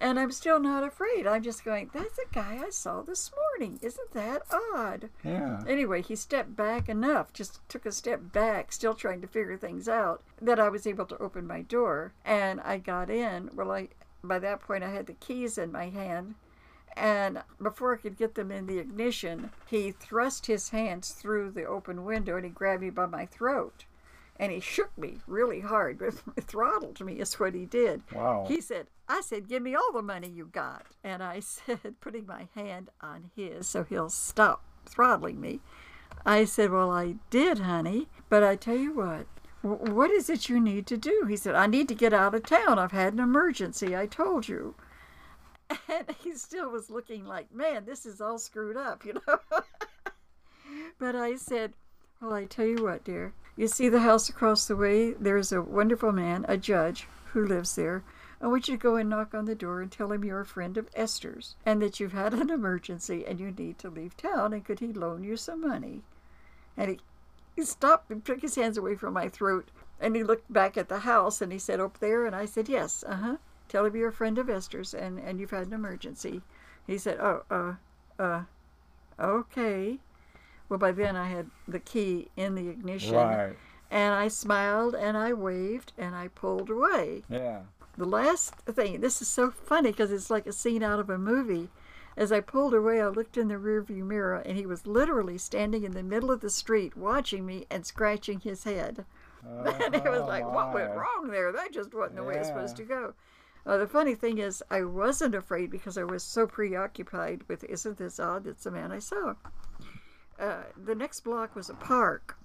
And 0.02 0.18
I'm 0.18 0.32
still 0.32 0.58
not 0.58 0.82
afraid. 0.82 1.26
I'm 1.26 1.42
just 1.42 1.62
going, 1.62 1.90
that's 1.92 2.18
a 2.18 2.32
guy 2.32 2.60
I 2.64 2.70
saw 2.70 3.02
this 3.02 3.30
morning. 3.58 3.78
Isn't 3.82 4.12
that 4.12 4.42
odd? 4.74 5.10
Yeah. 5.22 5.62
Anyway, 5.68 6.00
he 6.00 6.16
stepped 6.16 6.56
back 6.56 6.88
enough, 6.88 7.34
just 7.34 7.68
took 7.68 7.84
a 7.84 7.92
step 7.92 8.32
back, 8.32 8.72
still 8.72 8.94
trying 8.94 9.20
to 9.20 9.26
figure 9.26 9.58
things 9.58 9.88
out, 9.88 10.22
that 10.40 10.58
I 10.58 10.70
was 10.70 10.86
able 10.86 11.04
to 11.06 11.18
open 11.18 11.46
my 11.46 11.60
door. 11.62 12.14
And 12.24 12.62
I 12.62 12.78
got 12.78 13.10
in. 13.10 13.50
Well, 13.54 13.70
I 13.72 13.88
by 14.22 14.38
that 14.38 14.60
point 14.60 14.84
I 14.84 14.90
had 14.90 15.06
the 15.06 15.14
keys 15.14 15.58
in 15.58 15.72
my 15.72 15.88
hand. 15.88 16.34
And 16.96 17.42
before 17.62 17.94
I 17.94 17.98
could 17.98 18.16
get 18.16 18.34
them 18.34 18.50
in 18.50 18.66
the 18.66 18.78
ignition, 18.78 19.50
he 19.66 19.92
thrust 19.92 20.46
his 20.46 20.70
hands 20.70 21.10
through 21.10 21.52
the 21.52 21.64
open 21.64 22.04
window 22.04 22.36
and 22.36 22.44
he 22.44 22.50
grabbed 22.50 22.82
me 22.82 22.90
by 22.90 23.06
my 23.06 23.26
throat. 23.26 23.84
And 24.38 24.50
he 24.50 24.60
shook 24.60 24.96
me 24.96 25.18
really 25.26 25.60
hard, 25.60 25.98
but 25.98 26.14
throttled 26.46 27.00
me 27.00 27.20
is 27.20 27.38
what 27.38 27.54
he 27.54 27.66
did. 27.66 28.02
Wow. 28.12 28.46
He 28.48 28.60
said, 28.60 28.86
I 29.08 29.20
said, 29.20 29.48
give 29.48 29.62
me 29.62 29.74
all 29.74 29.92
the 29.92 30.02
money 30.02 30.28
you 30.28 30.46
got. 30.46 30.86
And 31.04 31.22
I 31.22 31.40
said, 31.40 32.00
putting 32.00 32.26
my 32.26 32.48
hand 32.54 32.90
on 33.00 33.30
his 33.36 33.66
so 33.68 33.84
he'll 33.84 34.10
stop 34.10 34.62
throttling 34.86 35.40
me. 35.40 35.60
I 36.24 36.44
said, 36.44 36.70
Well, 36.70 36.90
I 36.90 37.14
did, 37.30 37.60
honey, 37.60 38.08
but 38.28 38.42
I 38.42 38.56
tell 38.56 38.76
you 38.76 38.92
what, 38.92 39.26
what 39.62 40.10
is 40.10 40.28
it 40.28 40.48
you 40.48 40.60
need 40.60 40.86
to 40.88 40.96
do? 40.96 41.26
He 41.28 41.36
said, 41.36 41.54
I 41.54 41.66
need 41.66 41.88
to 41.88 41.94
get 41.94 42.12
out 42.12 42.34
of 42.34 42.44
town. 42.44 42.78
I've 42.78 42.92
had 42.92 43.12
an 43.12 43.20
emergency. 43.20 43.96
I 43.96 44.06
told 44.06 44.48
you. 44.48 44.74
And 45.88 46.06
he 46.22 46.32
still 46.34 46.70
was 46.70 46.90
looking 46.90 47.24
like, 47.24 47.52
Man, 47.52 47.84
this 47.84 48.06
is 48.06 48.20
all 48.20 48.38
screwed 48.38 48.76
up, 48.76 49.04
you 49.04 49.14
know? 49.14 49.38
but 50.98 51.14
I 51.14 51.36
said, 51.36 51.74
Well, 52.20 52.32
I 52.32 52.44
tell 52.44 52.66
you 52.66 52.82
what, 52.82 53.04
dear. 53.04 53.32
You 53.56 53.68
see 53.68 53.88
the 53.88 54.00
house 54.00 54.28
across 54.28 54.66
the 54.66 54.76
way? 54.76 55.12
There's 55.12 55.52
a 55.52 55.62
wonderful 55.62 56.12
man, 56.12 56.44
a 56.48 56.56
judge, 56.56 57.06
who 57.32 57.44
lives 57.44 57.74
there. 57.74 58.02
I 58.40 58.46
want 58.46 58.68
you 58.68 58.76
to 58.76 58.82
go 58.82 58.96
and 58.96 59.10
knock 59.10 59.34
on 59.34 59.44
the 59.44 59.54
door 59.54 59.82
and 59.82 59.92
tell 59.92 60.10
him 60.10 60.24
you're 60.24 60.40
a 60.40 60.46
friend 60.46 60.78
of 60.78 60.88
Esther's 60.94 61.56
and 61.66 61.82
that 61.82 62.00
you've 62.00 62.12
had 62.12 62.32
an 62.32 62.48
emergency 62.50 63.26
and 63.26 63.38
you 63.38 63.50
need 63.50 63.78
to 63.80 63.90
leave 63.90 64.16
town 64.16 64.54
and 64.54 64.64
could 64.64 64.80
he 64.80 64.92
loan 64.92 65.24
you 65.24 65.36
some 65.36 65.60
money? 65.60 66.02
And 66.76 66.92
he, 66.92 67.00
he 67.54 67.62
stopped 67.64 68.10
and 68.10 68.24
took 68.24 68.40
his 68.40 68.54
hands 68.54 68.78
away 68.78 68.94
from 68.94 69.12
my 69.12 69.28
throat 69.28 69.68
and 70.00 70.16
he 70.16 70.24
looked 70.24 70.50
back 70.50 70.78
at 70.78 70.88
the 70.88 71.00
house 71.00 71.42
and 71.42 71.52
he 71.52 71.58
said, 71.58 71.80
Up 71.80 71.98
there? 71.98 72.24
And 72.24 72.34
I 72.34 72.46
said, 72.46 72.68
Yes, 72.68 73.04
uh 73.06 73.16
huh. 73.16 73.36
Tell 73.70 73.84
him 73.86 73.94
you're 73.96 74.08
a 74.08 74.12
friend 74.12 74.36
of 74.36 74.50
Esther's 74.50 74.92
and, 74.92 75.18
and 75.18 75.38
you've 75.40 75.52
had 75.52 75.68
an 75.68 75.72
emergency. 75.72 76.42
He 76.86 76.98
said, 76.98 77.18
"Oh, 77.20 77.44
uh, 77.50 77.74
uh, 78.22 78.42
okay." 79.18 80.00
Well, 80.68 80.78
by 80.78 80.92
then 80.92 81.16
I 81.16 81.28
had 81.28 81.50
the 81.66 81.78
key 81.80 82.28
in 82.36 82.54
the 82.56 82.68
ignition, 82.68 83.14
Right. 83.14 83.56
and 83.90 84.14
I 84.14 84.28
smiled 84.28 84.94
and 84.94 85.16
I 85.16 85.32
waved 85.32 85.92
and 85.98 86.14
I 86.14 86.28
pulled 86.28 86.68
away. 86.70 87.22
Yeah. 87.28 87.62
The 87.96 88.04
last 88.04 88.54
thing, 88.66 89.00
this 89.00 89.20
is 89.20 89.28
so 89.28 89.50
funny 89.50 89.90
because 89.90 90.12
it's 90.12 90.30
like 90.30 90.46
a 90.46 90.52
scene 90.52 90.82
out 90.82 91.00
of 91.00 91.10
a 91.10 91.18
movie. 91.18 91.68
As 92.16 92.32
I 92.32 92.40
pulled 92.40 92.74
away, 92.74 93.00
I 93.00 93.08
looked 93.08 93.36
in 93.36 93.48
the 93.48 93.54
rearview 93.54 94.04
mirror, 94.04 94.36
and 94.36 94.56
he 94.56 94.66
was 94.66 94.86
literally 94.86 95.38
standing 95.38 95.84
in 95.84 95.92
the 95.92 96.02
middle 96.02 96.30
of 96.30 96.40
the 96.40 96.50
street 96.50 96.96
watching 96.96 97.46
me 97.46 97.66
and 97.70 97.86
scratching 97.86 98.40
his 98.40 98.64
head. 98.64 99.04
and 99.44 99.94
it 99.94 100.04
was 100.04 100.20
Oh, 100.22 100.26
like, 100.26 100.44
what 100.44 100.72
went 100.74 100.90
wrong 100.94 101.28
there? 101.30 101.50
That 101.52 101.72
just 101.72 101.94
wasn't 101.94 102.16
the 102.16 102.24
way 102.24 102.34
it's 102.34 102.48
was 102.50 102.70
supposed 102.70 102.76
to 102.76 102.84
go. 102.84 103.14
The 103.78 103.86
funny 103.86 104.14
thing 104.14 104.38
is, 104.38 104.62
I 104.70 104.82
wasn't 104.82 105.34
afraid 105.34 105.70
because 105.70 105.96
I 105.96 106.04
was 106.04 106.22
so 106.22 106.46
preoccupied 106.46 107.44
with, 107.46 107.62
isn't 107.64 107.98
this 107.98 108.18
odd? 108.18 108.46
It's 108.46 108.64
the 108.64 108.70
man 108.70 108.90
I 108.90 108.98
saw. 108.98 109.34
Uh, 110.38 110.62
the 110.76 110.94
next 110.94 111.20
block 111.20 111.54
was 111.54 111.70
a 111.70 111.74
park. 111.74 112.36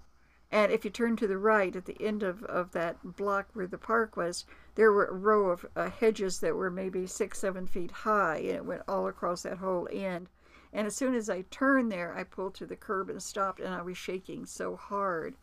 And 0.51 0.71
if 0.71 0.85
you 0.85 0.91
turn 0.91 1.15
to 1.17 1.27
the 1.27 1.37
right 1.37 1.75
at 1.75 1.85
the 1.85 1.99
end 1.99 2.21
of, 2.21 2.43
of 2.43 2.71
that 2.73 3.17
block 3.17 3.47
where 3.53 3.67
the 3.67 3.77
park 3.77 4.15
was, 4.15 4.45
there 4.75 4.91
were 4.91 5.07
a 5.07 5.13
row 5.13 5.49
of 5.49 5.65
uh, 5.75 5.89
hedges 5.89 6.39
that 6.41 6.55
were 6.55 6.69
maybe 6.69 7.07
six, 7.07 7.39
seven 7.39 7.65
feet 7.65 7.91
high, 7.91 8.37
and 8.37 8.57
it 8.57 8.65
went 8.65 8.83
all 8.87 9.07
across 9.07 9.43
that 9.43 9.57
whole 9.57 9.89
end. 9.91 10.29
And 10.71 10.85
as 10.85 10.95
soon 10.95 11.15
as 11.15 11.29
I 11.29 11.41
turned 11.49 11.91
there, 11.91 12.13
I 12.13 12.23
pulled 12.23 12.53
to 12.55 12.65
the 12.65 12.75
curb 12.75 13.09
and 13.09 13.23
stopped, 13.23 13.59
and 13.59 13.73
I 13.73 13.81
was 13.81 13.97
shaking 13.97 14.45
so 14.45 14.75
hard 14.75 15.35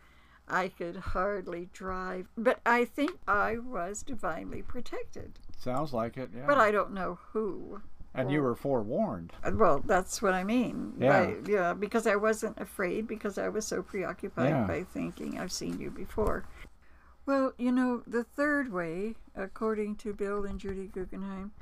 I 0.47 0.69
could 0.69 0.97
hardly 0.97 1.71
drive. 1.73 2.29
But 2.37 2.61
I 2.65 2.85
think 2.85 3.19
I 3.27 3.59
was 3.59 4.03
divinely 4.03 4.63
protected. 4.63 5.39
Sounds 5.63 5.93
like 5.93 6.17
it. 6.17 6.31
Yeah. 6.35 6.47
But 6.47 6.59
I 6.59 6.71
don't 6.73 6.93
know 6.93 7.19
who. 7.33 7.81
and 8.15 8.31
you 8.31 8.43
were 8.43 8.55
forewarned. 8.57 9.33
Uh, 9.43 9.53
Well, 9.55 9.79
that's 9.87 10.21
what 10.21 10.35
I 10.35 10.45
mean. 10.45 10.93
Yeah. 10.99 11.27
By- 11.27 11.37
yeah, 11.51 11.73
because 11.73 12.07
I 12.07 12.17
wasn't 12.17 12.59
afraid 12.61 13.07
because 13.07 13.39
I 13.39 13.49
was 13.49 13.65
so 13.67 13.81
preoccupied 13.83 14.51
Yeah. 14.51 14.67
by 14.67 14.83
thinking 14.85 15.39
I've 15.39 15.53
seen 15.53 15.81
you 15.81 15.91
before. 15.91 16.45
Well, 17.25 17.53
you 17.57 17.71
know, 17.73 18.03
the 18.07 18.25
third 18.25 18.73
way, 18.73 19.15
according 19.37 19.97
to 19.97 20.13
Bill 20.13 20.45
and 20.45 20.59
Judy 20.59 20.89
Guggenheim, 20.89 21.53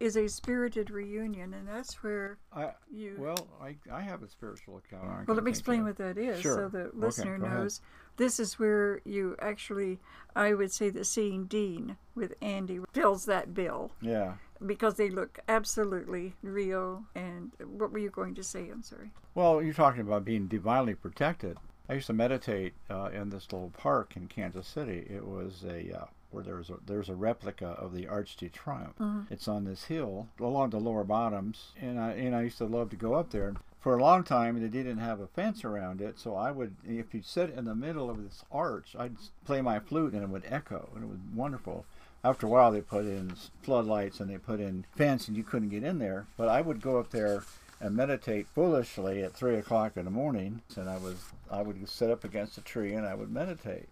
is 0.00 0.16
a 0.16 0.26
spirited 0.28 0.90
reunion, 0.90 1.52
and 1.54 1.68
that's 1.68 2.02
where 2.02 2.38
I 2.52 2.70
you. 2.90 3.16
well, 3.18 3.46
I 3.62 3.76
I 3.92 4.00
have 4.00 4.22
a 4.22 4.28
spiritual 4.28 4.78
account. 4.78 5.04
I 5.04 5.24
Well, 5.26 5.34
let 5.34 5.44
me 5.44 5.50
explain 5.50 5.84
what 5.84 5.96
that 5.98 6.16
is 6.18 6.40
Sure. 6.40 6.54
so 6.56 6.68
the 6.68 6.86
Okay, 6.86 6.96
listener 6.96 7.34
ahead. 7.34 7.42
knows. 7.58 7.80
This 8.16 8.40
is 8.40 8.58
where 8.58 9.00
you 9.04 9.36
actually, 9.40 9.98
I 10.34 10.54
would 10.54 10.72
say 10.72 10.90
that 10.90 11.04
seeing 11.04 11.44
Dean 11.44 11.96
with 12.14 12.34
Andy 12.42 12.80
fills 12.92 13.24
that 13.26 13.54
bill 13.54 13.92
Yeah. 14.00 14.34
because 14.66 14.94
they 14.94 15.08
look 15.10 15.38
absolutely 15.48 16.34
real. 16.42 17.04
And 17.14 17.52
what 17.64 17.92
were 17.92 17.98
you 17.98 18.10
going 18.10 18.34
to 18.34 18.42
say? 18.42 18.68
I'm 18.68 18.82
sorry. 18.82 19.10
Well, 19.34 19.62
you're 19.62 19.72
talking 19.74 20.00
about 20.02 20.24
being 20.24 20.48
divinely 20.48 20.94
protected. 20.94 21.58
I 21.88 21.94
used 21.94 22.08
to 22.08 22.12
meditate 22.12 22.74
uh, 22.90 23.10
in 23.12 23.30
this 23.30 23.50
little 23.52 23.70
park 23.70 24.16
in 24.16 24.28
Kansas 24.28 24.66
City. 24.66 25.06
It 25.08 25.26
was 25.26 25.64
a 25.64 26.02
uh, 26.02 26.04
where 26.30 26.44
there's 26.44 26.70
a 26.70 26.76
there's 26.86 27.08
a 27.08 27.14
replica 27.14 27.66
of 27.66 27.94
the 27.94 28.06
Arch 28.06 28.36
de 28.36 28.48
Triomphe. 28.48 28.98
Mm-hmm. 28.98 29.32
It's 29.32 29.48
on 29.48 29.64
this 29.64 29.84
hill 29.84 30.28
along 30.38 30.70
the 30.70 30.78
lower 30.78 31.04
bottoms, 31.04 31.72
and 31.80 31.98
I 31.98 32.12
and 32.12 32.34
I 32.34 32.42
used 32.42 32.58
to 32.58 32.64
love 32.64 32.90
to 32.90 32.96
go 32.96 33.14
up 33.14 33.30
there. 33.30 33.54
For 33.80 33.96
a 33.96 34.02
long 34.02 34.24
time, 34.24 34.60
they 34.60 34.68
didn't 34.68 34.98
have 34.98 35.20
a 35.20 35.26
fence 35.26 35.64
around 35.64 36.02
it, 36.02 36.18
so 36.18 36.36
I 36.36 36.50
would, 36.50 36.76
if 36.86 37.14
you 37.14 37.22
sit 37.22 37.48
in 37.48 37.64
the 37.64 37.74
middle 37.74 38.10
of 38.10 38.22
this 38.22 38.44
arch, 38.52 38.94
I'd 38.98 39.16
play 39.46 39.62
my 39.62 39.78
flute 39.78 40.12
and 40.12 40.22
it 40.22 40.28
would 40.28 40.44
echo, 40.46 40.90
and 40.94 41.02
it 41.02 41.08
was 41.08 41.18
wonderful. 41.34 41.86
After 42.22 42.46
a 42.46 42.50
while, 42.50 42.70
they 42.70 42.82
put 42.82 43.06
in 43.06 43.32
floodlights 43.62 44.20
and 44.20 44.28
they 44.28 44.36
put 44.36 44.60
in 44.60 44.84
fence, 44.94 45.28
and 45.28 45.36
you 45.36 45.42
couldn't 45.42 45.70
get 45.70 45.82
in 45.82 45.98
there. 45.98 46.26
But 46.36 46.48
I 46.48 46.60
would 46.60 46.82
go 46.82 46.98
up 46.98 47.10
there 47.10 47.44
and 47.80 47.96
meditate 47.96 48.46
foolishly 48.48 49.22
at 49.22 49.32
three 49.32 49.56
o'clock 49.56 49.96
in 49.96 50.04
the 50.04 50.10
morning, 50.10 50.60
and 50.76 50.88
I 50.88 50.98
was 50.98 51.16
I 51.50 51.62
would 51.62 51.88
sit 51.88 52.10
up 52.10 52.22
against 52.22 52.58
a 52.58 52.60
tree 52.60 52.92
and 52.92 53.06
I 53.06 53.14
would 53.14 53.32
meditate. 53.32 53.88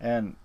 And 0.00 0.36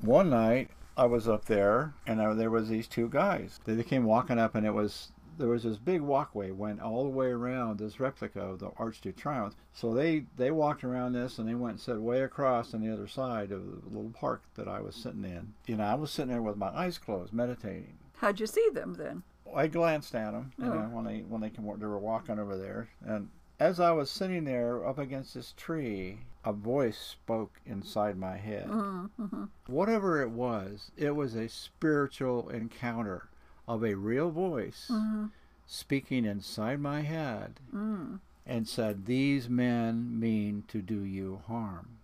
one 0.00 0.30
night 0.30 0.70
I 0.96 1.06
was 1.06 1.28
up 1.28 1.44
there, 1.46 1.94
and 2.06 2.20
I, 2.22 2.32
there 2.34 2.50
was 2.50 2.68
these 2.68 2.86
two 2.88 3.08
guys. 3.08 3.60
They, 3.64 3.74
they 3.74 3.82
came 3.82 4.04
walking 4.04 4.38
up, 4.38 4.54
and 4.54 4.66
it 4.66 4.72
was 4.74 5.08
there 5.36 5.48
was 5.48 5.64
this 5.64 5.78
big 5.78 6.00
walkway 6.00 6.52
went 6.52 6.80
all 6.80 7.02
the 7.02 7.08
way 7.10 7.26
around 7.26 7.76
this 7.80 7.98
replica 7.98 8.40
of 8.40 8.60
the 8.60 8.70
Arch 8.76 9.00
de 9.00 9.10
Triomphe. 9.12 9.56
So 9.72 9.92
they 9.92 10.26
they 10.36 10.50
walked 10.52 10.84
around 10.84 11.12
this, 11.14 11.38
and 11.38 11.48
they 11.48 11.54
went 11.56 11.72
and 11.72 11.80
sat 11.80 12.00
way 12.00 12.22
across 12.22 12.72
on 12.72 12.80
the 12.80 12.92
other 12.92 13.08
side 13.08 13.50
of 13.50 13.64
the 13.64 13.88
little 13.88 14.12
park 14.12 14.42
that 14.54 14.68
I 14.68 14.80
was 14.80 14.94
sitting 14.94 15.24
in. 15.24 15.54
You 15.66 15.76
know, 15.76 15.84
I 15.84 15.94
was 15.94 16.10
sitting 16.12 16.30
there 16.30 16.42
with 16.42 16.56
my 16.56 16.68
eyes 16.68 16.98
closed, 16.98 17.32
meditating. 17.32 17.98
How'd 18.18 18.38
you 18.38 18.46
see 18.46 18.68
them 18.72 18.94
then? 18.94 19.22
I 19.54 19.66
glanced 19.66 20.14
at 20.14 20.32
them, 20.32 20.52
you 20.58 20.66
Oh. 20.66 20.74
know, 20.74 20.88
when 20.92 21.04
they 21.04 21.20
when 21.20 21.40
they 21.40 21.50
came, 21.50 21.64
they 21.78 21.86
were 21.86 21.98
walking 21.98 22.38
over 22.38 22.56
there, 22.56 22.88
and 23.04 23.28
as 23.58 23.80
I 23.80 23.92
was 23.92 24.10
sitting 24.10 24.44
there 24.44 24.86
up 24.86 24.98
against 24.98 25.34
this 25.34 25.54
tree, 25.56 26.18
a 26.44 26.52
voice 26.52 26.98
spoke 26.98 27.60
inside 27.64 28.16
my 28.16 28.36
head. 28.36 28.68
Uh-huh, 28.70 29.08
uh-huh. 29.22 29.46
Whatever 29.66 30.20
it 30.20 30.30
was, 30.30 30.90
it 30.96 31.14
was 31.16 31.34
a 31.34 31.48
spiritual 31.48 32.48
encounter 32.48 33.28
of 33.66 33.82
a 33.82 33.94
real 33.94 34.30
voice 34.30 34.88
uh-huh. 34.90 35.28
speaking 35.66 36.24
inside 36.24 36.80
my 36.80 37.00
head 37.00 37.60
mm. 37.74 38.18
and 38.46 38.68
said, 38.68 39.06
"These 39.06 39.48
men 39.48 40.18
mean 40.18 40.64
to 40.68 40.82
do 40.82 41.02
you 41.02 41.42
harm." 41.46 41.98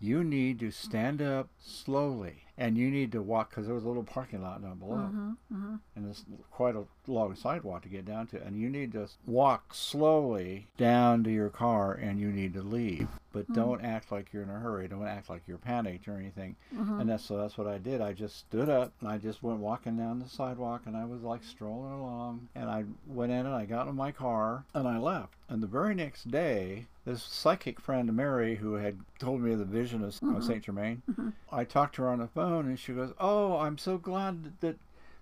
You 0.00 0.24
need 0.24 0.58
to 0.60 0.70
stand 0.70 1.22
up 1.22 1.48
slowly, 1.60 2.43
and 2.56 2.78
you 2.78 2.90
need 2.90 3.10
to 3.12 3.20
walk 3.20 3.50
because 3.50 3.66
there 3.66 3.74
was 3.74 3.84
a 3.84 3.88
little 3.88 4.04
parking 4.04 4.42
lot 4.42 4.62
down 4.62 4.78
below, 4.78 4.96
uh-huh, 4.96 5.54
uh-huh. 5.54 5.76
and 5.96 6.08
it's 6.08 6.24
quite 6.52 6.76
a 6.76 6.84
long 7.08 7.34
sidewalk 7.34 7.82
to 7.82 7.88
get 7.88 8.04
down 8.04 8.26
to. 8.28 8.40
And 8.42 8.60
you 8.60 8.70
need 8.70 8.92
to 8.92 9.08
walk 9.26 9.74
slowly 9.74 10.68
down 10.76 11.24
to 11.24 11.30
your 11.30 11.50
car, 11.50 11.92
and 11.92 12.20
you 12.20 12.30
need 12.30 12.54
to 12.54 12.62
leave. 12.62 13.08
But 13.32 13.46
hmm. 13.46 13.54
don't 13.54 13.84
act 13.84 14.12
like 14.12 14.32
you're 14.32 14.44
in 14.44 14.50
a 14.50 14.58
hurry. 14.58 14.86
Don't 14.86 15.06
act 15.06 15.28
like 15.28 15.42
you're 15.48 15.58
panicked 15.58 16.06
or 16.06 16.16
anything. 16.16 16.54
Uh-huh. 16.78 16.94
And 16.94 17.10
that's 17.10 17.24
so 17.24 17.36
that's 17.36 17.58
what 17.58 17.66
I 17.66 17.78
did. 17.78 18.00
I 18.00 18.12
just 18.12 18.38
stood 18.38 18.68
up 18.68 18.92
and 19.00 19.08
I 19.08 19.18
just 19.18 19.42
went 19.42 19.58
walking 19.58 19.96
down 19.96 20.20
the 20.20 20.28
sidewalk, 20.28 20.82
and 20.86 20.96
I 20.96 21.04
was 21.04 21.22
like 21.22 21.42
strolling 21.42 21.92
along. 21.92 22.48
And 22.54 22.70
I 22.70 22.84
went 23.06 23.32
in 23.32 23.46
and 23.46 23.54
I 23.54 23.64
got 23.64 23.88
in 23.88 23.96
my 23.96 24.12
car 24.12 24.64
and 24.74 24.86
I 24.86 24.98
left. 24.98 25.34
And 25.48 25.62
the 25.62 25.66
very 25.66 25.94
next 25.94 26.30
day, 26.30 26.86
this 27.04 27.22
psychic 27.22 27.80
friend 27.80 28.12
Mary, 28.14 28.56
who 28.56 28.74
had 28.74 28.98
told 29.18 29.40
me 29.40 29.52
of 29.52 29.58
the 29.58 29.64
vision 29.64 30.02
of, 30.02 30.08
of 30.08 30.20
mm-hmm. 30.20 30.40
Saint 30.40 30.64
Germain, 30.64 31.02
mm-hmm. 31.10 31.30
I 31.52 31.64
talked 31.64 31.96
to 31.96 32.02
her 32.02 32.08
on 32.08 32.18
the 32.18 32.28
phone, 32.28 32.66
and 32.66 32.78
she 32.78 32.92
goes, 32.92 33.12
"Oh, 33.18 33.58
I'm 33.58 33.78
so 33.78 33.98
glad 33.98 34.60
that." 34.60 34.76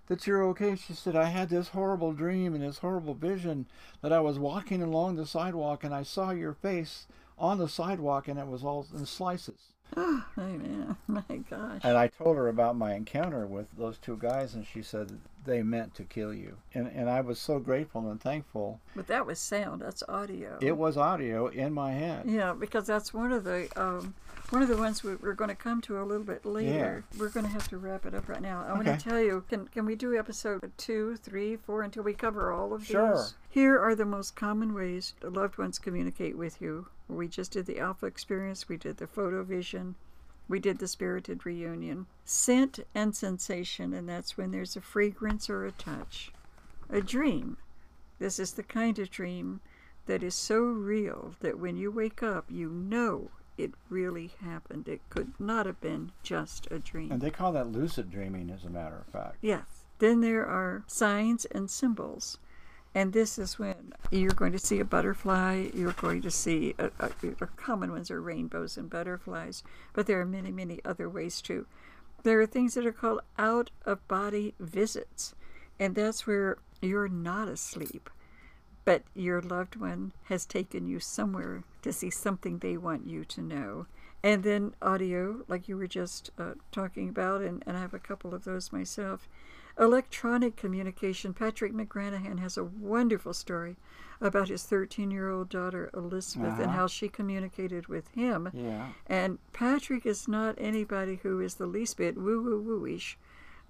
That 0.07 0.27
you're 0.27 0.43
okay. 0.47 0.75
She 0.75 0.91
said, 0.91 1.15
I 1.15 1.29
had 1.29 1.47
this 1.47 1.69
horrible 1.69 2.11
dream 2.11 2.53
and 2.53 2.61
this 2.61 2.79
horrible 2.79 3.13
vision 3.13 3.67
that 4.01 4.11
I 4.11 4.19
was 4.19 4.37
walking 4.37 4.83
along 4.83 5.15
the 5.15 5.25
sidewalk 5.25 5.85
and 5.85 5.95
I 5.95 6.03
saw 6.03 6.31
your 6.31 6.51
face 6.51 7.07
on 7.39 7.57
the 7.57 7.69
sidewalk 7.69 8.27
and 8.27 8.37
it 8.37 8.47
was 8.47 8.65
all 8.65 8.85
in 8.93 9.05
slices. 9.05 9.73
Oh, 9.95 10.23
man. 10.35 10.97
My 11.07 11.37
gosh. 11.49 11.81
And 11.83 11.97
I 11.97 12.07
told 12.07 12.37
her 12.37 12.47
about 12.47 12.75
my 12.75 12.95
encounter 12.95 13.45
with 13.45 13.67
those 13.77 13.97
two 13.97 14.17
guys, 14.17 14.55
and 14.55 14.65
she 14.65 14.81
said 14.81 15.19
they 15.45 15.61
meant 15.63 15.95
to 15.95 16.03
kill 16.03 16.33
you. 16.33 16.57
And 16.73 16.87
and 16.87 17.09
I 17.09 17.21
was 17.21 17.39
so 17.39 17.59
grateful 17.59 18.09
and 18.09 18.19
thankful. 18.21 18.79
But 18.95 19.07
that 19.07 19.25
was 19.25 19.39
sound. 19.39 19.81
That's 19.81 20.03
audio. 20.07 20.57
It 20.61 20.77
was 20.77 20.97
audio 20.97 21.47
in 21.47 21.73
my 21.73 21.91
head. 21.93 22.25
Yeah, 22.27 22.53
because 22.53 22.87
that's 22.87 23.13
one 23.13 23.31
of 23.31 23.43
the 23.43 23.67
um, 23.75 24.13
one 24.49 24.61
of 24.61 24.67
the 24.67 24.77
ones 24.77 25.03
we, 25.03 25.15
we're 25.15 25.33
going 25.33 25.49
to 25.49 25.55
come 25.55 25.81
to 25.81 25.99
a 26.01 26.03
little 26.03 26.23
bit 26.25 26.45
later. 26.45 27.03
Yeah. 27.11 27.19
We're 27.19 27.29
going 27.29 27.45
to 27.45 27.51
have 27.51 27.67
to 27.69 27.77
wrap 27.77 28.05
it 28.05 28.13
up 28.13 28.27
right 28.29 28.41
now. 28.41 28.65
I 28.67 28.73
want 28.73 28.85
to 28.85 28.97
tell 28.97 29.19
you, 29.19 29.43
can 29.49 29.67
can 29.67 29.85
we 29.85 29.95
do 29.95 30.17
episode 30.17 30.71
two, 30.77 31.15
three, 31.17 31.55
four 31.55 31.81
until 31.81 32.03
we 32.03 32.13
cover 32.13 32.51
all 32.51 32.73
of 32.73 32.85
Sure. 32.85 33.15
these? 33.15 33.33
Here 33.49 33.79
are 33.79 33.95
the 33.95 34.05
most 34.05 34.35
common 34.35 34.73
ways 34.73 35.13
the 35.21 35.29
loved 35.29 35.57
ones 35.57 35.79
communicate 35.79 36.37
with 36.37 36.61
you. 36.61 36.87
We 37.07 37.27
just 37.27 37.51
did 37.51 37.65
the 37.65 37.79
alpha 37.79 38.05
experience. 38.05 38.69
We 38.69 38.77
did 38.77 38.97
the 38.97 39.07
photo 39.07 39.43
vision. 39.43 39.95
We 40.53 40.59
did 40.59 40.77
the 40.77 40.87
spirited 40.87 41.47
reunion. 41.47 42.05
Scent 42.25 42.81
and 42.93 43.15
sensation, 43.15 43.91
and 43.91 44.07
that's 44.07 44.37
when 44.37 44.51
there's 44.51 44.75
a 44.75 44.81
fragrance 44.81 45.49
or 45.49 45.65
a 45.65 45.71
touch. 45.71 46.31
A 46.91 47.01
dream. 47.01 47.57
This 48.19 48.37
is 48.37 48.51
the 48.51 48.61
kind 48.61 48.99
of 48.99 49.09
dream 49.09 49.61
that 50.05 50.21
is 50.21 50.35
so 50.35 50.59
real 50.59 51.33
that 51.39 51.57
when 51.57 51.75
you 51.75 51.89
wake 51.89 52.21
up, 52.21 52.45
you 52.51 52.69
know 52.69 53.31
it 53.57 53.71
really 53.89 54.29
happened. 54.41 54.87
It 54.87 55.01
could 55.09 55.33
not 55.39 55.65
have 55.65 55.81
been 55.81 56.11
just 56.21 56.67
a 56.69 56.77
dream. 56.77 57.11
And 57.11 57.19
they 57.19 57.31
call 57.31 57.51
that 57.53 57.71
lucid 57.71 58.11
dreaming, 58.11 58.51
as 58.51 58.63
a 58.63 58.69
matter 58.69 58.97
of 58.97 59.11
fact. 59.11 59.37
Yes. 59.41 59.65
Then 59.97 60.21
there 60.21 60.45
are 60.45 60.83
signs 60.85 61.45
and 61.45 61.67
symbols. 61.67 62.37
And 62.95 63.11
this 63.11 63.39
is 63.39 63.57
when 63.57 63.93
you're 64.11 64.31
going 64.31 64.51
to 64.51 64.59
see 64.59 64.79
a 64.79 64.85
butterfly, 64.85 65.69
you're 65.73 65.93
going 65.93 66.21
to 66.21 66.31
see, 66.31 66.75
a, 66.77 66.89
common 67.55 67.91
ones 67.91 68.11
are 68.11 68.21
rainbows 68.21 68.77
and 68.77 68.89
butterflies, 68.89 69.63
but 69.93 70.05
there 70.05 70.21
are 70.21 70.25
many, 70.25 70.51
many 70.51 70.79
other 70.85 71.09
ways 71.09 71.41
too. 71.41 71.65
There 72.21 72.39
are 72.39 72.45
things 72.45 72.75
that 72.75 72.85
are 72.85 72.93
called 72.93 73.21
out 73.37 73.71
of 73.85 74.07
body 74.07 74.53
visits, 74.59 75.33
and 75.79 75.95
that's 75.95 76.27
where 76.27 76.57
you're 76.81 77.07
not 77.07 77.47
asleep, 77.47 78.09
but 78.85 79.03
your 79.15 79.41
loved 79.41 79.75
one 79.75 80.13
has 80.25 80.45
taken 80.45 80.85
you 80.85 80.99
somewhere 80.99 81.63
to 81.81 81.91
see 81.91 82.11
something 82.11 82.59
they 82.59 82.77
want 82.77 83.07
you 83.07 83.25
to 83.25 83.41
know. 83.41 83.87
And 84.21 84.43
then 84.43 84.75
audio, 84.81 85.43
like 85.47 85.67
you 85.67 85.75
were 85.75 85.87
just 85.87 86.29
uh, 86.37 86.53
talking 86.71 87.09
about, 87.09 87.41
and, 87.41 87.63
and 87.65 87.75
I 87.75 87.81
have 87.81 87.93
a 87.93 87.99
couple 87.99 88.33
of 88.33 88.45
those 88.45 88.71
myself. 88.71 89.27
Electronic 89.79 90.55
communication. 90.55 91.33
Patrick 91.33 91.73
McGranahan 91.73 92.39
has 92.39 92.57
a 92.57 92.63
wonderful 92.63 93.33
story 93.33 93.75
about 94.21 94.47
his 94.49 94.63
13 94.63 95.11
year 95.11 95.29
old 95.29 95.49
daughter, 95.49 95.89
Elizabeth, 95.93 96.53
and 96.59 96.63
Uh-huh. 96.69 96.71
how 96.77 96.87
she 96.87 97.09
communicated 97.09 97.87
with 97.87 98.07
him. 98.09 98.49
Yeah. 98.53 98.89
And 99.07 99.39
Patrick 99.51 100.05
is 100.05 100.27
not 100.27 100.55
anybody 100.57 101.19
who 101.23 101.39
is 101.41 101.55
the 101.55 101.65
least 101.65 101.97
bit 101.97 102.15
woo 102.17 102.41
woo 102.41 102.61
woo-ish. 102.61 103.17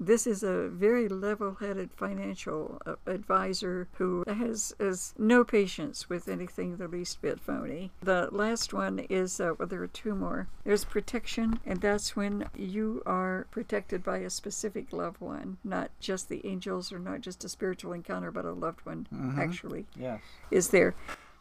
This 0.06 0.28
is 0.28 0.44
a 0.44 0.68
very 0.68 1.08
level-headed 1.08 1.92
financial 1.96 2.82
uh, 2.86 2.96
advisor 3.08 3.88
who 3.94 4.26
has, 4.28 4.76
has 4.78 5.14
no 5.18 5.46
patience 5.46 6.10
with 6.10 6.28
anything 6.28 6.76
the 6.76 6.90
least 6.90 7.22
bit 7.22 7.40
phony. 7.40 7.92
The 8.02 8.28
last 8.32 8.74
one 8.74 9.00
is, 9.00 9.40
uh, 9.40 9.54
well, 9.58 9.68
there 9.68 9.82
are 9.82 9.88
two 9.88 10.14
more. 10.14 10.50
There's 10.66 10.84
protection, 10.84 11.62
and 11.66 11.80
that's 11.80 12.18
when 12.18 12.50
you 12.54 13.02
are 13.06 13.48
protected 13.50 14.04
by 14.04 14.18
a 14.18 14.30
specific 14.30 14.92
loved 14.92 15.22
one, 15.22 15.58
not 15.64 15.90
just 16.02 16.28
the 16.28 16.46
angels 16.46 16.92
or 16.92 17.00
not 17.00 17.22
just 17.22 17.46
a 17.46 17.50
spiritual 17.50 17.94
encounter, 17.94 18.30
but 18.30 18.44
a 18.44 18.52
loved 18.52 18.86
one 18.86 19.08
actually 19.40 19.86
Yes. 19.96 20.20
is 20.52 20.68
there. 20.70 20.96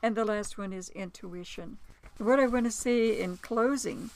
And 0.05 0.15
the 0.15 0.25
last 0.25 0.57
one 0.57 0.73
is 0.73 0.89
intuition. 0.91 1.79
What 2.19 2.39
I 2.39 2.47
want 2.47 2.67
to 2.67 2.71
say 2.71 3.21
in 3.21 3.39
closing 3.39 4.11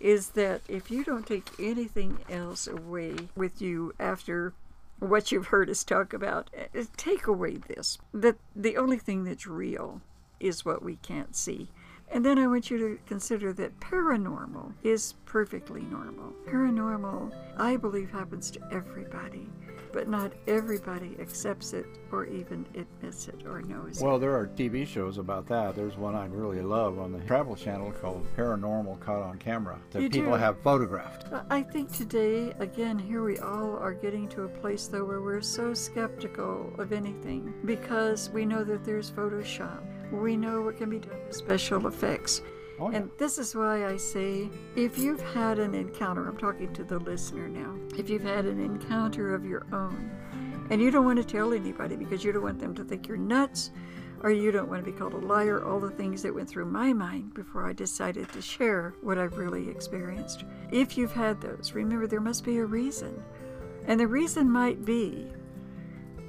is 0.00 0.30
that 0.30 0.62
if 0.68 0.90
you 0.90 1.04
don't 1.04 1.26
take 1.26 1.48
anything 1.58 2.18
else 2.30 2.66
away 2.66 3.14
with 3.36 3.60
you 3.60 3.92
after 3.98 4.52
what 4.98 5.30
you've 5.30 5.48
heard 5.48 5.70
us 5.70 5.84
talk 5.84 6.12
about, 6.12 6.50
eh, 6.54 6.84
take 6.96 7.26
away 7.26 7.56
this 7.56 7.98
that 8.12 8.36
the 8.54 8.76
only 8.76 8.98
thing 8.98 9.24
that's 9.24 9.46
real 9.46 10.00
is 10.40 10.64
what 10.64 10.82
we 10.82 10.96
can't 10.96 11.36
see. 11.36 11.68
And 12.10 12.24
then 12.24 12.38
I 12.38 12.46
want 12.46 12.70
you 12.70 12.78
to 12.78 12.98
consider 13.06 13.52
that 13.54 13.80
paranormal 13.80 14.72
is 14.82 15.14
perfectly 15.26 15.82
normal. 15.82 16.32
Paranormal, 16.46 17.32
I 17.58 17.76
believe, 17.76 18.10
happens 18.10 18.50
to 18.52 18.60
everybody, 18.72 19.50
but 19.92 20.08
not 20.08 20.32
everybody 20.46 21.16
accepts 21.20 21.72
it 21.72 21.86
or 22.12 22.26
even 22.26 22.66
admits 22.74 23.28
it 23.28 23.42
or 23.46 23.62
knows 23.62 24.00
it. 24.00 24.04
Well, 24.04 24.18
there 24.18 24.34
are 24.36 24.46
TV 24.46 24.86
shows 24.86 25.18
about 25.18 25.46
that. 25.48 25.74
There's 25.76 25.96
one 25.96 26.14
I 26.14 26.26
really 26.26 26.62
love 26.62 26.98
on 26.98 27.12
the 27.12 27.20
Travel 27.20 27.56
Channel 27.56 27.92
called 27.92 28.26
Paranormal 28.36 29.00
Caught 29.00 29.22
on 29.22 29.38
Camera 29.38 29.78
that 29.90 30.02
You 30.02 30.10
people 30.10 30.32
do? 30.32 30.38
have 30.38 30.60
photographed. 30.62 31.32
Uh, 31.32 31.42
I 31.50 31.62
think 31.62 31.92
today, 31.92 32.52
again, 32.58 32.98
here 32.98 33.22
we 33.22 33.38
all 33.38 33.76
are 33.76 33.94
getting 33.94 34.28
to 34.30 34.42
a 34.44 34.48
place, 34.48 34.86
though, 34.86 35.04
where 35.04 35.20
we're 35.20 35.40
so 35.40 35.74
skeptical 35.74 36.72
of 36.78 36.92
anything 36.92 37.54
because 37.64 38.30
we 38.30 38.44
know 38.44 38.64
that 38.64 38.84
there's 38.84 39.10
Photoshop. 39.10 39.80
We 40.12 40.36
know 40.36 40.62
what 40.62 40.78
can 40.78 40.88
be 40.90 40.98
done 40.98 41.18
with 41.26 41.36
special 41.36 41.86
effects. 41.86 42.40
Oh, 42.80 42.90
yeah. 42.90 42.98
And 42.98 43.10
this 43.18 43.38
is 43.38 43.54
why 43.54 43.86
I 43.86 43.96
say 43.96 44.48
if 44.76 44.98
you've 44.98 45.20
had 45.20 45.58
an 45.58 45.74
encounter, 45.74 46.26
I'm 46.28 46.36
talking 46.36 46.72
to 46.74 46.84
the 46.84 46.98
listener 46.98 47.48
now, 47.48 47.74
if 47.96 48.08
you've 48.08 48.22
had 48.22 48.44
an 48.44 48.60
encounter 48.60 49.34
of 49.34 49.44
your 49.44 49.66
own, 49.72 50.10
and 50.70 50.80
you 50.80 50.90
don't 50.90 51.04
want 51.04 51.18
to 51.18 51.24
tell 51.24 51.52
anybody 51.52 51.96
because 51.96 52.22
you 52.22 52.32
don't 52.32 52.42
want 52.42 52.58
them 52.58 52.74
to 52.74 52.84
think 52.84 53.08
you're 53.08 53.16
nuts, 53.16 53.70
or 54.20 54.30
you 54.30 54.50
don't 54.50 54.68
want 54.68 54.84
to 54.84 54.90
be 54.90 54.96
called 54.96 55.14
a 55.14 55.18
liar, 55.18 55.64
all 55.64 55.80
the 55.80 55.90
things 55.90 56.22
that 56.22 56.34
went 56.34 56.48
through 56.48 56.66
my 56.66 56.92
mind 56.92 57.32
before 57.34 57.66
I 57.66 57.72
decided 57.72 58.30
to 58.32 58.42
share 58.42 58.94
what 59.00 59.18
I've 59.18 59.38
really 59.38 59.68
experienced. 59.68 60.44
If 60.70 60.98
you've 60.98 61.12
had 61.12 61.40
those, 61.40 61.72
remember 61.72 62.06
there 62.06 62.20
must 62.20 62.44
be 62.44 62.58
a 62.58 62.64
reason. 62.64 63.22
And 63.86 63.98
the 63.98 64.06
reason 64.06 64.50
might 64.50 64.84
be 64.84 65.32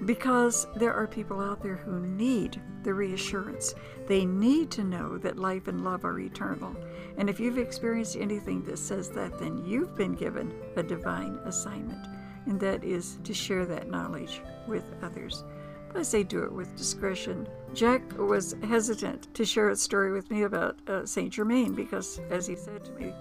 because 0.05 0.67
there 0.75 0.93
are 0.93 1.07
people 1.07 1.41
out 1.41 1.61
there 1.61 1.75
who 1.75 1.99
need 1.99 2.61
the 2.83 2.93
reassurance. 2.93 3.75
They 4.07 4.25
need 4.25 4.71
to 4.71 4.83
know 4.83 5.17
that 5.17 5.37
life 5.37 5.67
and 5.67 5.83
love 5.83 6.05
are 6.05 6.19
eternal. 6.19 6.75
And 7.17 7.29
if 7.29 7.39
you've 7.39 7.57
experienced 7.57 8.15
anything 8.15 8.63
that 8.63 8.79
says 8.79 9.09
that, 9.09 9.37
then 9.39 9.63
you've 9.65 9.95
been 9.95 10.13
given 10.13 10.53
a 10.77 10.83
divine 10.83 11.39
assignment, 11.45 12.07
and 12.45 12.59
that 12.59 12.83
is 12.83 13.19
to 13.25 13.33
share 13.33 13.65
that 13.65 13.89
knowledge 13.89 14.41
with 14.67 14.83
others. 15.01 15.43
But 15.91 15.99
I 15.99 16.03
say 16.03 16.23
do 16.23 16.43
it 16.43 16.53
with 16.53 16.75
discretion. 16.77 17.47
Jack 17.73 18.01
was 18.17 18.55
hesitant 18.63 19.33
to 19.33 19.43
share 19.43 19.69
a 19.69 19.75
story 19.75 20.11
with 20.11 20.29
me 20.29 20.43
about 20.43 20.77
uh, 20.87 21.05
Saint 21.05 21.33
Germain 21.33 21.73
because, 21.73 22.21
as 22.29 22.47
he 22.47 22.55
said 22.55 22.85
to 22.85 22.91
me, 22.93 23.13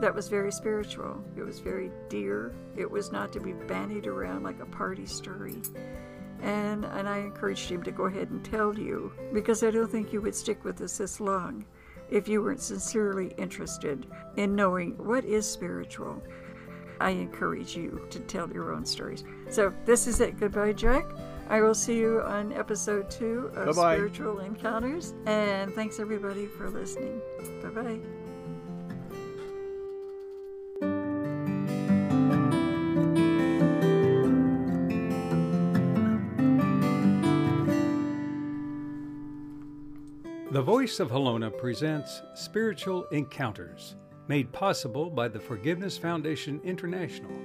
that 0.00 0.14
was 0.14 0.28
very 0.28 0.52
spiritual. 0.52 1.22
It 1.36 1.42
was 1.42 1.58
very 1.58 1.90
dear. 2.08 2.54
It 2.76 2.90
was 2.90 3.12
not 3.12 3.32
to 3.32 3.40
be 3.40 3.52
bandied 3.52 4.06
around 4.06 4.42
like 4.42 4.60
a 4.60 4.66
party 4.66 5.06
story. 5.06 5.56
And 6.42 6.84
and 6.84 7.08
I 7.08 7.18
encouraged 7.18 7.70
him 7.70 7.82
to 7.84 7.90
go 7.90 8.04
ahead 8.04 8.30
and 8.30 8.44
tell 8.44 8.78
you 8.78 9.12
because 9.32 9.62
I 9.62 9.70
don't 9.70 9.90
think 9.90 10.12
you 10.12 10.20
would 10.20 10.34
stick 10.34 10.64
with 10.64 10.80
us 10.80 10.98
this 10.98 11.18
long 11.20 11.64
if 12.10 12.28
you 12.28 12.42
weren't 12.42 12.60
sincerely 12.60 13.32
interested 13.36 14.06
in 14.36 14.54
knowing 14.54 14.92
what 14.98 15.24
is 15.24 15.50
spiritual. 15.50 16.22
I 17.00 17.10
encourage 17.10 17.76
you 17.76 18.06
to 18.10 18.20
tell 18.20 18.50
your 18.50 18.72
own 18.72 18.86
stories. 18.86 19.24
So 19.50 19.72
this 19.84 20.06
is 20.06 20.20
it. 20.20 20.38
Goodbye, 20.38 20.72
Jack. 20.72 21.04
I 21.48 21.60
will 21.60 21.74
see 21.74 21.96
you 21.96 22.22
on 22.22 22.52
episode 22.52 23.10
two 23.10 23.50
of 23.54 23.76
Bye-bye. 23.76 23.96
Spiritual 23.96 24.40
Encounters. 24.40 25.14
And 25.26 25.72
thanks 25.74 26.00
everybody 26.00 26.46
for 26.46 26.70
listening. 26.70 27.20
Bye 27.62 27.68
bye. 27.70 28.25
The 40.56 40.62
Voice 40.62 41.00
of 41.00 41.10
Halona 41.10 41.50
presents 41.58 42.22
Spiritual 42.32 43.04
Encounters, 43.08 43.96
made 44.26 44.50
possible 44.52 45.10
by 45.10 45.28
the 45.28 45.38
Forgiveness 45.38 45.98
Foundation 45.98 46.62
International, 46.64 47.36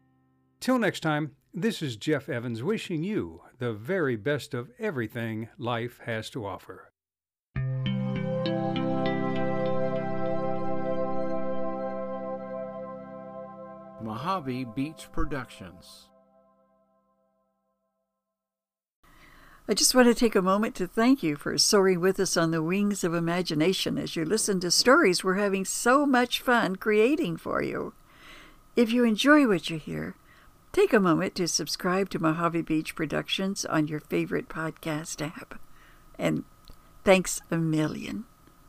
Till 0.61 0.79
next 0.79 1.01
time, 1.01 1.33
this 1.53 1.83
is 1.83 1.97
Jeff 1.97 2.29
Evans 2.29 2.63
wishing 2.63 3.03
you 3.03 3.43
the 3.59 3.73
very 3.73 4.15
best 4.15 4.55
of 4.55 4.71
everything 4.79 5.49
life 5.59 5.99
has 6.07 6.31
to 6.31 6.47
offer. 6.47 6.93
Mojave 14.01 14.67
Beach 14.77 15.09
Productions. 15.11 16.08
I 19.71 19.75
just 19.75 19.95
want 19.95 20.09
to 20.09 20.15
take 20.15 20.35
a 20.35 20.41
moment 20.41 20.75
to 20.77 20.87
thank 20.87 21.23
you 21.23 21.37
for 21.37 21.59
soaring 21.59 22.01
with 22.01 22.19
us 22.19 22.39
on 22.39 22.53
the 22.53 22.63
wings 22.63 23.05
of 23.05 23.13
imagination 23.13 23.99
as 23.99 24.17
you 24.17 24.25
listen 24.25 24.61
to 24.61 24.71
stories 24.71 25.23
we're 25.23 25.35
having 25.35 25.67
so 25.67 26.07
much 26.07 26.41
fun 26.41 26.77
creating 26.77 27.37
for 27.37 27.63
you. 27.63 27.93
If 28.77 28.91
you 28.91 29.05
enjoy 29.05 29.47
what 29.47 29.69
you 29.69 29.77
hear, 29.77 30.15
take 30.73 30.95
a 30.95 31.01
moment 31.01 31.35
to 31.35 31.47
subscribe 31.47 32.09
to 32.11 32.19
Mojave 32.19 32.63
Beach 32.63 32.95
Productions 32.95 33.67
on 33.67 33.89
your 33.89 34.01
favorite 34.01 34.49
podcast 34.49 35.21
app. 35.21 35.61
And 36.19 36.45
thanks 37.05 37.43
a 37.51 37.59
million. 37.59 38.25